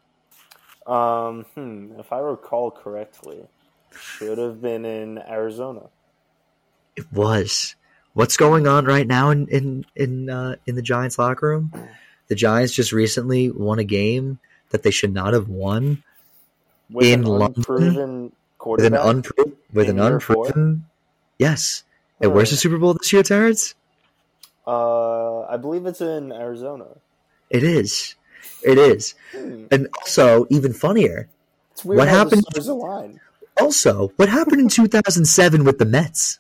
Um, 0.87 1.45
hmm, 1.55 1.93
if 1.99 2.13
I 2.13 2.19
recall 2.19 2.71
correctly, 2.71 3.39
should 3.99 4.39
have 4.39 4.61
been 4.61 4.85
in 4.85 5.19
Arizona. 5.19 5.83
It 6.97 7.11
was. 7.13 7.75
What's 8.13 8.37
going 8.37 8.69
on 8.69 8.85
right 8.85 9.07
now 9.07 9.31
in 9.31 9.49
in 9.49 9.87
in 9.97 10.31
uh, 10.31 10.57
in 10.67 10.75
the 10.77 10.83
Giants 10.83 11.19
locker 11.19 11.49
room? 11.49 11.73
The 12.29 12.35
Giants 12.37 12.73
just 12.73 12.93
recently 12.93 13.51
won 13.51 13.79
a 13.79 13.85
game 13.85 14.39
that 14.71 14.83
they 14.83 14.91
should 14.93 15.13
not 15.13 15.33
have 15.35 15.49
won 15.49 16.03
With 16.91 17.07
In 17.07 17.21
an 17.21 17.27
London? 17.27 17.55
unproven 17.57 18.23
with 18.25 18.85
an 18.85 18.95
quarterback. 18.95 19.05
unproven 19.05 19.57
with 19.73 19.89
an 19.89 19.99
unproven. 20.01 20.87
Yes. 21.39 21.83
And 22.21 22.33
where's 22.33 22.51
the 22.51 22.57
Super 22.57 22.79
Bowl 22.79 22.95
this 22.95 23.13
year, 23.13 23.23
Terrence? 23.23 23.75
Uh, 24.67 25.41
I 25.43 25.57
believe 25.57 25.85
it's 25.87 26.01
in 26.01 26.33
Arizona. 26.33 26.87
It 27.51 27.63
is. 27.63 28.15
It 28.63 28.79
is. 28.79 29.15
Hmm, 29.37 29.67
And 29.71 29.89
also, 30.01 30.47
even 30.51 30.73
funnier, 30.73 31.29
It's 31.73 31.85
weird 31.85 31.99
What 31.99 32.09
happened- 32.09 32.45
the 32.45 32.63
stars 32.63 32.69
align. 32.69 33.21
also, 33.61 34.13
what 34.17 34.29
happened 34.29 34.61
in 34.61 34.69
2007 34.69 35.65
with 35.65 35.79
the 35.79 35.85
Mets? 35.85 36.39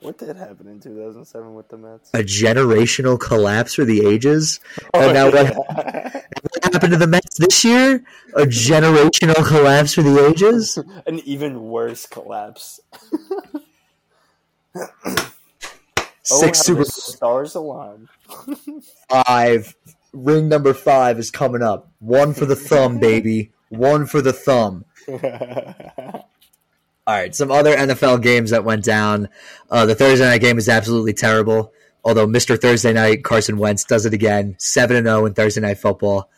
What 0.00 0.16
did 0.16 0.36
happen 0.36 0.68
in 0.68 0.78
2007 0.80 1.54
with 1.54 1.68
the 1.68 1.76
Mets? 1.76 2.10
A 2.14 2.22
generational 2.22 3.18
collapse 3.18 3.74
for 3.74 3.84
the 3.84 4.06
ages. 4.06 4.60
And 4.94 5.12
now 5.12 5.26
yeah. 5.26 5.52
what 5.52 6.47
happened 6.62 6.92
to 6.92 6.98
the 6.98 7.06
Mets 7.06 7.38
this 7.38 7.64
year? 7.64 8.04
A 8.34 8.42
generational 8.42 9.46
collapse 9.46 9.94
for 9.94 10.02
the 10.02 10.28
ages? 10.28 10.78
An 11.06 11.20
even 11.20 11.64
worse 11.64 12.06
collapse. 12.06 12.80
Six 16.22 16.60
oh, 16.60 16.62
Super 16.62 16.84
stars 16.84 17.54
five. 19.10 19.74
Ring 20.12 20.48
number 20.48 20.74
five 20.74 21.18
is 21.18 21.30
coming 21.30 21.62
up. 21.62 21.90
One 22.00 22.34
for 22.34 22.44
the 22.44 22.56
thumb, 22.56 22.98
baby. 22.98 23.52
One 23.70 24.06
for 24.06 24.20
the 24.20 24.32
thumb. 24.32 24.84
All 25.08 27.14
right, 27.14 27.34
some 27.34 27.50
other 27.50 27.74
NFL 27.74 28.22
games 28.22 28.50
that 28.50 28.64
went 28.64 28.84
down. 28.84 29.30
Uh, 29.70 29.86
the 29.86 29.94
Thursday 29.94 30.26
night 30.26 30.42
game 30.42 30.58
is 30.58 30.68
absolutely 30.68 31.14
terrible. 31.14 31.72
Although 32.04 32.26
Mr. 32.26 32.60
Thursday 32.60 32.92
night, 32.92 33.24
Carson 33.24 33.56
Wentz 33.56 33.84
does 33.84 34.04
it 34.04 34.12
again, 34.12 34.56
seven 34.58 34.96
and 34.96 35.06
zero 35.06 35.24
in 35.24 35.32
Thursday 35.32 35.62
night 35.62 35.78
football. 35.78 36.28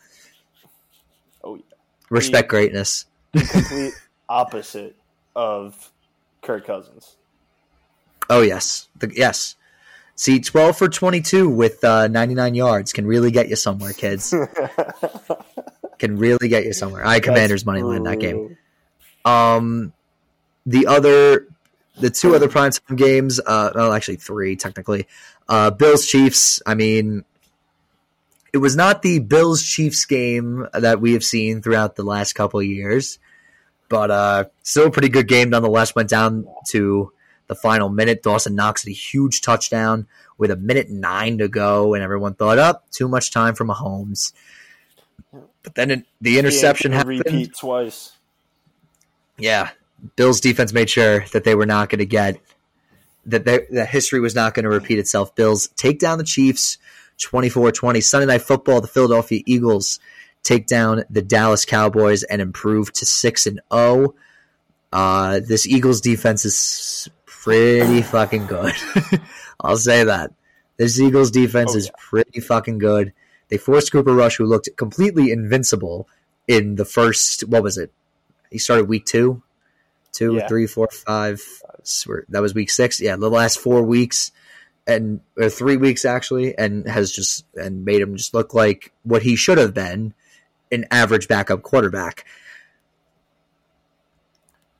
Respect 2.11 2.49
greatness. 2.49 3.05
The 3.31 3.41
complete 3.51 3.93
opposite 4.27 4.95
of 5.35 5.91
Kirk 6.41 6.67
Cousins. 6.67 7.15
Oh 8.29 8.41
yes, 8.41 8.89
the, 8.99 9.11
yes. 9.15 9.55
See, 10.15 10.39
twelve 10.41 10.77
for 10.77 10.89
twenty-two 10.89 11.49
with 11.49 11.83
uh, 11.83 12.07
ninety-nine 12.07 12.53
yards 12.53 12.91
can 12.91 13.07
really 13.07 13.31
get 13.31 13.47
you 13.47 13.55
somewhere, 13.55 13.93
kids. 13.93 14.35
can 15.99 16.17
really 16.17 16.49
get 16.49 16.65
you 16.65 16.73
somewhere. 16.73 17.05
I 17.05 17.21
Commanders 17.21 17.65
money 17.65 17.81
line 17.81 18.03
that 18.03 18.19
game. 18.19 18.57
Um, 19.23 19.93
the 20.65 20.87
other, 20.87 21.47
the 21.97 22.09
two 22.09 22.35
other 22.35 22.49
primetime 22.49 22.97
games, 22.97 23.39
uh, 23.39 23.71
well, 23.73 23.93
actually 23.93 24.17
three 24.17 24.57
technically. 24.57 25.07
Uh, 25.47 25.71
Bills 25.71 26.07
Chiefs. 26.07 26.61
I 26.65 26.75
mean, 26.75 27.23
it 28.53 28.57
was 28.57 28.75
not 28.75 29.01
the 29.01 29.19
Bills 29.19 29.63
Chiefs 29.63 30.05
game 30.05 30.67
that 30.73 30.99
we 30.99 31.13
have 31.13 31.23
seen 31.23 31.61
throughout 31.61 31.95
the 31.95 32.03
last 32.03 32.33
couple 32.33 32.59
of 32.59 32.65
years, 32.65 33.19
but 33.89 34.11
uh, 34.11 34.45
still 34.63 34.87
a 34.87 34.91
pretty 34.91 35.09
good 35.09 35.27
game 35.27 35.49
nonetheless. 35.49 35.95
Went 35.95 36.09
down 36.09 36.47
to 36.69 37.13
the 37.47 37.55
final 37.55 37.89
minute. 37.89 38.23
Dawson 38.23 38.55
Knox 38.55 38.83
had 38.83 38.89
a 38.89 38.93
huge 38.93 39.41
touchdown 39.41 40.07
with 40.37 40.51
a 40.51 40.55
minute 40.55 40.89
nine 40.89 41.37
to 41.37 41.47
go, 41.47 41.93
and 41.93 42.03
everyone 42.03 42.33
thought, 42.33 42.57
up 42.57 42.89
too 42.91 43.07
much 43.07 43.31
time 43.31 43.55
for 43.55 43.65
Mahomes. 43.65 44.33
But 45.63 45.75
then 45.75 45.91
it, 45.91 46.05
the 46.19 46.39
interception 46.39 46.91
happened. 46.91 47.19
Repeat 47.25 47.55
twice. 47.55 48.13
Yeah, 49.37 49.69
Bills 50.15 50.41
defense 50.41 50.73
made 50.73 50.89
sure 50.89 51.25
that 51.31 51.43
they 51.43 51.55
were 51.55 51.65
not 51.65 51.89
going 51.89 51.99
to 51.99 52.05
get 52.05 52.39
that 53.25 53.45
they, 53.45 53.65
that 53.71 53.89
history 53.89 54.19
was 54.19 54.35
not 54.35 54.53
going 54.53 54.63
to 54.63 54.69
repeat 54.69 54.99
itself. 54.99 55.35
Bills 55.35 55.67
take 55.75 55.99
down 55.99 56.17
the 56.17 56.23
Chiefs 56.23 56.77
24-20. 57.27 58.03
Sunday 58.03 58.25
night 58.25 58.41
football, 58.41 58.81
the 58.81 58.87
Philadelphia 58.87 59.41
Eagles 59.45 59.99
take 60.43 60.65
down 60.67 61.03
the 61.09 61.21
Dallas 61.21 61.65
Cowboys 61.65 62.23
and 62.23 62.41
improve 62.41 62.91
to 62.93 63.05
6 63.05 63.47
and 63.47 63.61
0. 63.73 64.15
Uh, 64.91 65.39
this 65.39 65.65
Eagles 65.67 66.01
defense 66.01 66.45
is 66.45 67.09
pretty 67.25 68.01
fucking 68.01 68.47
good. 68.47 68.73
I'll 69.61 69.77
say 69.77 70.03
that. 70.03 70.31
This 70.77 70.99
Eagles 70.99 71.31
defense 71.31 71.73
Oh, 71.73 71.77
is 71.77 71.91
pretty 71.97 72.39
fucking 72.39 72.79
good. 72.79 73.13
They 73.49 73.57
forced 73.57 73.91
Cooper 73.91 74.13
Rush, 74.13 74.37
who 74.37 74.45
looked 74.45 74.69
completely 74.77 75.31
invincible 75.31 76.07
in 76.47 76.75
the 76.75 76.85
first, 76.85 77.41
what 77.47 77.61
was 77.63 77.77
it? 77.77 77.91
He 78.49 78.57
started 78.57 78.87
week 78.89 79.05
two, 79.05 79.43
two, 80.11 80.35
Yeah. 80.37 80.47
three, 80.47 80.65
four, 80.67 80.87
five. 80.91 81.41
That 82.29 82.41
was 82.41 82.53
week 82.53 82.69
six. 82.69 82.99
Yeah, 82.99 83.15
the 83.15 83.29
last 83.29 83.59
four 83.59 83.83
weeks 83.83 84.31
and 84.87 85.21
or 85.37 85.49
three 85.49 85.77
weeks 85.77 86.05
actually, 86.05 86.57
and 86.57 86.87
has 86.87 87.11
just 87.11 87.45
and 87.55 87.85
made 87.85 88.01
him 88.01 88.15
just 88.15 88.33
look 88.33 88.53
like 88.53 88.93
what 89.03 89.23
he 89.23 89.35
should 89.35 89.57
have 89.57 89.73
been, 89.73 90.13
an 90.71 90.85
average 90.91 91.27
backup 91.27 91.61
quarterback. 91.61 92.25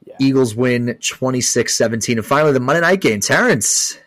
Yeah. 0.06 0.16
Eagles 0.20 0.56
win 0.56 0.88
26-17. 1.00 2.18
And 2.18 2.26
finally, 2.26 2.54
the 2.54 2.60
Monday 2.60 2.82
night 2.82 3.02
game. 3.02 3.20
Terrence. 3.20 3.98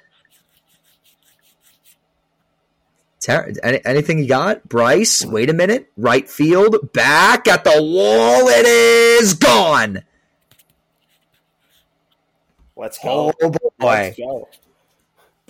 Ter- 3.25 3.55
any, 3.63 3.81
anything 3.87 4.19
you 4.19 4.29
got? 4.29 4.69
Bryce, 4.69 5.25
wait 5.25 5.49
a 5.49 5.55
minute. 5.55 5.91
Right 5.97 6.29
field, 6.29 6.93
back 6.93 7.49
at 7.49 7.65
the 7.65 7.83
wall. 7.83 8.49
It 8.49 8.67
is 8.67 9.33
gone. 9.33 10.03
Let's 12.77 12.99
go. 12.99 13.33
Oh, 13.41 13.51
boy. 13.51 13.61
Let's 13.79 14.19
go. 14.19 14.49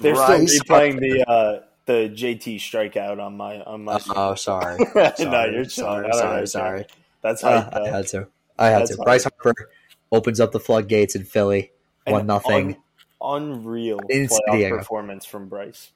They're 0.04 0.46
still 0.46 0.64
replaying 0.64 1.00
the 1.00 1.28
uh, 1.28 1.60
the 1.86 2.08
JT 2.08 2.56
strikeout 2.56 3.20
on 3.20 3.36
my 3.36 3.60
on 3.62 3.84
my. 3.84 4.00
Oh, 4.14 4.34
sorry. 4.34 4.78
no, 4.94 5.44
you're 5.46 5.64
sorry. 5.64 6.12
Sorry, 6.12 6.46
sorry. 6.46 6.86
That's 7.22 7.42
Uh. 7.42 7.70
I 7.72 7.88
had 7.88 8.06
to. 8.08 8.28
I 8.58 8.68
had 8.68 8.82
That's 8.82 8.96
to. 8.96 9.02
Bryce 9.02 9.24
Harper 9.24 9.70
opens 10.12 10.40
up 10.40 10.52
the 10.52 10.60
floodgates 10.60 11.14
in 11.14 11.24
Philly. 11.24 11.72
One 12.06 12.22
An 12.22 12.26
nothing. 12.26 12.76
un- 13.20 13.42
unreal 13.42 14.00
In 14.08 14.28
playoff 14.28 14.78
performance 14.78 15.24
from 15.24 15.48
Bryce. 15.48 15.90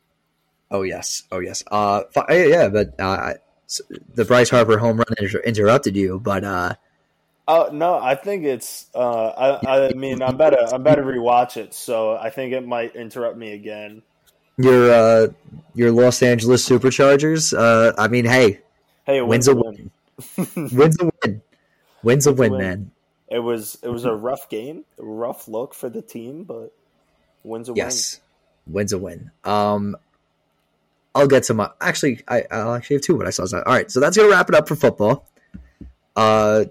Oh 0.71 0.83
yes, 0.83 1.23
oh 1.31 1.39
yes. 1.39 1.63
Uh, 1.71 2.03
yeah, 2.29 2.45
yeah, 2.45 2.69
but 2.69 2.99
uh, 2.99 3.35
the 4.15 4.25
Bryce 4.25 4.51
Harper 4.51 4.79
home 4.79 4.99
run 4.99 5.07
inter- 5.19 5.41
interrupted 5.41 5.97
you, 5.97 6.19
but 6.21 6.45
uh, 6.45 6.75
Oh 7.51 7.71
no, 7.73 7.95
I 7.99 8.15
think 8.15 8.45
it's. 8.45 8.87
Uh, 8.95 9.29
I 9.29 9.89
I 9.89 9.93
mean, 9.95 10.23
I'm 10.23 10.35
about 10.35 10.51
to 10.51 10.61
I'm 10.71 10.83
about 10.83 10.97
to 10.97 11.03
rewatch 11.03 11.57
it, 11.57 11.73
so 11.73 12.15
I 12.15 12.29
think 12.29 12.53
it 12.53 12.67
might 12.67 12.95
interrupt 12.95 13.39
me 13.39 13.53
again. 13.53 14.03
your 14.59 14.91
uh, 14.93 15.29
your 15.75 15.91
Los 15.91 16.23
Angeles 16.23 16.69
Superchargers. 16.69 17.57
Uh, 17.57 17.95
I 17.97 18.09
mean, 18.09 18.27
hey, 18.27 18.61
Hey, 19.07 19.23
wins 19.23 19.49
wins 19.49 19.49
a 19.49 19.55
win. 19.55 19.91
win. 20.37 20.71
Wins 20.73 20.97
a 21.01 21.11
win. 21.25 21.43
Wins 22.03 22.27
a 22.27 22.33
win, 22.33 22.51
win. 22.53 22.61
man. 22.61 22.91
It 23.29 23.39
was 23.41 23.79
it 23.83 23.89
was 23.89 24.05
a 24.05 24.15
rough 24.15 24.49
game, 24.51 24.85
a 24.99 25.05
rough 25.05 25.49
look 25.49 25.75
for 25.75 25.89
the 25.89 26.03
team, 26.03 26.45
but 26.45 26.73
wins 27.45 27.69
a 27.69 27.73
win. 27.73 27.79
Yes, 27.79 28.21
wins 28.67 28.93
a 28.93 28.99
win. 28.99 29.31
Um, 29.45 29.97
I'll 31.15 31.27
get 31.29 31.45
to 31.45 31.55
my. 31.55 31.71
Actually, 31.81 32.21
I 32.29 32.45
I'll 32.51 32.75
actually 32.75 32.97
have 32.97 33.03
two. 33.03 33.17
What 33.17 33.27
I 33.27 33.31
saw. 33.31 33.47
All 33.57 33.63
right, 33.73 33.91
so 33.91 34.01
that's 34.01 34.17
gonna 34.17 34.29
wrap 34.29 34.49
it 34.51 34.55
up 34.55 34.69
for 34.69 34.77
football. 34.77 35.27
Uh, 36.17 36.67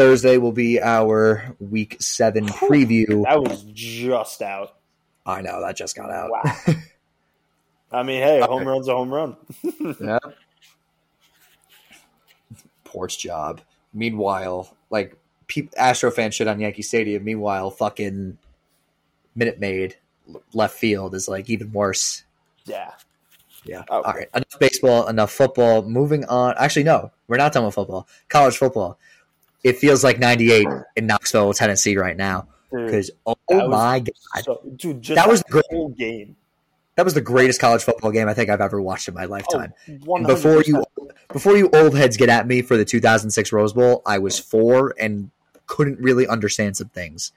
Thursday 0.00 0.38
will 0.38 0.52
be 0.52 0.80
our 0.80 1.54
Week 1.60 1.96
Seven 2.00 2.46
preview. 2.46 3.24
That 3.24 3.42
was 3.42 3.64
just 3.74 4.40
out. 4.40 4.74
I 5.26 5.42
know 5.42 5.60
that 5.60 5.76
just 5.76 5.94
got 5.94 6.10
out. 6.10 6.30
Wow. 6.30 6.74
I 7.92 8.02
mean, 8.02 8.22
hey, 8.22 8.40
home 8.40 8.62
Okay. 8.62 8.64
run's 8.64 8.88
a 8.88 8.94
home 8.94 9.12
run. 9.12 9.36
Yeah. 10.00 10.18
Porch 12.84 13.18
job. 13.18 13.60
Meanwhile, 13.92 14.74
like 14.88 15.16
peop 15.46 15.70
Astro 15.76 16.10
fan 16.10 16.30
shit 16.30 16.48
on 16.48 16.60
Yankee 16.60 16.80
Stadium. 16.80 17.22
Meanwhile, 17.22 17.70
fucking 17.70 18.38
Minute 19.34 19.60
Maid 19.60 19.96
left 20.54 20.78
field 20.78 21.14
is 21.14 21.28
like 21.28 21.50
even 21.50 21.72
worse. 21.72 22.24
yeah. 22.64 22.92
Yeah. 23.66 23.82
Oh. 23.90 24.00
All 24.00 24.14
right. 24.14 24.28
Enough 24.34 24.58
baseball. 24.58 25.06
Enough 25.08 25.30
football. 25.30 25.82
Moving 25.82 26.24
on. 26.24 26.54
Actually, 26.56 26.84
no, 26.84 27.10
we're 27.28 27.36
not 27.36 27.52
done 27.52 27.66
with 27.66 27.74
football. 27.74 28.08
College 28.30 28.56
football. 28.56 28.98
It 29.62 29.76
feels 29.78 30.02
like 30.04 30.18
'98 30.18 30.66
in 30.96 31.06
Knoxville, 31.06 31.52
Tennessee, 31.54 31.96
right 31.96 32.16
now. 32.16 32.48
Because 32.72 33.10
oh 33.26 33.34
That 33.48 33.68
was 33.68 33.76
my 33.78 33.98
god, 34.00 34.44
so, 34.44 34.62
dude, 34.76 35.02
just 35.02 35.16
That 35.16 35.28
was 35.28 35.42
the 35.48 35.62
whole 35.70 35.88
game. 35.88 36.36
that 36.94 37.04
was 37.04 37.14
the 37.14 37.20
greatest 37.20 37.60
college 37.60 37.82
football 37.82 38.12
game 38.12 38.28
I 38.28 38.34
think 38.34 38.48
I've 38.48 38.60
ever 38.60 38.80
watched 38.80 39.08
in 39.08 39.14
my 39.14 39.24
Oh, 39.24 39.28
lifetime. 39.28 39.72
100%. 39.88 40.26
before 40.26 40.62
you 40.62 40.84
before 41.32 41.56
you 41.56 41.68
old 41.74 41.96
heads 41.96 42.16
get 42.16 42.28
at 42.28 42.46
me 42.46 42.62
for 42.62 42.76
the 42.76 42.84
2006 42.84 43.52
Rose 43.52 43.72
Bowl, 43.72 44.02
I 44.06 44.18
was 44.18 44.38
four 44.38 44.94
and 44.98 45.30
couldn't 45.66 45.98
really 46.00 46.26
understand 46.28 46.76
some 46.76 46.88
things. 46.90 47.32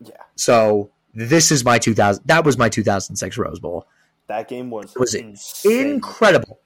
yeah, 0.00 0.16
So 0.36 0.90
this 1.14 1.50
is 1.50 1.64
my 1.64 1.78
2000. 1.78 2.22
That 2.26 2.44
was 2.44 2.56
my 2.56 2.68
2006 2.68 3.36
Rose 3.38 3.58
Bowl. 3.58 3.86
that 4.28 4.46
game 4.48 4.70
was, 4.70 4.94
Was 4.96 5.14
insane. 5.14 5.94
Incredible, 5.94 6.60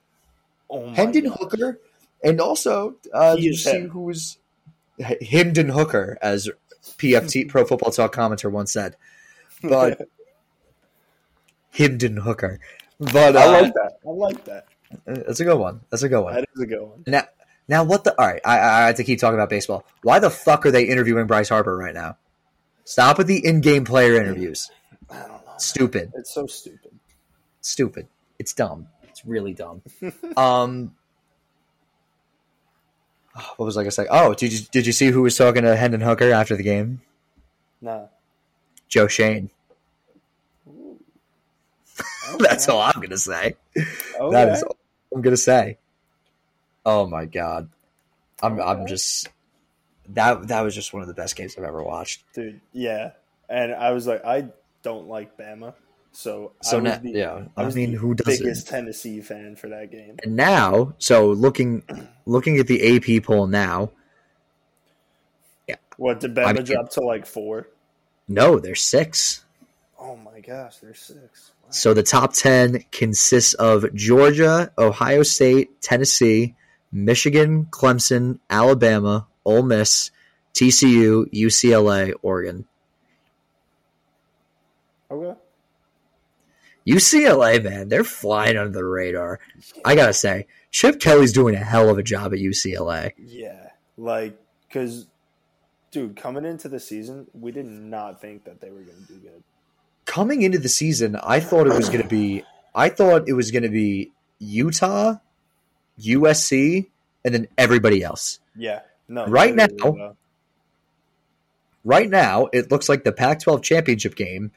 Oh 0.69 0.85
my 0.87 0.95
Hendon 0.95 1.25
God. 1.29 1.37
Hooker, 1.39 1.79
and 2.23 2.39
also 2.39 2.95
uh, 3.13 3.35
you 3.39 3.55
see 3.55 3.81
who 3.81 4.01
was 4.01 4.37
Himden 5.01 5.69
Hooker, 5.71 6.17
as 6.21 6.49
PFT 6.97 7.47
Pro 7.49 7.65
Football 7.65 7.91
Talk 7.91 8.13
commenter 8.15 8.51
once 8.51 8.71
said, 8.73 8.95
but 9.63 10.01
Himden 11.75 12.17
Hooker. 12.21 12.59
But 12.99 13.35
uh, 13.35 13.39
I 13.39 13.61
like 13.61 13.73
that. 13.73 13.93
I 14.05 14.09
like 14.09 14.45
that. 14.45 14.65
that's 15.05 15.39
a 15.39 15.45
good 15.45 15.57
one. 15.57 15.81
That's 15.89 16.03
a 16.03 16.09
good 16.09 16.21
one. 16.21 16.35
That 16.35 16.45
is 16.55 16.61
a 16.61 16.65
good 16.65 16.81
one. 16.81 17.03
Now, 17.07 17.23
now 17.67 17.83
what 17.83 18.03
the? 18.03 18.19
All 18.19 18.27
right, 18.27 18.41
I, 18.45 18.59
I 18.59 18.87
have 18.87 18.95
to 18.97 19.03
keep 19.03 19.19
talking 19.19 19.35
about 19.35 19.49
baseball. 19.49 19.85
Why 20.03 20.19
the 20.19 20.29
fuck 20.29 20.65
are 20.65 20.71
they 20.71 20.83
interviewing 20.83 21.27
Bryce 21.27 21.49
Harper 21.49 21.75
right 21.75 21.93
now? 21.93 22.17
Stop 22.83 23.17
with 23.17 23.27
the 23.27 23.45
in-game 23.45 23.85
player 23.85 24.15
interviews. 24.21 24.69
I 25.09 25.19
don't 25.19 25.29
know. 25.29 25.53
Stupid, 25.57 26.11
It's 26.15 26.33
so 26.33 26.47
stupid. 26.47 26.91
stupid. 27.61 28.07
It's 28.39 28.53
dumb. 28.53 28.87
It's 29.03 29.23
really 29.25 29.53
dumb. 29.53 29.81
um, 30.37 30.95
what 33.57 33.65
was 33.65 33.77
I 33.77 33.81
gonna 33.81 33.91
say? 33.91 34.07
Oh, 34.09 34.33
did 34.33 34.51
you 34.53 34.59
did 34.71 34.85
you 34.85 34.91
see 34.93 35.07
who 35.07 35.21
was 35.21 35.37
talking 35.37 35.63
to 35.63 35.75
Hendon 35.75 36.01
Hooker 36.01 36.31
after 36.31 36.55
the 36.55 36.63
game? 36.63 37.01
No. 37.81 38.09
Joe 38.87 39.07
Shane. 39.07 39.49
Ooh. 40.67 40.99
That's 42.39 42.67
all 42.69 42.81
I'm 42.81 42.99
gonna 43.01 43.17
say. 43.17 43.55
Okay. 43.75 44.31
That 44.31 44.49
is 44.49 44.63
all 44.63 44.77
I'm 45.15 45.21
gonna 45.21 45.37
say. 45.37 45.77
Oh 46.85 47.07
my 47.07 47.25
god, 47.25 47.69
I'm 48.41 48.59
I'm 48.59 48.87
just 48.87 49.29
that 50.09 50.47
that 50.47 50.61
was 50.61 50.75
just 50.75 50.93
one 50.93 51.01
of 51.01 51.07
the 51.07 51.13
best 51.13 51.35
games 51.35 51.55
I've 51.57 51.63
ever 51.63 51.83
watched. 51.83 52.23
dude. 52.33 52.59
Yeah, 52.73 53.11
and 53.49 53.73
I 53.73 53.91
was 53.91 54.07
like, 54.07 54.25
I 54.25 54.47
don't 54.83 55.07
like 55.07 55.37
Bama, 55.37 55.73
so 56.11 56.51
So 56.61 56.77
I 56.77 56.81
was 56.81 56.91
now, 56.91 56.97
the, 56.99 57.09
yeah, 57.11 57.43
I 57.57 57.61
I, 57.61 57.65
was 57.65 57.75
mean, 57.75 57.91
the 57.91 57.97
who 57.97 58.13
doesn't? 58.13 58.43
biggest 58.43 58.67
Tennessee 58.67 59.21
fan 59.21 59.55
for 59.55 59.67
that 59.69 59.91
game. 59.91 60.17
And 60.23 60.35
now, 60.35 60.93
so 60.97 61.29
looking 61.31 61.83
looking 62.25 62.57
at 62.59 62.67
the 62.67 62.97
AP 62.97 63.23
poll 63.23 63.47
now, 63.47 63.91
yeah. 65.67 65.75
What 65.97 66.19
did 66.19 66.35
Bama 66.35 66.45
I 66.45 66.53
mean- 66.53 66.63
drop 66.65 66.89
to 66.91 67.01
like 67.01 67.25
four? 67.25 67.67
no, 68.27 68.59
there's 68.59 68.81
six. 68.83 69.43
Oh 69.99 70.15
my 70.15 70.39
gosh, 70.39 70.77
there's 70.77 70.99
six. 70.99 71.51
Wow. 71.63 71.67
So 71.69 71.93
the 71.93 72.03
top 72.03 72.33
ten 72.33 72.83
consists 72.91 73.53
of 73.55 73.93
Georgia, 73.93 74.71
Ohio 74.77 75.23
State, 75.23 75.81
Tennessee, 75.81 76.55
Michigan, 76.91 77.65
Clemson, 77.69 78.39
Alabama, 78.49 79.27
Ole 79.45 79.63
Miss, 79.63 80.11
TCU, 80.53 81.31
UCLA, 81.31 82.13
Oregon. 82.21 82.65
Okay. 85.09 85.39
UCLA, 86.87 87.63
man, 87.63 87.89
they're 87.89 88.03
flying 88.03 88.57
under 88.57 88.71
the 88.71 88.83
radar. 88.83 89.39
I 89.85 89.95
gotta 89.95 90.13
say, 90.13 90.47
Chip 90.71 90.99
Kelly's 90.99 91.33
doing 91.33 91.55
a 91.55 91.59
hell 91.59 91.89
of 91.89 91.97
a 91.97 92.03
job 92.03 92.33
at 92.33 92.39
UCLA. 92.39 93.11
Yeah, 93.17 93.69
like 93.97 94.37
because, 94.67 95.07
dude, 95.91 96.15
coming 96.15 96.45
into 96.45 96.69
the 96.69 96.79
season, 96.79 97.27
we 97.33 97.51
did 97.51 97.65
not 97.65 98.21
think 98.21 98.45
that 98.45 98.61
they 98.61 98.69
were 98.71 98.81
going 98.81 99.05
to 99.05 99.13
do 99.13 99.19
good. 99.19 99.43
Coming 100.05 100.41
into 100.41 100.57
the 100.59 100.69
season, 100.69 101.15
I 101.21 101.39
thought 101.39 101.67
it 101.67 101.73
was 101.73 101.89
gonna 101.89 102.07
be, 102.07 102.43
I 102.73 102.89
thought 102.89 103.27
it 103.27 103.33
was 103.33 103.51
gonna 103.51 103.69
be 103.69 104.11
Utah, 104.39 105.15
USC, 105.99 106.87
and 107.23 107.33
then 107.35 107.47
everybody 107.57 108.01
else. 108.03 108.39
Yeah, 108.55 108.79
no. 109.07 109.27
Right 109.27 109.53
now- 109.53 110.15
Right 111.83 112.09
now, 112.09 112.47
it 112.53 112.69
looks 112.71 112.87
like 112.89 113.03
the 113.03 113.11
Pac-12 113.11 113.63
championship 113.63 114.15
game 114.15 114.51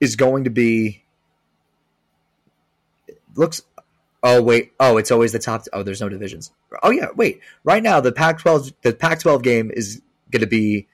is 0.00 0.16
going 0.16 0.44
to 0.44 0.50
be. 0.50 1.02
Looks. 3.34 3.62
Oh 4.22 4.42
wait. 4.42 4.72
Oh, 4.80 4.96
it's 4.96 5.10
always 5.10 5.32
the 5.32 5.38
top. 5.38 5.64
Oh, 5.72 5.82
there's 5.82 6.00
no 6.00 6.08
divisions. 6.08 6.50
Oh 6.82 6.90
yeah. 6.90 7.08
Wait. 7.14 7.40
Right 7.64 7.82
now, 7.82 8.00
the 8.00 8.12
Pac-12 8.12 8.72
the 8.82 8.92
Pac-12 8.94 9.42
game 9.42 9.70
is 9.72 10.00
going 10.30 10.40
to 10.40 10.46
be 10.46 10.86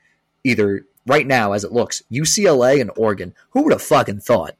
either 0.44 0.84
right 1.06 1.26
now 1.26 1.52
as 1.52 1.64
it 1.64 1.72
looks 1.72 2.02
UCLA 2.10 2.80
and 2.80 2.90
Oregon. 2.96 3.34
Who 3.50 3.62
would 3.62 3.72
have 3.72 3.82
fucking 3.82 4.20
thought? 4.20 4.56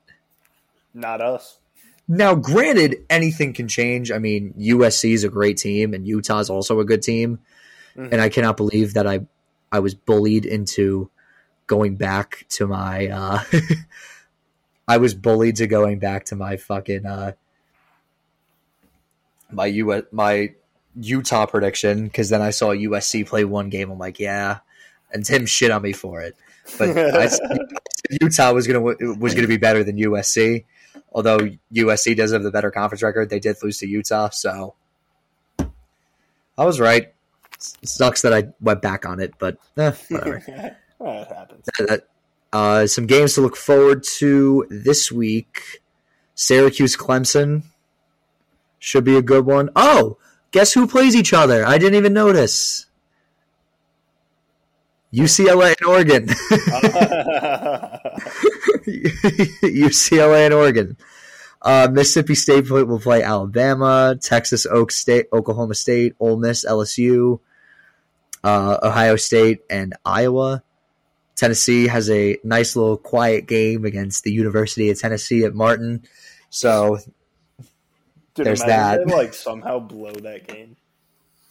not 0.95 1.23
us. 1.23 1.59
Now, 2.07 2.35
granted, 2.35 3.07
anything 3.09 3.55
can 3.55 3.67
change. 3.67 4.11
I 4.11 4.19
mean, 4.19 4.53
USC 4.59 5.13
is 5.15 5.25
a 5.25 5.31
great 5.31 5.57
team, 5.57 5.95
and 5.95 6.07
Utah's 6.07 6.51
also 6.51 6.81
a 6.81 6.85
good 6.85 7.01
team. 7.01 7.39
Mhm. 7.97 8.13
And 8.13 8.21
I 8.21 8.29
cannot 8.29 8.59
believe 8.59 8.93
that 8.95 9.07
I 9.07 9.21
I 9.71 9.79
was 9.79 9.95
bullied 9.95 10.45
into 10.45 11.11
going 11.67 11.97
back 11.97 12.45
to 12.51 12.67
my. 12.67 13.07
Uh, 13.09 13.43
I 14.87 14.97
was 14.99 15.15
bullied 15.15 15.57
to 15.57 15.67
going 15.67 15.99
back 15.99 16.25
to 16.27 16.37
my 16.37 16.57
fucking 16.57 17.07
uh, 17.07 17.33
my 19.51 19.67
U 19.67 20.07
my 20.11 20.55
Utah 20.95 21.47
prediction 21.47 22.05
because 22.05 22.29
then 22.29 22.43
I 22.43 22.51
saw 22.51 22.71
USC 22.71 23.27
play 23.27 23.45
one 23.45 23.69
game. 23.69 23.91
I'm 23.91 23.99
like, 23.99 24.19
yeah, 24.19 24.59
and 25.13 25.25
Tim 25.25 25.47
shit 25.47 25.71
on 25.71 25.83
me 25.83 25.93
for 25.93 26.21
it. 26.21 26.37
But 26.79 26.97
I 26.97 27.31
Utah 28.21 28.53
was 28.53 28.67
gonna 28.67 28.81
was 28.81 29.35
gonna 29.35 29.49
be 29.49 29.57
better 29.57 29.85
than 29.85 29.97
USC. 29.97 30.65
Although 31.13 31.39
USC 31.75 32.17
does 32.17 32.33
have 32.33 32.43
the 32.43 32.51
better 32.51 32.71
conference 32.71 33.03
record, 33.03 33.31
they 33.31 33.39
did 33.39 33.57
lose 33.63 33.79
to 33.79 33.87
Utah, 33.87 34.31
so 34.31 34.75
I 36.57 36.65
was 36.65 36.81
right. 36.81 37.13
Sucks 37.59 38.23
that 38.23 38.33
I 38.33 38.49
went 38.61 38.83
back 38.83 39.07
on 39.07 39.21
it, 39.21 39.35
but 39.39 39.57
eh, 39.77 39.93
whatever. 40.09 40.77
well, 40.99 41.23
it 41.23 41.29
happens. 41.29 41.69
That- 41.79 42.09
uh, 42.53 42.87
some 42.87 43.07
games 43.07 43.35
to 43.35 43.41
look 43.41 43.57
forward 43.57 44.03
to 44.19 44.67
this 44.71 45.11
week: 45.11 45.83
Syracuse, 46.35 46.97
Clemson 46.97 47.65
should 48.79 49.05
be 49.05 49.17
a 49.17 49.23
good 49.23 49.47
one. 49.47 49.71
Oh, 49.77 50.19
guess 50.51 50.73
who 50.73 50.87
plays 50.87 51.15
each 51.15 51.33
other? 51.33 51.65
I 51.65 51.79
didn't 51.79 51.97
even 51.97 52.13
notice. 52.13 52.87
UCLA 55.13 55.75
and 55.79 55.87
Oregon. 55.89 56.27
UCLA 59.63 60.47
and 60.47 60.55
Oregon. 60.55 60.97
Uh, 61.61 61.89
Mississippi 61.93 62.35
State 62.35 62.69
will 62.71 62.99
play 62.99 63.23
Alabama, 63.23 64.17
Texas, 64.21 64.67
Oak 64.67 64.91
State, 64.91 65.27
Oklahoma 65.33 65.75
State, 65.75 66.17
Ole 66.19 66.39
Miss, 66.39 66.65
LSU, 66.65 67.39
uh, 68.43 68.79
Ohio 68.83 69.17
State, 69.17 69.61
and 69.71 69.95
Iowa. 70.05 70.65
Tennessee 71.37 71.87
has 71.89 72.11
a 72.11 72.39
nice 72.45 72.77
little 72.77 72.97
quiet 72.97 73.47
game 73.47 73.85
against 73.85 74.23
the 74.25 74.33
University 74.33 74.91
of 74.91 74.99
Tennessee 75.01 75.45
at 75.45 75.55
Martin. 75.55 76.03
So 76.51 76.99
Dude, 78.35 78.47
There's 78.47 78.61
that. 78.61 79.07
They, 79.07 79.13
like 79.15 79.35
somehow 79.35 79.79
blow 79.79 80.13
that 80.13 80.47
game. 80.47 80.77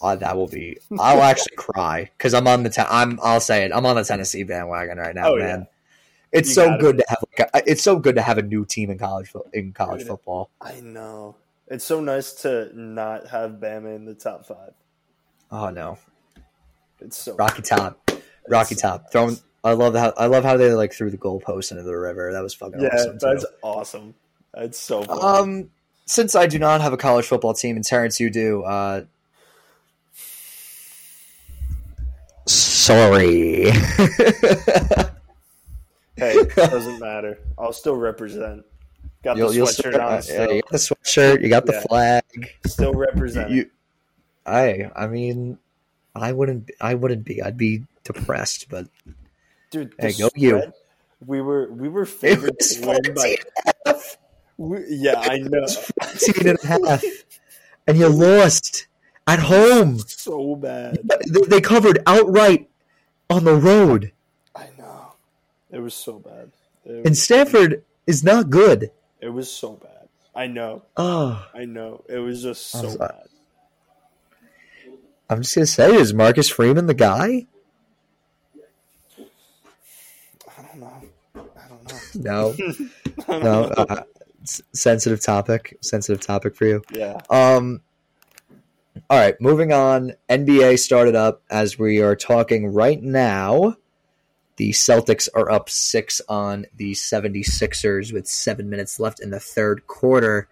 uh, 0.01 0.15
that 0.15 0.35
will 0.35 0.47
be. 0.47 0.77
I'll 0.99 1.21
actually 1.21 1.55
cry 1.55 2.09
because 2.17 2.33
I'm 2.33 2.47
on 2.47 2.63
the. 2.63 2.69
Te- 2.69 2.81
I'm. 2.89 3.19
I'll 3.21 3.39
say 3.39 3.65
it. 3.65 3.71
I'm 3.73 3.85
on 3.85 3.95
the 3.95 4.03
Tennessee 4.03 4.43
bandwagon 4.43 4.97
right 4.97 5.13
now, 5.13 5.33
Oh, 5.33 5.37
man. 5.37 5.59
yeah. 5.61 5.65
It's 6.39 6.49
You 6.49 6.55
so 6.55 6.77
good 6.79 6.97
be. 6.97 7.03
to 7.03 7.09
have. 7.09 7.23
Like 7.37 7.49
a, 7.53 7.69
it's 7.71 7.83
so 7.83 7.99
good 7.99 8.15
to 8.15 8.21
have 8.23 8.37
a 8.39 8.41
new 8.41 8.65
team 8.65 8.89
in 8.89 8.97
college 8.97 9.27
fo- 9.29 9.45
in 9.53 9.73
college 9.73 9.99
Dude. 9.99 10.07
football. 10.07 10.49
I 10.59 10.79
know. 10.81 11.35
It's 11.67 11.85
so 11.85 11.99
nice 12.01 12.33
to 12.41 12.71
not 12.73 13.27
have 13.27 13.51
Bama 13.53 13.95
in 13.95 14.05
the 14.05 14.15
top 14.15 14.45
five. 14.47 14.73
Oh 15.51 15.69
no, 15.69 15.97
It's 16.99 17.17
so 17.17 17.35
Rocky 17.35 17.61
Top, 17.61 18.09
Rocky 18.49 18.75
so 18.75 18.81
Top, 18.89 19.11
throwing. 19.11 19.37
I 19.63 19.73
love 19.73 19.93
how 19.95 20.13
I 20.17 20.25
love 20.25 20.43
how 20.43 20.57
they 20.57 20.73
like 20.73 20.91
threw 20.93 21.09
the 21.11 21.17
goalpost 21.17 21.71
into 21.71 21.83
the 21.83 21.95
river. 21.95 22.31
That 22.33 22.41
was 22.41 22.53
fucking 22.53 22.81
Yeah, 22.81 22.89
awesome. 22.93 23.11
too. 23.13 23.17
that's 23.27 23.45
awesome. 23.61 24.13
That's 24.53 24.77
so 24.77 25.03
fun. 25.03 25.19
Um, 25.21 25.69
since 26.05 26.35
I 26.35 26.47
do 26.47 26.57
not 26.59 26.81
have 26.81 26.93
a 26.93 26.97
college 26.97 27.25
football 27.25 27.53
team, 27.53 27.75
and 27.75 27.85
Terrence, 27.85 28.19
you 28.19 28.29
do. 28.29 28.63
Uh, 28.63 29.03
sorry. 32.47 33.69
hey, 36.17 36.43
doesn't 36.55 36.99
matter. 36.99 37.37
I'll 37.57 37.73
still 37.73 37.95
represent. 37.95 38.65
Got 39.23 39.37
the 39.37 39.47
You'll- 39.51 39.67
sweatshirt 39.67 39.91
you'll- 39.93 40.01
on 40.01 40.13
uh, 40.49 40.51
you 40.53 40.61
got 40.61 40.71
the 40.71 40.77
sweatshirt. 40.77 41.41
You 41.43 41.49
got 41.49 41.65
the 41.65 41.73
Yeah. 41.73 41.81
flag. 41.81 42.23
Still 42.65 42.93
representing. 42.93 43.55
You, 43.57 43.69
I, 44.45 44.89
I 44.95 45.07
mean, 45.07 45.59
I 46.15 46.31
wouldn't. 46.33 46.71
I 46.81 46.95
wouldn't 46.95 47.23
be. 47.23 47.41
I'd 47.41 47.57
be 47.57 47.83
depressed. 48.03 48.67
But 48.69 48.87
Dude, 49.71 49.93
Hey, 49.97 50.13
go 50.13 50.29
you. 50.35 50.61
We 51.25 51.41
were 51.41 51.71
we 51.71 51.89
were 51.89 52.05
favored 52.23 52.59
to 52.59 52.81
win 52.85 53.13
by. 53.15 53.35
14 53.35 53.37
and 53.65 53.73
a 53.85 53.89
half. 53.89 54.17
We, 54.57 54.79
yeah, 54.89 55.19
I 55.19 55.37
know. 55.39 55.65
14 55.67 56.47
and 56.49 56.59
a 56.63 56.67
half, 56.67 57.03
and 57.87 57.97
you 57.97 58.07
lost 58.09 58.87
at 59.27 59.39
home. 59.39 59.97
So 59.99 60.55
bad. 60.55 60.99
They, 61.27 61.41
they 61.47 61.61
covered 61.61 61.99
outright 62.05 62.69
on 63.29 63.45
the 63.45 63.55
road, 63.55 64.11
I 64.55 64.67
know. 64.77 65.13
It 65.71 65.79
was 65.79 65.93
so 65.93 66.19
bad. 66.19 66.51
It, 66.85 67.05
and 67.05 67.17
Stanford 67.17 67.83
is 68.05 68.23
not 68.23 68.49
good. 68.49 68.91
it 69.21 69.29
was 69.29 69.49
so 69.49 69.73
bad. 69.73 70.09
I 70.35 70.47
know. 70.47 70.83
Oh. 70.97 71.47
I 71.53 71.65
know. 71.65 72.03
It 72.09 72.17
was 72.19 72.43
just 72.43 72.75
I'm 72.75 72.89
so 72.89 72.97
bad. 72.97 73.27
I'm 75.29 75.41
just 75.43 75.55
gonna 75.55 75.65
say, 75.65 75.95
is 75.95 76.13
Marcus 76.13 76.49
Freeman 76.49 76.87
the 76.87 76.93
guy? 76.93 77.47
I 80.57 80.60
don't 80.71 80.79
know. 80.79 81.01
I 81.35 81.67
don't 81.67 81.87
know. 81.87 81.99
No, 82.15 82.53
don't 83.27 83.27
no. 83.43 83.43
know. 83.43 83.63
Uh, 83.77 84.03
sensitive 84.43 85.21
topic. 85.21 85.77
Sensitive 85.81 86.21
topic 86.25 86.55
for 86.55 86.65
you. 86.65 86.81
Yeah. 86.91 87.19
Um. 87.29 87.81
All 89.09 89.17
right, 89.17 89.39
moving 89.39 89.71
on. 89.71 90.13
NBA 90.29 90.79
started 90.79 91.15
up 91.15 91.41
as 91.49 91.79
we 91.79 92.01
are 92.01 92.15
talking 92.15 92.67
right 92.73 93.01
now. 93.01 93.75
The 94.57 94.71
Celtics 94.71 95.27
are 95.33 95.49
up 95.49 95.69
six 95.69 96.21
on 96.27 96.65
the 96.75 96.91
76ers 96.91 98.13
with 98.13 98.27
seven 98.27 98.69
minutes 98.69 98.99
left 98.99 99.19
in 99.21 99.29
the 99.31 99.39
third 99.39 99.87
quarter. 99.87 100.47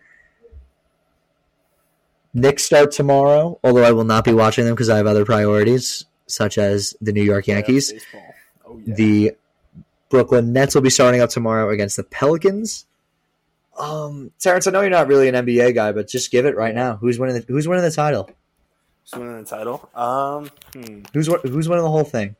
Knicks 2.34 2.64
start 2.64 2.92
tomorrow, 2.92 3.60
although 3.64 3.84
I 3.84 3.92
will 3.92 4.04
not 4.06 4.24
be 4.24 4.34
watching 4.34 4.66
them 4.66 4.74
because 4.74 4.90
I 4.90 4.98
have 4.98 5.08
other 5.08 5.26
priorities, 5.26 6.06
such 6.28 6.58
as 6.58 6.96
the 7.02 7.12
New 7.12 7.24
York 7.24 7.48
Yankees. 7.48 7.92
Yeah. 8.14 8.20
Oh 8.66 8.82
yeah. 8.86 8.96
The 8.96 9.32
Brooklyn 10.10 10.54
Nets 10.54 10.76
will 10.76 10.82
be 10.82 10.90
starting 10.90 11.22
up 11.22 11.30
tomorrow 11.30 11.70
against 11.70 11.96
the 11.96 12.04
Pelicans. 12.04 12.86
Um, 13.78 14.32
Terrence, 14.40 14.68
I 14.68 14.72
know 14.72 14.82
you're 14.82 14.90
not 14.90 15.08
really 15.08 15.30
an 15.30 15.36
NBA 15.36 15.76
guy, 15.76 15.92
but 15.92 16.08
just 16.08 16.32
give 16.32 16.46
it 16.46 16.56
right 16.56 16.76
now. 16.76 16.98
Who's 16.98 17.18
winning? 17.20 17.36
The, 17.36 17.46
who's 17.48 17.68
winning 17.68 17.84
the 17.86 17.92
title? 17.92 18.30
Who's 19.04 19.20
winning 19.20 19.44
the 19.44 19.50
title? 19.50 19.90
Um. 19.96 20.50
Hmm. 20.74 21.02
Who's 21.14 21.28
who's 21.28 21.70
winning 21.70 21.84
the 21.84 21.92
whole 21.92 22.04
thing? 22.04 22.36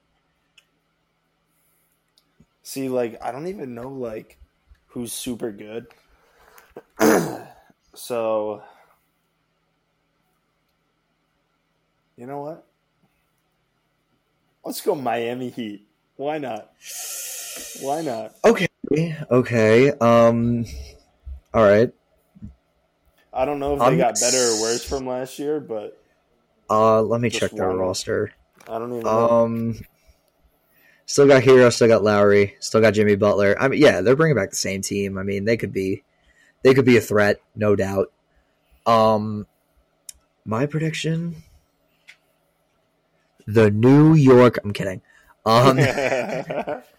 See, 2.64 2.90
like 2.90 3.18
I 3.24 3.32
don't 3.32 3.48
even 3.48 3.74
know 3.74 3.90
like 3.90 4.38
who's 4.88 5.14
super 5.14 5.52
good. 5.52 5.88
so 7.94 8.62
you 12.18 12.26
know 12.26 12.42
what? 12.42 12.66
Let's 14.66 14.82
go 14.82 14.94
Miami 14.94 15.50
Heat. 15.50 15.88
Why 16.18 16.38
not? 16.38 16.70
Why 17.82 18.02
not? 18.02 18.36
Okay, 18.44 18.68
okay. 19.32 19.92
Um, 19.92 20.66
all 21.54 21.64
right. 21.64 21.92
I 23.34 23.46
don't 23.46 23.60
know 23.60 23.76
if 23.76 23.80
they 23.80 23.98
got 23.98 24.20
better 24.20 24.38
or 24.38 24.62
worse 24.62 24.84
from 24.84 25.06
last 25.08 25.40
year, 25.40 25.60
but 25.60 26.02
Uh, 26.70 27.02
let 27.02 27.22
me 27.22 27.30
check 27.30 27.52
their 27.52 27.70
roster. 27.70 28.34
I 28.68 28.78
don't 28.80 28.92
even 28.92 29.04
know. 29.04 29.30
Um, 29.30 29.80
still 31.06 31.28
got 31.28 31.44
Herro, 31.44 31.72
still 31.72 31.88
got 31.88 32.04
Lowry, 32.04 32.56
still 32.60 32.82
got 32.82 32.94
Jimmy 32.94 33.16
Butler. 33.16 33.56
I 33.60 33.68
mean, 33.68 33.82
yeah, 33.82 34.02
they're 34.02 34.16
bringing 34.16 34.36
back 34.36 34.50
the 34.50 34.56
same 34.56 34.82
team. 34.82 35.18
I 35.18 35.24
mean, 35.24 35.46
they 35.46 35.58
could 35.58 35.74
be, 35.74 36.04
they 36.64 36.74
could 36.74 36.86
be 36.86 36.98
a 36.98 37.02
threat, 37.02 37.42
no 37.56 37.76
doubt. 37.76 38.12
Um, 38.86 39.48
my 40.46 40.66
prediction: 40.66 41.38
the 43.46 43.72
New 43.72 44.14
York. 44.14 44.60
I'm 44.64 44.74
kidding. 44.74 45.02
Um, 45.46 45.78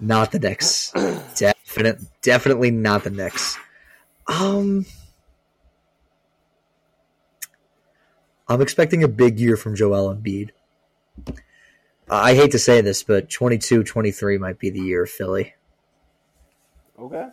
not 0.00 0.32
the 0.32 0.38
Knicks. 0.38 0.92
Definite, 1.36 2.00
definitely 2.22 2.70
not 2.70 3.04
the 3.04 3.10
Knicks. 3.10 3.58
Um, 4.26 4.86
I'm 8.48 8.60
expecting 8.60 9.02
a 9.02 9.08
big 9.08 9.38
year 9.38 9.56
from 9.56 9.74
Joel 9.74 10.14
Embiid. 10.14 10.50
I 12.08 12.34
hate 12.34 12.50
to 12.50 12.58
say 12.58 12.80
this, 12.80 13.02
but 13.02 13.30
22 13.30 13.84
23 13.84 14.38
might 14.38 14.58
be 14.58 14.70
the 14.70 14.80
year 14.80 15.04
of 15.04 15.10
Philly. 15.10 15.54
okay. 16.98 17.28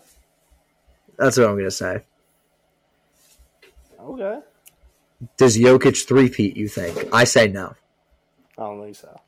That's 1.17 1.37
what 1.37 1.47
I'm 1.47 1.55
going 1.55 1.65
to 1.65 1.71
say. 1.71 2.05
Okay. 3.99 4.39
Does 5.35 5.57
Jokic 5.57 6.07
three-peat, 6.07 6.55
you 6.55 6.69
think? 6.69 7.09
I 7.13 7.25
say 7.25 7.49
no. 7.49 7.75
I 8.57 8.61
don't 8.61 8.81
think 8.81 8.95
so. 8.95 9.19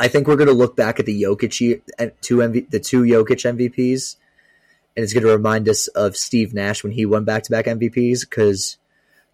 I 0.00 0.08
think 0.08 0.26
we're 0.26 0.36
going 0.36 0.48
to 0.48 0.54
look 0.54 0.76
back 0.76 0.98
at 0.98 1.06
the 1.06 1.22
Jokic 1.22 1.80
two 2.20 2.36
MV, 2.36 2.70
the 2.70 2.80
two 2.80 3.02
Jokic 3.02 3.44
MVPs, 3.56 4.16
and 4.96 5.02
it's 5.02 5.12
going 5.12 5.24
to 5.24 5.30
remind 5.30 5.68
us 5.68 5.88
of 5.88 6.16
Steve 6.16 6.54
Nash 6.54 6.82
when 6.82 6.92
he 6.92 7.06
won 7.06 7.24
back-to-back 7.24 7.66
MVPs 7.66 8.20
because 8.20 8.76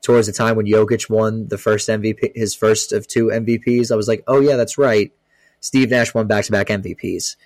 towards 0.02 0.26
the 0.26 0.32
time 0.32 0.56
when 0.56 0.66
Jokic 0.66 1.10
won 1.10 1.48
the 1.48 1.58
first 1.58 1.88
MVP, 1.88 2.32
his 2.34 2.54
first 2.54 2.92
of 2.92 3.06
two 3.06 3.26
MVPs, 3.26 3.92
I 3.92 3.96
was 3.96 4.08
like, 4.08 4.22
oh 4.26 4.40
yeah, 4.40 4.56
that's 4.56 4.78
right. 4.78 5.12
Steve 5.60 5.90
Nash 5.90 6.14
won 6.14 6.26
back-to-back 6.26 6.68
MVPs. 6.68 7.36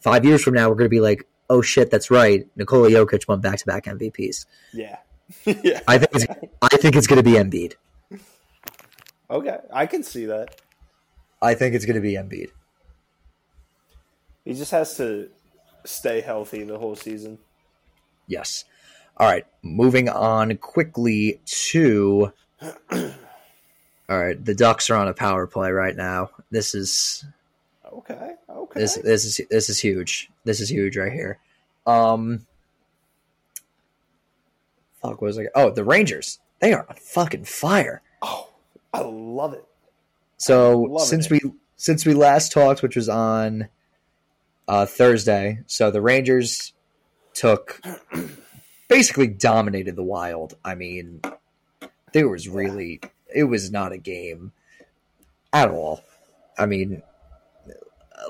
Five 0.00 0.24
years 0.24 0.42
from 0.42 0.54
now, 0.54 0.68
we're 0.68 0.76
going 0.76 0.86
to 0.86 0.90
be 0.90 1.00
like, 1.00 1.26
oh 1.50 1.62
shit, 1.62 1.90
that's 1.90 2.10
right. 2.10 2.46
Nikola 2.56 2.90
Jokic 2.90 3.26
won 3.26 3.40
back-to-back 3.40 3.84
MVPs. 3.84 4.46
Yeah. 4.72 4.98
yeah. 5.44 5.80
I 5.88 5.98
think 5.98 6.10
it's, 6.14 6.26
I 6.62 6.76
think 6.76 6.96
it's 6.96 7.06
going 7.06 7.22
to 7.22 7.28
be 7.28 7.36
Embiid. 7.36 7.74
Okay. 9.30 9.58
I 9.72 9.86
can 9.86 10.02
see 10.02 10.26
that. 10.26 10.60
I 11.40 11.54
think 11.54 11.74
it's 11.74 11.84
going 11.84 11.94
to 11.96 12.00
be 12.00 12.14
Embiid. 12.14 12.50
He 14.44 14.54
just 14.54 14.70
has 14.72 14.96
to 14.96 15.28
stay 15.84 16.20
healthy 16.20 16.64
the 16.64 16.78
whole 16.78 16.96
season. 16.96 17.38
Yes. 18.26 18.64
All 19.16 19.26
right. 19.28 19.46
Moving 19.62 20.08
on 20.08 20.56
quickly 20.58 21.40
to. 21.44 22.32
All 22.90 23.08
right. 24.08 24.42
The 24.42 24.54
Ducks 24.54 24.90
are 24.90 24.96
on 24.96 25.08
a 25.08 25.14
power 25.14 25.46
play 25.46 25.70
right 25.70 25.94
now. 25.96 26.30
This 26.50 26.74
is 26.74 27.24
Okay. 27.92 28.34
Okay. 28.48 28.80
this 28.80 28.94
this 28.96 29.24
is 29.24 29.40
this 29.50 29.68
is 29.68 29.78
huge. 29.80 30.30
This 30.44 30.60
is 30.60 30.70
huge 30.70 30.96
right 30.96 31.12
here. 31.12 31.38
Um. 31.86 32.46
Fuck. 35.00 35.20
What 35.20 35.22
was 35.22 35.38
I? 35.38 35.46
Oh, 35.54 35.70
the 35.70 35.84
Rangers. 35.84 36.38
They 36.60 36.72
are 36.72 36.86
on 36.88 36.96
fucking 36.96 37.44
fire. 37.44 38.02
oh, 38.22 38.48
I 38.92 39.00
love 39.00 39.52
it. 39.52 39.64
So 40.38 40.98
since 41.00 41.26
it. 41.26 41.42
we 41.44 41.52
since 41.76 42.06
we 42.06 42.14
last 42.14 42.52
talked, 42.52 42.82
which 42.82 42.96
was 42.96 43.08
on 43.08 43.68
uh, 44.66 44.86
Thursday, 44.86 45.60
so 45.66 45.90
the 45.90 46.00
Rangers 46.00 46.72
took 47.34 47.80
basically 48.88 49.26
dominated 49.26 49.96
the 49.96 50.02
Wild. 50.02 50.56
I 50.64 50.74
mean, 50.74 51.20
there 52.12 52.28
was 52.28 52.48
really 52.48 53.00
it 53.32 53.44
was 53.44 53.70
not 53.70 53.92
a 53.92 53.98
game 53.98 54.52
at 55.52 55.70
all. 55.70 56.02
I 56.56 56.66
mean, 56.66 57.02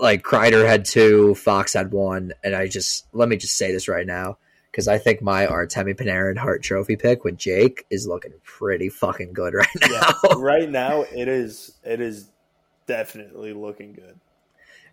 like 0.01 0.23
Kreider 0.23 0.67
had 0.67 0.85
two, 0.85 1.35
Fox 1.35 1.75
had 1.75 1.93
one, 1.93 2.33
and 2.43 2.55
I 2.55 2.69
just 2.69 3.07
let 3.13 3.29
me 3.29 3.37
just 3.37 3.57
say 3.57 3.71
this 3.71 3.87
right 3.87 4.07
now 4.07 4.39
because 4.79 4.87
I 4.87 4.97
think 4.97 5.20
my 5.20 5.45
Artemi 5.45 5.97
Panarin 5.97 6.39
Hart 6.39 6.62
Trophy 6.62 6.95
pick 6.95 7.24
with 7.24 7.37
Jake 7.37 7.85
is 7.91 8.07
looking 8.07 8.35
pretty 8.45 8.89
fucking 8.89 9.33
good 9.33 9.53
right 9.53 9.66
now. 9.81 10.14
Yeah. 10.22 10.24
right 10.37 10.70
now, 10.70 11.03
it 11.03 11.26
is. 11.26 11.72
It 11.83 12.01
is 12.01 12.29
definitely 12.87 13.55
looking 13.55 13.93
good. 13.93 14.20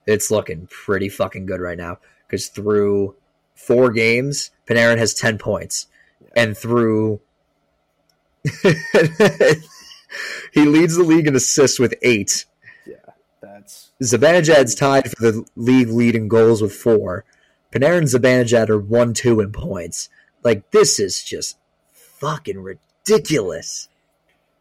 it's 0.08 0.32
looking 0.32 0.68
pretty 0.72 1.08
fucking 1.08 1.46
good 1.46 1.62
right 1.62 1.78
now 1.78 2.00
because 2.26 2.48
through 2.48 3.14
four 3.54 3.92
games, 3.92 4.50
Panarin 4.66 4.98
has 4.98 5.14
ten 5.14 5.38
points, 5.38 5.86
and 6.36 6.58
through 6.58 7.22
he 8.64 8.72
leads 10.66 10.96
the 10.96 11.06
league 11.06 11.28
in 11.28 11.36
assists 11.36 11.80
with 11.80 11.94
eight. 12.02 12.48
Yeah, 12.88 12.96
that's 13.40 13.92
Zibanejad's 14.02 14.74
tied 14.74 15.12
for 15.12 15.32
the 15.32 15.46
league 15.56 15.90
lead 15.90 16.16
in 16.16 16.28
goals 16.28 16.64
with 16.64 16.74
four. 16.74 17.24
Panarin 17.76 17.98
and 17.98 18.08
Zibanejad 18.08 18.70
are 18.70 18.80
one 18.80 19.14
two 19.14 19.42
in 19.42 19.52
points. 19.52 20.10
Like 20.44 20.72
this 20.72 21.00
is 21.00 21.22
just 21.22 21.58
fucking 21.92 22.60
ridiculous. 22.60 23.90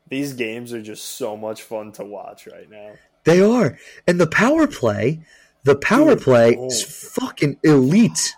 these 0.08 0.32
games 0.32 0.72
are 0.72 0.82
just 0.82 1.04
so 1.04 1.36
much 1.36 1.62
fun 1.62 1.92
to 1.92 2.04
watch 2.04 2.46
right 2.46 2.68
now. 2.68 2.92
They 3.24 3.40
are, 3.40 3.78
and 4.06 4.20
the 4.20 4.26
power 4.26 4.66
play, 4.66 5.20
the 5.62 5.76
power 5.76 6.14
Dude, 6.14 6.22
play 6.22 6.56
oh. 6.56 6.66
is 6.66 6.82
fucking 6.82 7.58
elite. 7.62 8.34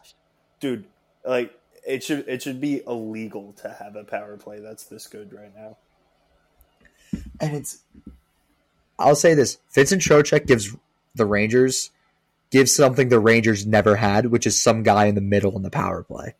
Dude, 0.61 0.85
like 1.25 1.59
it 1.87 2.03
should 2.03 2.29
it 2.29 2.43
should 2.43 2.61
be 2.61 2.83
illegal 2.87 3.55
to 3.63 3.71
have 3.71 3.97
a 3.97 4.05
power 4.05 4.37
play 4.37 4.61
that's 4.61 4.85
this 4.85 5.07
good 5.07 5.33
right 5.33 5.53
now. 5.57 5.77
and 7.41 7.57
it's 7.57 7.83
I'll 8.99 9.17
say 9.17 9.35
this: 9.35 9.59
Vincent 9.73 10.03
Trocheck 10.03 10.47
gives 10.47 10.77
the 11.15 11.27
Rangers 11.27 11.91
gives 12.51 12.75
something 12.75 13.09
the 13.09 13.19
Rangers 13.19 13.67
never 13.67 13.97
had, 13.97 14.27
which 14.27 14.47
is 14.47 14.61
some 14.61 14.83
guy 14.83 15.07
in 15.07 15.15
the 15.15 15.21
middle 15.21 15.57
in 15.57 15.63
the 15.63 15.71
power 15.71 16.03
play 16.03 16.35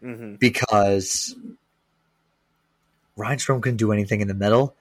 hmm 0.00 0.34
because 0.34 1.36
Ryan 3.16 3.38
Strome 3.38 3.62
couldn't 3.62 3.76
do 3.76 3.92
anything 3.92 4.20
in 4.20 4.28
the 4.28 4.34
middle. 4.34 4.74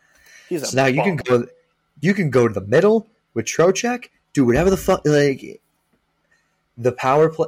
He's 0.50 0.70
So 0.70 0.76
now 0.78 0.86
you 0.88 1.02
can 1.04 1.16
go 1.18 1.46
you 2.00 2.14
can 2.14 2.30
go 2.30 2.48
to 2.48 2.54
the 2.54 2.66
middle 2.66 3.08
with 3.34 3.46
Trocheck, 3.46 4.06
do 4.34 4.46
whatever 4.46 4.70
the 4.70 4.78
fuck 4.78 5.06
like 5.06 5.62
the 6.78 6.92
power 6.92 7.30
play 7.30 7.48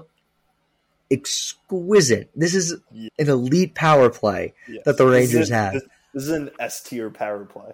exquisite. 1.12 2.30
This 2.36 2.54
is 2.56 2.76
Yeah. 2.92 3.10
an 3.20 3.30
elite 3.30 3.76
power 3.76 4.10
play. 4.10 4.54
Yes. 4.68 4.84
that 4.86 4.98
the 4.98 5.06
This 5.06 5.14
Rangers 5.14 5.42
is- 5.42 5.50
have. 5.50 5.74
This, 5.74 5.84
this 6.14 6.24
is 6.24 6.30
an 6.30 6.50
S 6.60 6.82
tier 6.84 7.10
power 7.10 7.46
play. 7.46 7.74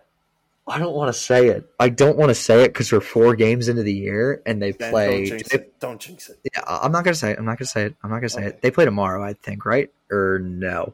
I 0.70 0.78
don't 0.80 0.93
want 0.93 1.13
to 1.13 1.20
say 1.20 1.47
it. 1.47 1.67
I 1.80 1.89
don't 1.89 2.17
want 2.17 2.30
to 2.30 2.36
say 2.36 2.63
it 2.63 2.67
because 2.70 2.91
we're 2.91 2.99
four 3.01 3.36
games 3.36 3.67
into 3.67 3.84
the 3.84 3.93
year 3.93 4.41
and 4.45 4.61
they 4.61 4.72
play. 4.74 5.28
don't 5.30 5.38
jinx 5.39 5.49
they- 5.49 5.55
it. 5.57 5.80
Don't 5.80 5.99
jinx 5.99 6.30
it. 6.30 6.39
Yeah, 6.53 6.61
I'm 6.67 6.91
not 6.91 7.03
gonna 7.03 7.15
say 7.15 7.32
it. 7.32 7.39
I'm 7.39 7.45
not 7.45 7.57
gonna 7.57 7.67
say 7.67 7.86
it. 7.86 7.95
I'm 8.03 8.09
not 8.09 8.17
gonna 8.17 8.30
say 8.30 8.39
Okay. 8.41 8.47
it. 8.49 8.61
They 8.61 8.72
play 8.72 8.86
tomorrow, 8.86 9.24
I 9.24 9.34
think, 9.34 9.65
right? 9.65 9.91
Or 10.11 10.39
no, 10.39 10.93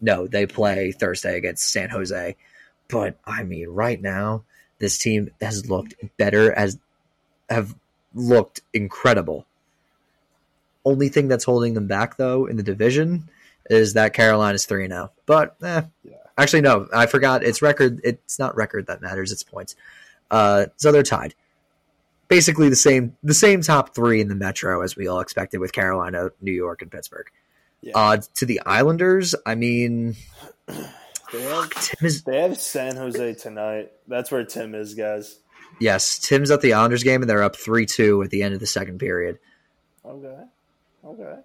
no, 0.00 0.26
they 0.26 0.46
play 0.46 0.92
Thursday 0.92 1.36
against 1.36 1.70
San 1.70 1.90
Jose. 1.90 2.36
But 2.88 3.18
I 3.24 3.42
mean, 3.44 3.68
right 3.68 4.00
now, 4.00 4.44
this 4.78 4.96
team 4.98 5.30
has 5.40 5.68
looked 5.68 5.94
better 6.16 6.52
as 6.52 6.78
have 7.50 7.74
looked 8.14 8.60
incredible. 8.72 9.46
Only 10.84 11.08
thing 11.08 11.28
that's 11.28 11.44
holding 11.44 11.74
them 11.74 11.86
back, 11.86 12.16
though, 12.16 12.46
in 12.46 12.56
the 12.56 12.62
division 12.62 13.28
is 13.68 13.94
that 13.94 14.14
Carolina's 14.14 14.64
three 14.64 14.86
now. 14.88 15.10
But 15.26 15.56
eh, 15.62 15.82
Yeah. 16.04 16.14
Actually, 16.38 16.62
no, 16.62 16.88
I 16.94 17.06
forgot. 17.06 17.42
It's 17.44 17.60
record. 17.60 18.00
It's 18.04 18.38
not 18.38 18.56
record 18.56 18.86
that 18.86 19.02
matters. 19.02 19.32
It's 19.32 19.42
points. 19.42 19.76
Uh, 20.30 20.66
so 20.76 20.92
they're 20.92 21.02
tied. 21.02 21.34
Basically 22.28 22.68
the 22.68 22.76
same 22.76 23.16
the 23.22 23.34
same 23.34 23.62
top 23.62 23.94
three 23.94 24.20
in 24.20 24.28
the 24.28 24.34
Metro 24.34 24.82
as 24.82 24.96
we 24.96 25.08
all 25.08 25.20
expected 25.20 25.58
with 25.60 25.72
Carolina, 25.72 26.30
New 26.40 26.52
York, 26.52 26.82
and 26.82 26.90
Pittsburgh. 26.90 27.26
Yeah. 27.80 27.96
Uh, 27.96 28.18
to 28.34 28.44
the 28.46 28.60
Islanders, 28.66 29.34
I 29.46 29.54
mean, 29.54 30.16
They 30.66 31.42
have, 31.42 31.70
Tim 31.70 32.06
is 32.06 32.22
they 32.24 32.40
have 32.40 32.58
San 32.60 32.96
Jose 32.96 33.34
tonight. 33.34 33.92
That's 34.06 34.30
where 34.30 34.44
Tim 34.44 34.74
is, 34.74 34.94
guys. 34.94 35.38
yes, 35.80 36.18
Tim's 36.18 36.50
at 36.50 36.60
the 36.60 36.72
Islanders 36.72 37.02
game, 37.04 37.22
and 37.22 37.30
they're 37.30 37.42
up 37.42 37.56
three 37.56 37.86
two 37.86 38.22
at 38.22 38.30
the 38.30 38.42
end 38.42 38.54
of 38.54 38.60
the 38.60 38.66
second 38.66 38.98
period. 38.98 39.38
Okay. 40.04 40.42
Okay. 41.04 41.36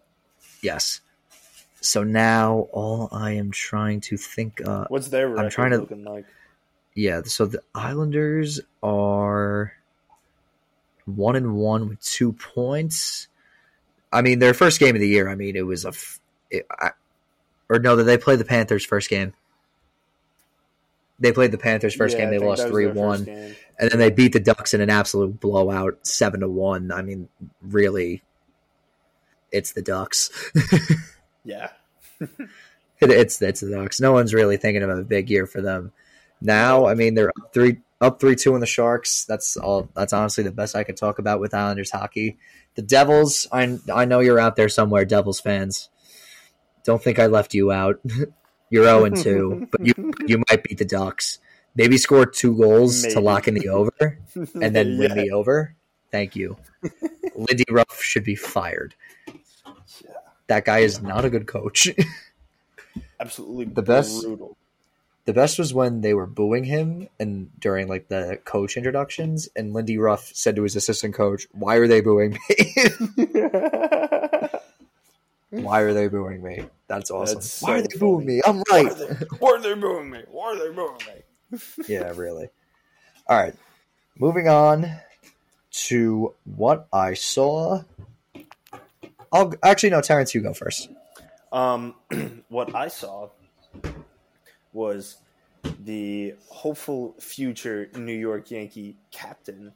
Yes. 0.62 1.02
So 1.84 2.04
now 2.04 2.70
all 2.72 3.10
I 3.12 3.32
am 3.32 3.52
trying 3.52 4.00
to 4.02 4.18
think. 4.18 4.62
of. 4.62 4.88
What's 4.90 5.10
their 5.10 5.28
record 5.30 5.52
trying 5.52 5.72
to- 5.72 5.80
looking 5.80 6.04
like? 6.06 6.26
yeah. 6.96 7.22
So 7.26 7.46
the 7.46 7.62
Islanders 7.76 8.62
are 8.82 9.74
one 11.06 11.36
and 11.36 11.56
one 11.56 11.90
with 11.90 12.02
two 12.02 12.32
points. 12.34 13.28
I 14.14 14.22
mean, 14.22 14.40
their 14.40 14.54
first 14.54 14.80
game 14.80 14.96
of 14.96 15.02
the 15.02 15.08
year. 15.08 15.28
I 15.28 15.36
mean, 15.36 15.56
it 15.58 15.66
was 15.66 15.84
a, 15.86 15.90
f- 15.90 16.20
it, 16.50 16.66
I, 16.72 16.92
or 17.68 17.80
no, 17.80 17.96
they 17.98 18.18
played 18.18 18.40
the 18.40 18.46
Panthers 18.46 18.86
first 18.86 19.10
game. 19.10 19.34
They 21.20 21.32
played 21.32 21.52
the 21.52 21.58
Panthers 21.58 21.96
first 21.96 22.16
Yeah, 22.16 22.26
game. 22.26 22.32
They 22.32 22.40
lost 22.46 22.68
three 22.68 22.88
one, 22.88 23.28
and 23.28 23.90
then 23.92 23.98
they 24.00 24.10
beat 24.10 24.34
the 24.34 24.40
Ducks 24.40 24.74
in 24.74 24.82
an 24.82 24.90
absolute 24.90 25.40
blowout, 25.40 25.98
seven 26.06 26.40
to 26.42 26.48
one. 26.48 26.92
I 26.92 27.02
mean, 27.02 27.28
really, 27.62 28.24
it's 29.52 29.72
the 29.74 29.82
Ducks. 29.82 30.30
Yeah. 31.44 31.70
It, 33.04 33.10
it's 33.10 33.42
it's 33.42 33.62
the 33.62 33.72
Ducks. 33.72 34.00
No 34.00 34.14
one's 34.14 34.34
really 34.34 34.58
thinking 34.58 34.84
of 34.84 34.90
a 34.90 35.04
big 35.04 35.30
year 35.30 35.46
for 35.46 35.62
them. 35.62 35.92
Now, 36.42 36.88
I 36.88 36.94
mean, 36.94 37.16
they're 37.16 37.30
up 37.30 37.54
three 37.54 37.80
up 38.02 38.20
three 38.20 38.36
two 38.36 38.54
in 38.56 38.62
the 38.62 38.68
Sharks. 38.68 39.26
That's 39.26 39.58
all. 39.58 39.90
That's 39.96 40.14
honestly 40.14 40.44
the 40.44 40.52
best 40.52 40.76
I 40.76 40.84
could 40.84 40.98
talk 40.98 41.20
about 41.20 41.40
with 41.40 41.54
Islanders 41.54 41.92
hockey. 41.92 42.38
The 42.76 42.82
Devils. 42.82 43.48
I 43.52 43.80
I 43.94 44.06
know 44.06 44.20
you're 44.20 44.40
out 44.40 44.56
there 44.56 44.70
somewhere, 44.70 45.06
Devils 45.06 45.40
fans. 45.40 45.90
Don't 46.84 47.02
think 47.02 47.20
I 47.20 47.28
left 47.28 47.54
you 47.54 47.72
out. 47.72 48.00
you're 48.70 48.86
zero 48.86 49.06
and 49.06 49.16
two, 49.16 49.68
but 49.72 49.86
you 49.86 50.14
you 50.26 50.44
might 50.50 50.64
beat 50.64 50.78
the 50.78 50.86
Ducks. 50.86 51.40
Maybe 51.76 51.98
score 51.98 52.26
two 52.26 52.56
goals 52.56 53.02
to 53.02 53.20
lock 53.20 53.48
in 53.48 53.56
the 53.56 53.70
over 53.70 54.20
and 54.36 54.76
then 54.76 55.00
win 55.00 55.16
the 55.16 55.32
over. 55.32 55.76
Thank 56.12 56.36
you. 56.36 56.56
Lindy 57.36 57.66
Ruff 57.68 58.00
should 58.00 58.24
be 58.24 58.36
fired. 58.36 58.94
That 60.48 60.66
guy 60.66 60.80
is 60.80 61.02
not 61.02 61.26
a 61.26 61.30
good 61.30 61.48
coach. 61.48 61.90
Absolutely 63.20 63.66
The 63.66 63.82
best- 63.82 64.22
brutal. 64.24 64.58
The 65.26 65.34
best 65.34 65.58
was 65.58 65.74
when 65.74 66.02
they 66.02 66.14
were 66.14 66.26
booing 66.28 66.66
him 66.66 67.08
and 67.18 67.50
during 67.58 67.88
like 67.88 68.10
the 68.10 68.42
coach 68.44 68.76
introductions, 68.76 69.48
and 69.56 69.72
Lindy 69.72 69.98
Ruff 69.98 70.30
said 70.34 70.58
to 70.58 70.64
his 70.64 70.76
assistant 70.76 71.14
coach, 71.14 71.48
"Why 71.54 71.76
are 71.78 71.88
they 71.88 72.02
booing 72.02 72.38
me? 72.50 73.16
Why 75.50 75.80
are 75.82 75.94
they 75.94 76.08
booing 76.10 76.42
me? 76.44 76.66
That's 76.88 77.10
awesome. 77.12 77.36
That's 77.36 77.62
Why 77.62 77.76
are 77.76 77.82
so 77.84 77.88
they 77.88 77.98
booing 78.00 78.26
me? 78.26 78.42
I'm 78.46 78.64
right. 78.72 78.92
why 79.40 79.52
are 79.52 79.62
they 79.62 79.76
booing 79.76 80.10
me? 80.10 80.24
Why 80.30 80.46
are 80.48 80.56
they 80.58 80.70
booing 80.76 80.98
me? 81.08 81.60
yeah, 81.88 82.12
really. 82.16 82.50
All 83.28 83.38
right, 83.38 83.56
moving 84.20 84.50
on 84.50 84.92
to 85.88 86.34
what 86.44 86.88
I 86.92 87.14
saw. 87.14 87.84
I'll 89.34 89.54
actually 89.64 89.90
no, 89.90 90.02
Terrence, 90.02 90.36
you 90.36 90.42
go 90.42 90.54
first. 90.54 90.90
Um, 91.52 91.96
what 92.50 92.76
I 92.76 92.88
saw 92.88 93.30
was 94.72 95.18
the 95.84 96.36
hopeful 96.50 97.16
future 97.20 97.90
New 97.96 98.14
York 98.14 98.52
Yankee 98.52 98.96
captain 99.12 99.74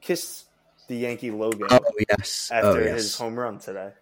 kiss 0.00 0.44
the 0.88 0.96
Yankee 0.96 1.30
logo 1.30 1.66
Oh 1.70 1.80
yes, 2.08 2.50
after 2.52 2.68
oh 2.68 2.78
yes, 2.78 2.94
his 2.94 3.16
home 3.16 3.38
run 3.38 3.58
today. 3.58 3.92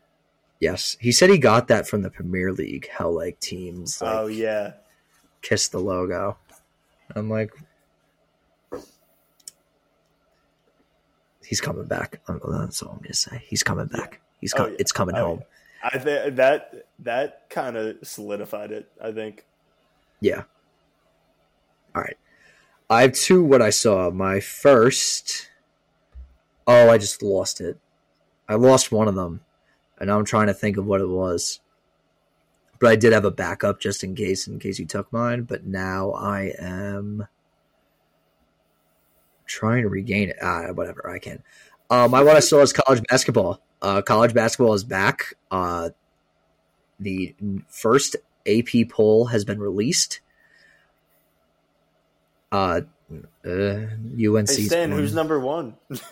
yes. 0.61 0.97
He 1.01 1.12
said 1.12 1.31
he 1.31 1.39
got 1.39 1.68
that 1.68 1.87
from 1.87 2.03
the 2.03 2.11
Premier 2.11 2.53
League. 2.53 2.89
How 2.91 3.11
like 3.11 3.41
teams 3.41 4.01
like, 4.01 4.14
oh 4.14 4.26
yeah, 4.26 4.72
kiss 5.43 5.68
the 5.68 5.81
logo. 5.81 6.39
I'm 7.14 7.29
like, 7.29 7.53
he's 11.45 11.61
coming 11.61 11.87
back. 11.87 12.20
That's 12.26 12.83
all 12.83 12.93
I'm 12.93 12.99
gonna 12.99 13.14
say. 13.14 13.43
He's 13.49 13.62
coming 13.62 13.87
back. 13.87 14.20
He's 14.41 14.55
Oh, 14.57 14.66
yeah. 14.66 14.76
it's 14.78 14.93
coming 14.93 15.16
Oh, 15.16 15.24
home. 15.24 15.43
I 15.82 15.99
think 15.99 16.36
that 16.36 16.86
that 17.01 17.49
kind 17.51 17.76
of 17.76 17.97
solidified 18.03 18.72
it. 18.72 18.91
I 19.03 19.12
think. 19.12 19.45
Yeah. 20.20 20.43
All 21.95 22.03
right. 22.03 22.16
I 22.91 23.03
have 23.03 23.12
two. 23.12 23.45
What 23.45 23.62
I 23.62 23.70
saw. 23.70 24.11
My 24.11 24.41
first. 24.41 25.51
Oh, 26.66 26.91
I 26.91 26.99
just 26.99 27.22
lost 27.22 27.61
it. 27.61 27.78
I 28.49 28.55
lost 28.55 28.91
one 28.93 29.09
of 29.09 29.14
them, 29.14 29.41
and 29.99 30.09
now 30.09 30.18
I'm 30.18 30.24
trying 30.24 30.49
to 30.49 30.55
think 30.55 30.76
of 30.76 30.86
what 30.86 31.01
it 31.01 31.09
was. 31.09 31.61
But 32.80 32.91
I 32.91 32.97
did 32.97 33.12
have 33.12 33.24
a 33.24 33.30
backup 33.30 33.80
just 33.80 34.05
in 34.05 34.14
case, 34.14 34.47
in 34.47 34.59
case 34.59 34.78
you 34.78 34.86
took 34.86 35.12
mine. 35.12 35.43
But 35.43 35.64
now 35.64 36.12
I 36.12 36.53
am 36.59 37.26
trying 39.47 39.82
to 39.82 39.89
regain 39.89 40.28
it. 40.30 40.36
Ah, 40.43 40.68
whatever. 40.72 41.09
I 41.11 41.18
can. 41.18 41.43
Um, 41.91 42.14
I 42.14 42.22
want 42.22 42.36
to 42.36 42.43
saw 42.43 42.61
is 42.61 42.72
college 42.72 43.03
basketball. 43.09 43.61
Uh, 43.80 44.03
college 44.03 44.34
basketball 44.34 44.74
is 44.74 44.84
back. 44.84 45.34
Uh, 45.51 45.91
the 47.01 47.34
first 47.68 48.16
AP 48.47 48.89
poll 48.91 49.26
has 49.26 49.45
been 49.45 49.61
released. 49.61 50.20
Uh, 52.51 52.82
uh 53.45 53.49
UNC's 53.49 54.57
Hey 54.57 54.64
Stan, 54.64 54.91
who's 54.91 55.14
number 55.14 55.41
one? 55.41 55.76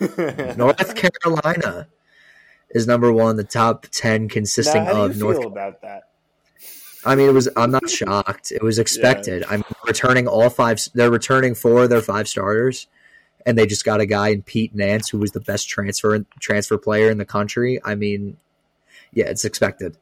North 0.57 0.95
Carolina 0.95 1.87
is 2.71 2.87
number 2.87 3.11
one. 3.11 3.35
The 3.35 3.43
top 3.43 3.85
ten 3.91 4.29
consisting 4.29 4.83
Now, 4.85 5.05
of 5.05 5.17
North. 5.17 5.37
feel 5.37 5.47
about 5.47 5.81
that? 5.81 6.09
I 7.05 7.15
mean, 7.15 7.29
it 7.29 7.33
was. 7.33 7.49
I'm 7.55 7.71
not 7.71 7.89
shocked. 7.89 8.51
It 8.51 8.63
was 8.63 8.79
expected. 8.79 9.45
I'm 9.49 9.63
returning 9.85 10.27
all 10.27 10.49
five. 10.49 10.79
They're 10.93 11.11
returning 11.11 11.53
four 11.53 11.83
of 11.83 11.89
their 11.89 12.01
five 12.01 12.27
starters, 12.27 12.87
and 13.47 13.57
they 13.57 13.65
just 13.65 13.85
got 13.85 14.01
a 14.01 14.05
guy 14.05 14.27
in 14.27 14.43
Pete 14.43 14.75
Nance 14.75 15.07
who 15.09 15.17
was 15.17 15.31
the 15.31 15.39
best 15.39 15.67
transfer 15.69 16.23
transfer 16.39 16.77
player 16.77 17.09
in 17.09 17.17
the 17.17 17.25
country. 17.25 17.79
I 17.83 17.95
mean, 17.95 18.37
yeah, 19.13 19.25
it's 19.25 19.45
expected. 19.45 19.97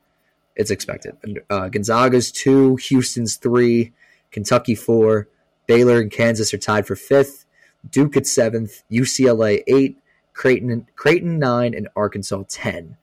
It's 0.55 0.71
expected. 0.71 1.15
Uh, 1.49 1.69
Gonzaga's 1.69 2.31
two, 2.31 2.75
Houston's 2.77 3.35
three, 3.35 3.93
Kentucky 4.31 4.73
four, 4.75 5.27
Baylor 5.67 6.01
and 6.01 6.09
Kansas 6.11 6.53
are 6.53 6.57
tied 6.57 6.87
for 6.87 6.95
fifth, 6.95 7.45
Duke 7.89 8.17
at 8.17 8.25
seventh, 8.25 8.83
UCLA 8.91 9.63
eight, 9.67 9.97
Creighton 10.33 10.87
Creighton 10.95 11.37
nine, 11.39 11.73
and 11.75 11.87
Arkansas 11.95 12.43
ten. 12.49 12.97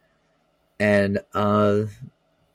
And 0.80 1.18
uh, 1.34 1.82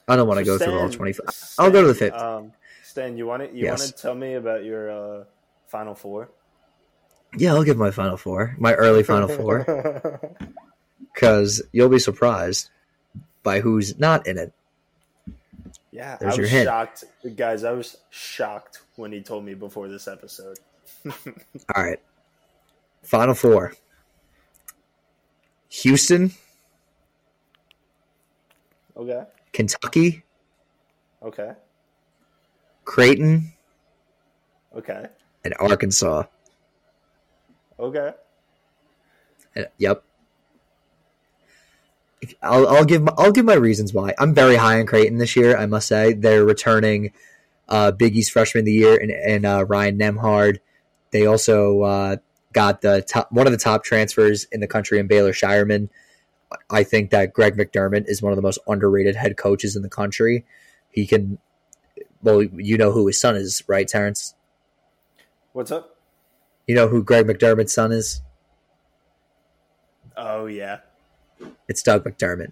I 0.10 0.16
don't 0.18 0.28
want 0.28 0.40
to 0.40 0.46
go 0.46 0.58
So 0.58 0.66
through 0.66 0.80
all 0.80 0.88
Stan- 0.90 0.98
twenty 0.98 1.14
five. 1.14 1.28
I'll 1.58 1.72
go 1.72 1.82
to 1.82 1.88
the 1.88 1.96
Stan, 1.96 2.12
fifth. 2.12 2.22
Um, 2.22 2.52
Stan, 2.84 3.18
you 3.18 3.26
want 3.28 3.44
to 3.44 3.56
you 3.58 3.64
Yes. 3.64 3.80
want 3.80 3.96
to 3.96 4.02
tell 4.02 4.16
me 4.16 4.34
about 4.34 4.66
your 4.66 4.92
uh, 4.92 5.24
final 5.68 5.96
four? 5.96 6.30
Yeah, 7.36 7.54
I'll 7.54 7.64
give 7.64 7.78
my 7.78 7.92
final 7.92 8.18
four, 8.18 8.56
my 8.58 8.74
early 8.74 9.04
final 9.04 9.28
four, 9.28 10.20
because 11.14 11.62
you'll 11.72 11.90
be 11.90 12.00
surprised 12.00 12.70
by 13.44 13.60
who's 13.60 13.98
not 14.00 14.26
in 14.28 14.38
it. 14.38 14.54
yeah, 15.92 16.18
There's 16.20 16.34
I 16.34 16.36
your 16.38 16.44
was 16.44 16.52
hint. 16.52 16.68
shocked, 16.68 17.04
guys. 17.36 17.64
I 17.64 17.72
was 17.72 17.98
shocked 18.10 18.82
when 18.96 19.12
he 19.12 19.22
told 19.22 19.46
me 19.46 19.54
before 19.54 19.88
this 19.88 20.08
episode. 20.08 20.58
All 21.76 21.84
right, 21.84 22.00
final 23.04 23.34
four: 23.36 23.74
Houston, 25.70 26.32
Okay, 28.96 29.24
Kentucky, 29.54 30.24
okay, 31.22 31.52
Creighton, 32.86 33.52
okay, 34.76 35.08
and 35.44 35.54
Arkansas. 35.60 36.24
Okay. 37.80 38.12
Yep. 39.78 40.04
I'll, 42.42 42.68
I'll 42.68 42.86
give 42.86 43.04
my, 43.04 43.14
I'll 43.18 43.32
give 43.32 43.46
my 43.46 43.54
reasons 43.54 43.94
why. 43.94 44.14
I'm 44.18 44.34
very 44.34 44.56
high 44.56 44.80
on 44.80 44.86
Creighton 44.86 45.18
this 45.18 45.36
year. 45.36 45.56
I 45.56 45.66
must 45.68 45.88
say 45.88 46.14
they're 46.14 46.44
returning 46.44 47.14
uh, 47.70 47.92
Big 47.92 48.16
East 48.16 48.32
freshman 48.32 48.62
of 48.62 48.66
the 48.66 48.74
year 48.74 48.98
and, 48.98 49.12
and 49.12 49.46
uh, 49.46 49.66
Ryan 49.66 49.98
Nembhard. 49.98 50.58
They 51.12 51.26
also 51.26 51.82
uh, 51.82 52.16
got 52.54 52.82
the 52.82 53.02
top 53.02 53.32
one 53.32 53.46
of 53.46 53.52
the 53.52 53.58
top 53.58 53.84
transfers 53.84 54.46
in 54.52 54.60
the 54.60 54.68
country 54.68 55.00
in 55.00 55.08
Baylor 55.08 55.32
Scheierman. 55.32 55.90
I 56.70 56.84
think 56.84 57.12
that 57.12 57.34
Greg 57.34 57.56
McDermott 57.56 58.06
is 58.08 58.22
one 58.22 58.32
of 58.32 58.38
the 58.38 58.42
most 58.42 58.60
underrated 58.68 59.16
head 59.16 59.38
coaches 59.38 59.76
in 59.76 59.82
the 59.82 59.90
country. 59.90 60.46
He 60.90 61.06
can, 61.06 61.40
well, 62.22 62.42
you 62.42 62.78
know 62.78 62.92
who 62.92 63.06
his 63.08 63.20
son 63.20 63.36
is, 63.36 63.62
right, 63.68 63.88
Terrence? 63.88 64.34
What's 65.52 65.72
up? 65.72 65.97
You 66.68 66.76
know 66.76 66.88
who 66.88 67.04
Greg 67.04 67.26
McDermott's 67.26 67.74
son 67.74 67.92
is? 67.92 68.22
Oh 70.16 70.48
yeah, 70.48 70.80
It's 71.68 71.84
Doug 71.84 72.04
McDermott. 72.04 72.52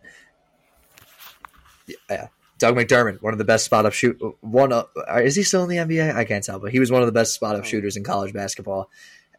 Yeah. 2.10 2.28
Doug 2.58 2.76
McDermott, 2.76 3.22
one 3.22 3.34
of 3.34 3.38
the 3.38 3.44
best 3.46 3.66
spot 3.66 3.86
up 3.86 3.92
shoot. 3.94 4.18
One 4.42 4.72
uh, 4.72 4.84
is 5.22 5.36
he 5.36 5.44
still 5.44 5.64
in 5.64 5.70
the 5.70 5.76
NBA? 5.78 6.16
I 6.16 6.24
can't 6.24 6.44
tell, 6.44 6.60
but 6.60 6.72
he 6.72 6.80
was 6.80 6.92
one 6.92 7.02
of 7.02 7.06
the 7.08 7.12
best 7.12 7.34
spot 7.34 7.56
up 7.56 7.62
Oh. 7.64 7.66
shooters 7.66 7.98
in 7.98 8.04
college 8.04 8.34
basketball, 8.34 8.90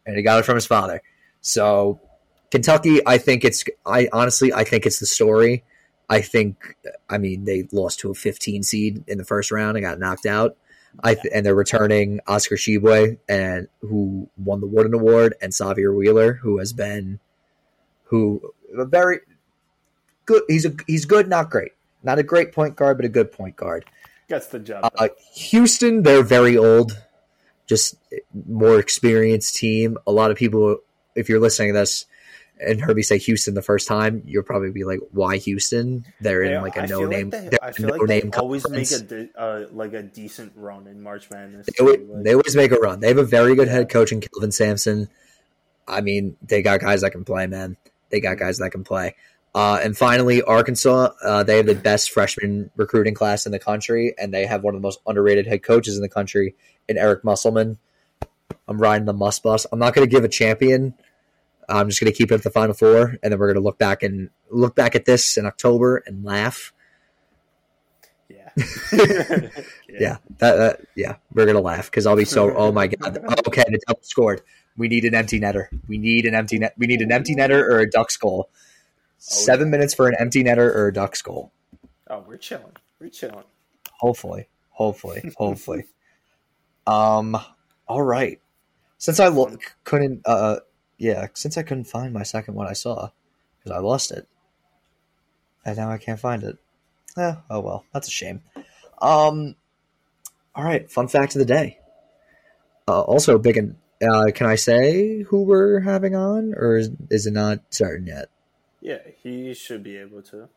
and 0.05 0.15
he 0.15 0.21
got 0.21 0.39
it 0.39 0.43
from 0.43 0.55
his 0.55 0.67
father. 0.67 1.01
So 1.41 1.99
Kentucky, 2.51 2.99
I 3.07 3.17
think 3.17 3.43
it's. 3.43 3.63
I 3.85 4.07
honestly, 4.13 4.53
I 4.53 4.63
think 4.63 4.85
it's 4.85 4.99
the 4.99 5.05
story. 5.07 5.63
I 6.09 6.21
think, 6.21 6.75
I 7.09 7.17
mean, 7.17 7.43
they 7.43 7.67
lost 7.73 7.99
to 7.99 8.11
a 8.11 8.13
15 8.13 8.63
seed 8.63 9.03
in 9.07 9.17
the 9.17 9.25
first 9.25 9.51
round 9.51 9.75
and 9.75 9.85
got 9.85 9.99
knocked 9.99 10.25
out. 10.25 10.55
I 11.03 11.15
th- 11.15 11.31
and 11.33 11.45
they're 11.45 11.55
returning 11.55 12.19
Oscar 12.27 12.55
Tshiebwe 12.55 13.17
and 13.29 13.67
who 13.81 14.29
won 14.37 14.61
the 14.61 14.67
Wooden 14.67 14.93
Award 14.93 15.35
and 15.41 15.51
Sahvir 15.51 15.95
Wheeler, 15.95 16.33
who 16.33 16.57
has 16.59 16.73
been, 16.73 17.19
who 18.05 18.53
a 18.75 18.85
very 18.85 19.19
good. 20.25 20.43
He's 20.47 20.65
a 20.65 20.73
he's 20.87 21.05
good, 21.05 21.27
not 21.27 21.49
great. 21.49 21.73
Not 22.03 22.19
a 22.19 22.23
great 22.23 22.51
point 22.51 22.75
guard, 22.75 22.97
but 22.97 23.05
a 23.05 23.09
good 23.09 23.31
point 23.31 23.55
guard. 23.55 23.85
Gets 24.29 24.47
the 24.47 24.59
job. 24.59 24.91
Uh. 24.97 25.09
Houston, 25.35 26.03
they're 26.03 26.23
very 26.23 26.57
old, 26.57 27.01
just 27.65 27.95
more 28.47 28.79
experienced 28.79 29.55
team. 29.55 29.97
A 30.05 30.11
lot 30.11 30.31
of 30.31 30.37
people, 30.37 30.79
if 31.15 31.29
you're 31.29 31.39
listening 31.39 31.73
to 31.73 31.79
this 31.79 32.05
and 32.59 32.81
heard 32.81 32.95
me 32.95 33.03
say 33.03 33.17
Houston 33.19 33.53
the 33.53 33.61
first 33.61 33.87
time, 33.87 34.23
you'll 34.25 34.43
probably 34.43 34.71
be 34.71 34.83
like, 34.83 34.99
"Why 35.11 35.37
Houston?" 35.37 36.05
They're 36.21 36.43
in 36.43 36.61
like 36.61 36.77
a 36.77 36.83
I 36.83 36.85
no 36.85 37.05
name. 37.05 37.29
Like 37.29 37.41
they, 37.43 37.49
they're 37.49 37.63
I 37.63 37.67
a 37.67 37.71
like 37.71 37.79
no-name 37.79 38.29
they 38.31 38.37
always 38.37 38.69
make 38.69 38.91
a 38.91 39.39
uh, 39.39 39.65
like 39.71 39.93
a 39.93 40.03
decent 40.03 40.53
run 40.55 40.87
in 40.87 41.01
March 41.01 41.29
Madness. 41.29 41.67
They 41.67 41.81
always, 41.83 41.97
too, 41.97 42.13
like- 42.13 42.23
they 42.23 42.33
always 42.33 42.55
make 42.55 42.71
a 42.71 42.75
run. 42.77 42.99
They 42.99 43.07
have 43.09 43.17
a 43.17 43.23
very 43.23 43.55
good 43.55 43.67
Yeah. 43.67 43.73
head 43.73 43.89
coach 43.89 44.11
in 44.11 44.21
Kelvin 44.21 44.51
Sampson. 44.51 45.09
I 45.87 46.01
mean, 46.01 46.35
they 46.41 46.61
got 46.61 46.79
guys 46.81 47.01
that 47.01 47.11
can 47.11 47.23
play, 47.23 47.47
man. 47.47 47.77
They 48.09 48.19
got 48.19 48.37
guys 48.37 48.57
that 48.57 48.71
can 48.71 48.83
play. 48.83 49.15
Uh, 49.55 49.79
and 49.81 49.97
finally, 49.97 50.41
Arkansas. 50.41 51.09
Uh, 51.23 51.43
they 51.43 51.57
have 51.57 51.65
the 51.65 51.75
best 51.75 52.11
freshman 52.11 52.69
recruiting 52.75 53.13
class 53.13 53.45
in 53.45 53.51
the 53.51 53.59
country, 53.59 54.13
and 54.17 54.33
they 54.33 54.45
have 54.45 54.63
one 54.63 54.75
of 54.75 54.81
the 54.81 54.85
most 54.85 54.99
underrated 55.07 55.47
head 55.47 55.63
coaches 55.63 55.95
in 55.95 56.01
the 56.01 56.09
country 56.09 56.55
in 56.87 56.97
Eric 56.97 57.23
Musselman. 57.23 57.77
I'm 58.67 58.77
riding 58.79 59.05
the 59.05 59.13
Muss 59.13 59.39
bus. 59.39 59.65
I'm 59.71 59.79
not 59.79 59.93
going 59.93 60.07
to 60.07 60.11
give 60.13 60.23
a 60.23 60.29
champion. 60.29 60.93
I'm 61.69 61.89
just 61.89 61.99
going 61.99 62.11
to 62.11 62.17
keep 62.17 62.31
it 62.31 62.35
at 62.35 62.43
the 62.43 62.49
Final 62.49 62.73
Four, 62.73 63.17
and 63.21 63.31
then 63.31 63.39
we're 63.39 63.47
going 63.47 63.61
to 63.61 63.63
look 63.63 63.77
back 63.77 64.03
and 64.03 64.29
look 64.49 64.75
back 64.75 64.95
at 64.95 65.05
this 65.05 65.37
in 65.37 65.45
October 65.45 65.97
and 66.05 66.23
laugh. 66.23 66.73
yeah. 68.29 68.49
Yeah, 69.99 70.17
that, 70.39 70.55
that 70.57 70.81
yeah, 70.95 71.15
we're 71.33 71.45
gonna 71.45 71.61
laugh 71.61 71.89
because 71.89 72.05
I'll 72.05 72.15
be 72.15 72.25
so. 72.25 72.53
Oh 72.55 72.71
my 72.71 72.87
god! 72.87 73.17
Okay, 73.47 73.63
the 73.67 73.79
double 73.87 74.01
scored. 74.03 74.41
We 74.75 74.87
need 74.87 75.05
an 75.05 75.15
empty 75.15 75.39
netter. 75.39 75.67
We 75.87 75.97
need 75.97 76.25
an 76.25 76.35
empty 76.35 76.59
net. 76.59 76.73
We 76.77 76.87
need 76.87 77.01
an 77.01 77.11
empty 77.11 77.35
netter 77.35 77.59
or 77.61 77.79
a 77.79 77.89
duck's 77.89 78.17
goal. 78.17 78.49
Seven 79.17 79.67
yeah. 79.67 79.71
minutes 79.71 79.93
for 79.93 80.07
an 80.07 80.15
empty 80.19 80.43
netter 80.43 80.73
or 80.75 80.87
a 80.87 80.93
duck's 80.93 81.21
goal. 81.21 81.51
Oh, 82.09 82.23
we're 82.27 82.37
chilling. 82.37 82.75
We're 82.99 83.09
chilling. 83.09 83.43
Hopefully, 83.99 84.49
hopefully, 84.69 85.31
hopefully. 85.37 85.85
um. 86.87 87.37
All 87.87 88.03
right. 88.03 88.39
Since 88.97 89.19
I 89.19 89.27
lo- 89.27 89.55
couldn't, 89.83 90.21
uh, 90.25 90.57
yeah, 90.97 91.27
since 91.33 91.57
I 91.57 91.63
couldn't 91.63 91.85
find 91.85 92.13
my 92.13 92.23
second 92.23 92.55
one, 92.55 92.67
I 92.67 92.73
saw 92.73 93.09
because 93.59 93.71
I 93.71 93.79
lost 93.79 94.11
it, 94.11 94.27
and 95.65 95.77
now 95.77 95.89
I 95.89 95.97
can't 95.97 96.19
find 96.19 96.43
it. 96.43 96.57
Eh, 97.17 97.35
oh 97.49 97.59
well, 97.59 97.85
that's 97.93 98.07
a 98.07 98.11
shame. 98.11 98.41
Um. 99.01 99.55
All 100.55 100.63
right, 100.63 100.89
fun 100.89 101.07
fact 101.07 101.35
of 101.35 101.39
the 101.39 101.45
day. 101.45 101.77
Uh, 102.87 103.01
also, 103.01 103.37
big 103.37 103.57
and 103.57 103.75
uh, 104.01 104.31
can 104.33 104.47
I 104.47 104.55
say 104.55 105.21
who 105.23 105.43
we're 105.43 105.79
having 105.81 106.15
on, 106.15 106.53
or 106.55 106.77
is, 106.77 106.89
is 107.09 107.27
it 107.27 107.33
not 107.33 107.59
certain 107.69 108.07
yet? 108.07 108.29
Yeah, 108.81 108.99
he 109.21 109.53
should 109.53 109.83
be 109.83 109.97
able 109.97 110.21
to. 110.23 110.49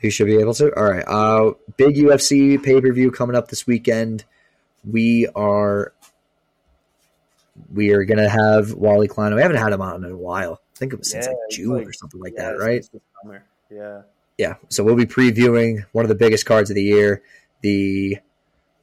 He 0.00 0.10
should 0.10 0.26
be 0.26 0.36
able 0.36 0.54
to. 0.54 0.74
All 0.76 0.90
right. 0.90 1.04
Uh, 1.06 1.52
big 1.76 1.94
UFC 1.96 2.62
pay 2.62 2.80
per 2.80 2.92
view 2.92 3.10
coming 3.10 3.36
up 3.36 3.48
this 3.48 3.66
weekend. 3.66 4.24
We 4.84 5.28
are 5.36 5.92
we 7.72 7.92
are 7.92 8.04
gonna 8.04 8.28
have 8.28 8.72
Wally 8.74 9.08
Klein. 9.08 9.34
We 9.34 9.42
haven't 9.42 9.58
had 9.58 9.72
him 9.72 9.82
on 9.82 10.04
in 10.04 10.10
a 10.12 10.16
while. 10.16 10.60
I 10.74 10.78
think 10.78 10.92
it 10.92 10.98
was 10.98 11.10
since 11.10 11.26
Yeah, 11.26 11.32
like 11.32 11.50
June 11.50 11.76
like- 11.76 11.86
or 11.86 11.92
something 11.92 12.20
like 12.20 12.34
Yeah, 12.36 12.52
that, 12.52 12.58
right? 12.58 12.82
since 12.84 12.88
the 12.88 13.00
summer. 13.22 13.44
Yeah. 13.70 14.02
Yeah. 14.38 14.54
So 14.68 14.82
we'll 14.82 14.96
be 14.96 15.06
previewing 15.06 15.84
one 15.92 16.04
of 16.04 16.08
the 16.08 16.14
biggest 16.14 16.46
cards 16.46 16.70
of 16.70 16.74
the 16.76 16.82
year, 16.82 17.22
the 17.60 18.18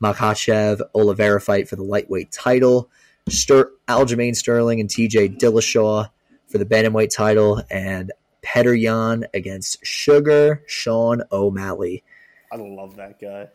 Makhachev 0.02 0.82
Oliveira 0.96 1.42
fight 1.42 1.68
for 1.68 1.76
the 1.76 1.84
lightweight 1.84 2.32
title. 2.32 2.90
Ster- 3.28 3.72
Aljamain 3.88 4.36
Sterling 4.36 4.80
and 4.80 4.90
TJ 4.90 5.38
Dillashaw 5.38 6.10
for 6.48 6.58
the 6.58 6.66
bantamweight 6.66 7.14
title, 7.14 7.62
and 7.70 8.12
Petr 8.44 8.80
Yan 8.80 9.26
against 9.34 9.86
Sugar 9.86 10.64
Sean 10.66 11.24
O'Malley. 11.32 12.04
I 12.52 12.56
love 12.56 12.96
that 12.96 13.20
guy. 13.20 13.50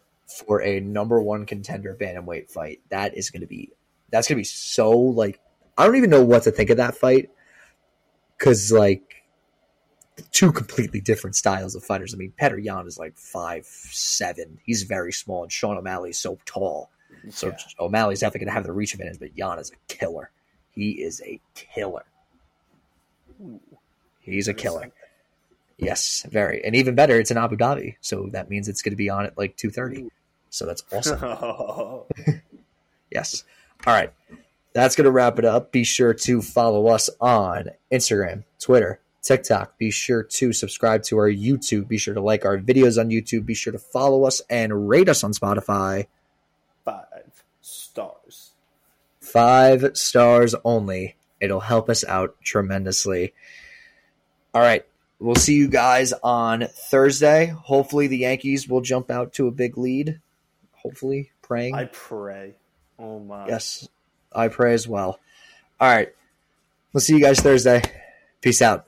for 0.47 0.63
a 0.63 0.81
number 0.81 1.21
one 1.21 1.45
contender 1.45 1.95
bantamweight 1.95 2.51
fight. 2.51 2.81
That 2.89 3.17
is 3.17 3.31
going 3.31 3.43
to 3.43 3.47
be 3.47 3.71
that's 4.15 4.29
going 4.29 4.37
to 4.37 4.41
be 4.41 4.45
so 4.45 4.91
like 4.93 5.41
I 5.77 5.85
don't 5.87 5.97
even 5.97 6.11
know 6.11 6.25
what 6.25 6.45
to 6.45 6.53
think 6.53 6.71
of 6.71 6.77
that 6.77 6.97
fight 6.97 7.31
because 8.39 8.71
like 8.71 9.25
two 10.31 10.53
completely 10.53 11.01
different 11.01 11.35
styles 11.35 11.75
of 11.75 11.83
fighters. 11.83 12.15
I 12.15 12.17
mean, 12.17 12.33
Petr 12.41 12.63
Yan 12.63 12.87
is 12.87 12.97
like 12.97 13.17
five 13.19 13.67
seven. 13.67 14.61
He's 14.65 14.85
very 14.85 15.13
small, 15.13 15.43
and 15.43 15.51
Sean 15.51 15.77
O'Malley 15.77 16.11
is 16.11 16.19
so 16.19 16.39
tall. 16.47 16.91
So 17.31 17.49
Yeah. 17.49 17.57
O'Malley's 17.81 18.21
definitely 18.21 18.47
to 18.47 18.53
have 18.53 18.63
the 18.63 18.73
reach 18.73 18.95
advantage, 18.95 19.19
but 19.19 19.37
Yan 19.37 19.59
is 19.59 19.73
a 19.73 19.93
killer. 19.93 20.31
He 20.71 21.03
is 21.03 21.21
a 21.25 21.41
killer. 21.55 22.05
He's 24.21 24.47
a 24.47 24.55
killer. 24.55 24.93
Yes, 25.77 26.25
very, 26.31 26.65
and 26.65 26.77
even 26.77 26.95
better, 26.95 27.19
it's 27.19 27.33
in 27.33 27.37
Abu 27.37 27.57
Dhabi, 27.57 27.97
so 28.01 28.29
that 28.31 28.49
means 28.49 28.69
it's 28.69 28.81
going 28.81 28.93
to 28.93 28.97
be 28.97 29.11
on 29.11 29.27
at 29.27 29.37
like 29.37 29.57
two 29.57 29.71
thirty. 29.71 30.07
So 30.51 30.67
that's 30.67 30.85
awesome. 30.93 32.05
Yes. 33.11 33.45
All 33.87 33.93
right. 33.93 34.13
That's 34.73 34.97
going 34.97 35.05
to 35.05 35.11
wrap 35.11 35.39
it 35.39 35.45
up. 35.45 35.73
Be 35.73 35.85
sure 35.85 36.15
to 36.15 36.43
follow 36.43 36.89
us 36.89 37.09
on 37.21 37.69
Instagram, 37.93 38.45
Twitter, 38.59 39.01
TikTok. 39.23 39.79
Be 39.79 39.91
sure 39.91 40.23
to 40.23 40.53
subscribe 40.53 41.03
to 41.05 41.19
our 41.19 41.31
YouTube. 41.31 41.87
Be 41.87 41.99
sure 41.99 42.15
to 42.15 42.21
like 42.21 42.45
our 42.45 42.59
videos 42.59 42.99
on 42.99 43.11
YouTube. 43.11 43.47
Be 43.47 43.55
sure 43.55 43.73
to 43.73 43.79
follow 43.79 44.25
us 44.25 44.43
and 44.51 44.89
rate 44.89 45.09
us 45.09 45.23
on 45.23 45.33
Spotify. 45.33 46.07
Five 46.85 47.45
stars. 47.61 48.53
Five 49.21 49.97
stars 49.97 50.55
only. 50.65 51.17
It'll 51.41 51.61
help 51.61 51.89
us 51.89 52.05
out 52.05 52.37
tremendously. 52.43 53.35
All 54.53 54.63
right. 54.63 54.85
We'll 55.21 55.37
see 55.37 55.55
you 55.55 55.69
guys 55.69 56.13
on 56.23 56.67
Thursday. 56.91 57.47
Hopefully, 57.47 58.09
the 58.09 58.19
Yankees 58.19 58.69
will 58.69 58.81
jump 58.81 59.11
out 59.11 59.35
to 59.35 59.47
a 59.47 59.53
big 59.53 59.79
lead. 59.79 60.21
Hopefully, 60.73 61.31
praying. 61.43 61.75
I 61.75 61.85
pray. 61.85 62.57
Oh 62.99 63.19
my. 63.21 63.49
Yes, 63.49 63.89
I 64.33 64.49
pray 64.49 64.75
as 64.75 64.87
well. 64.89 65.19
All 65.81 65.89
right. 65.89 66.15
We'll 66.93 67.01
see 67.01 67.15
you 67.15 67.21
guys 67.21 67.41
Thursday. 67.41 67.83
Peace 68.41 68.63
out. 68.63 68.87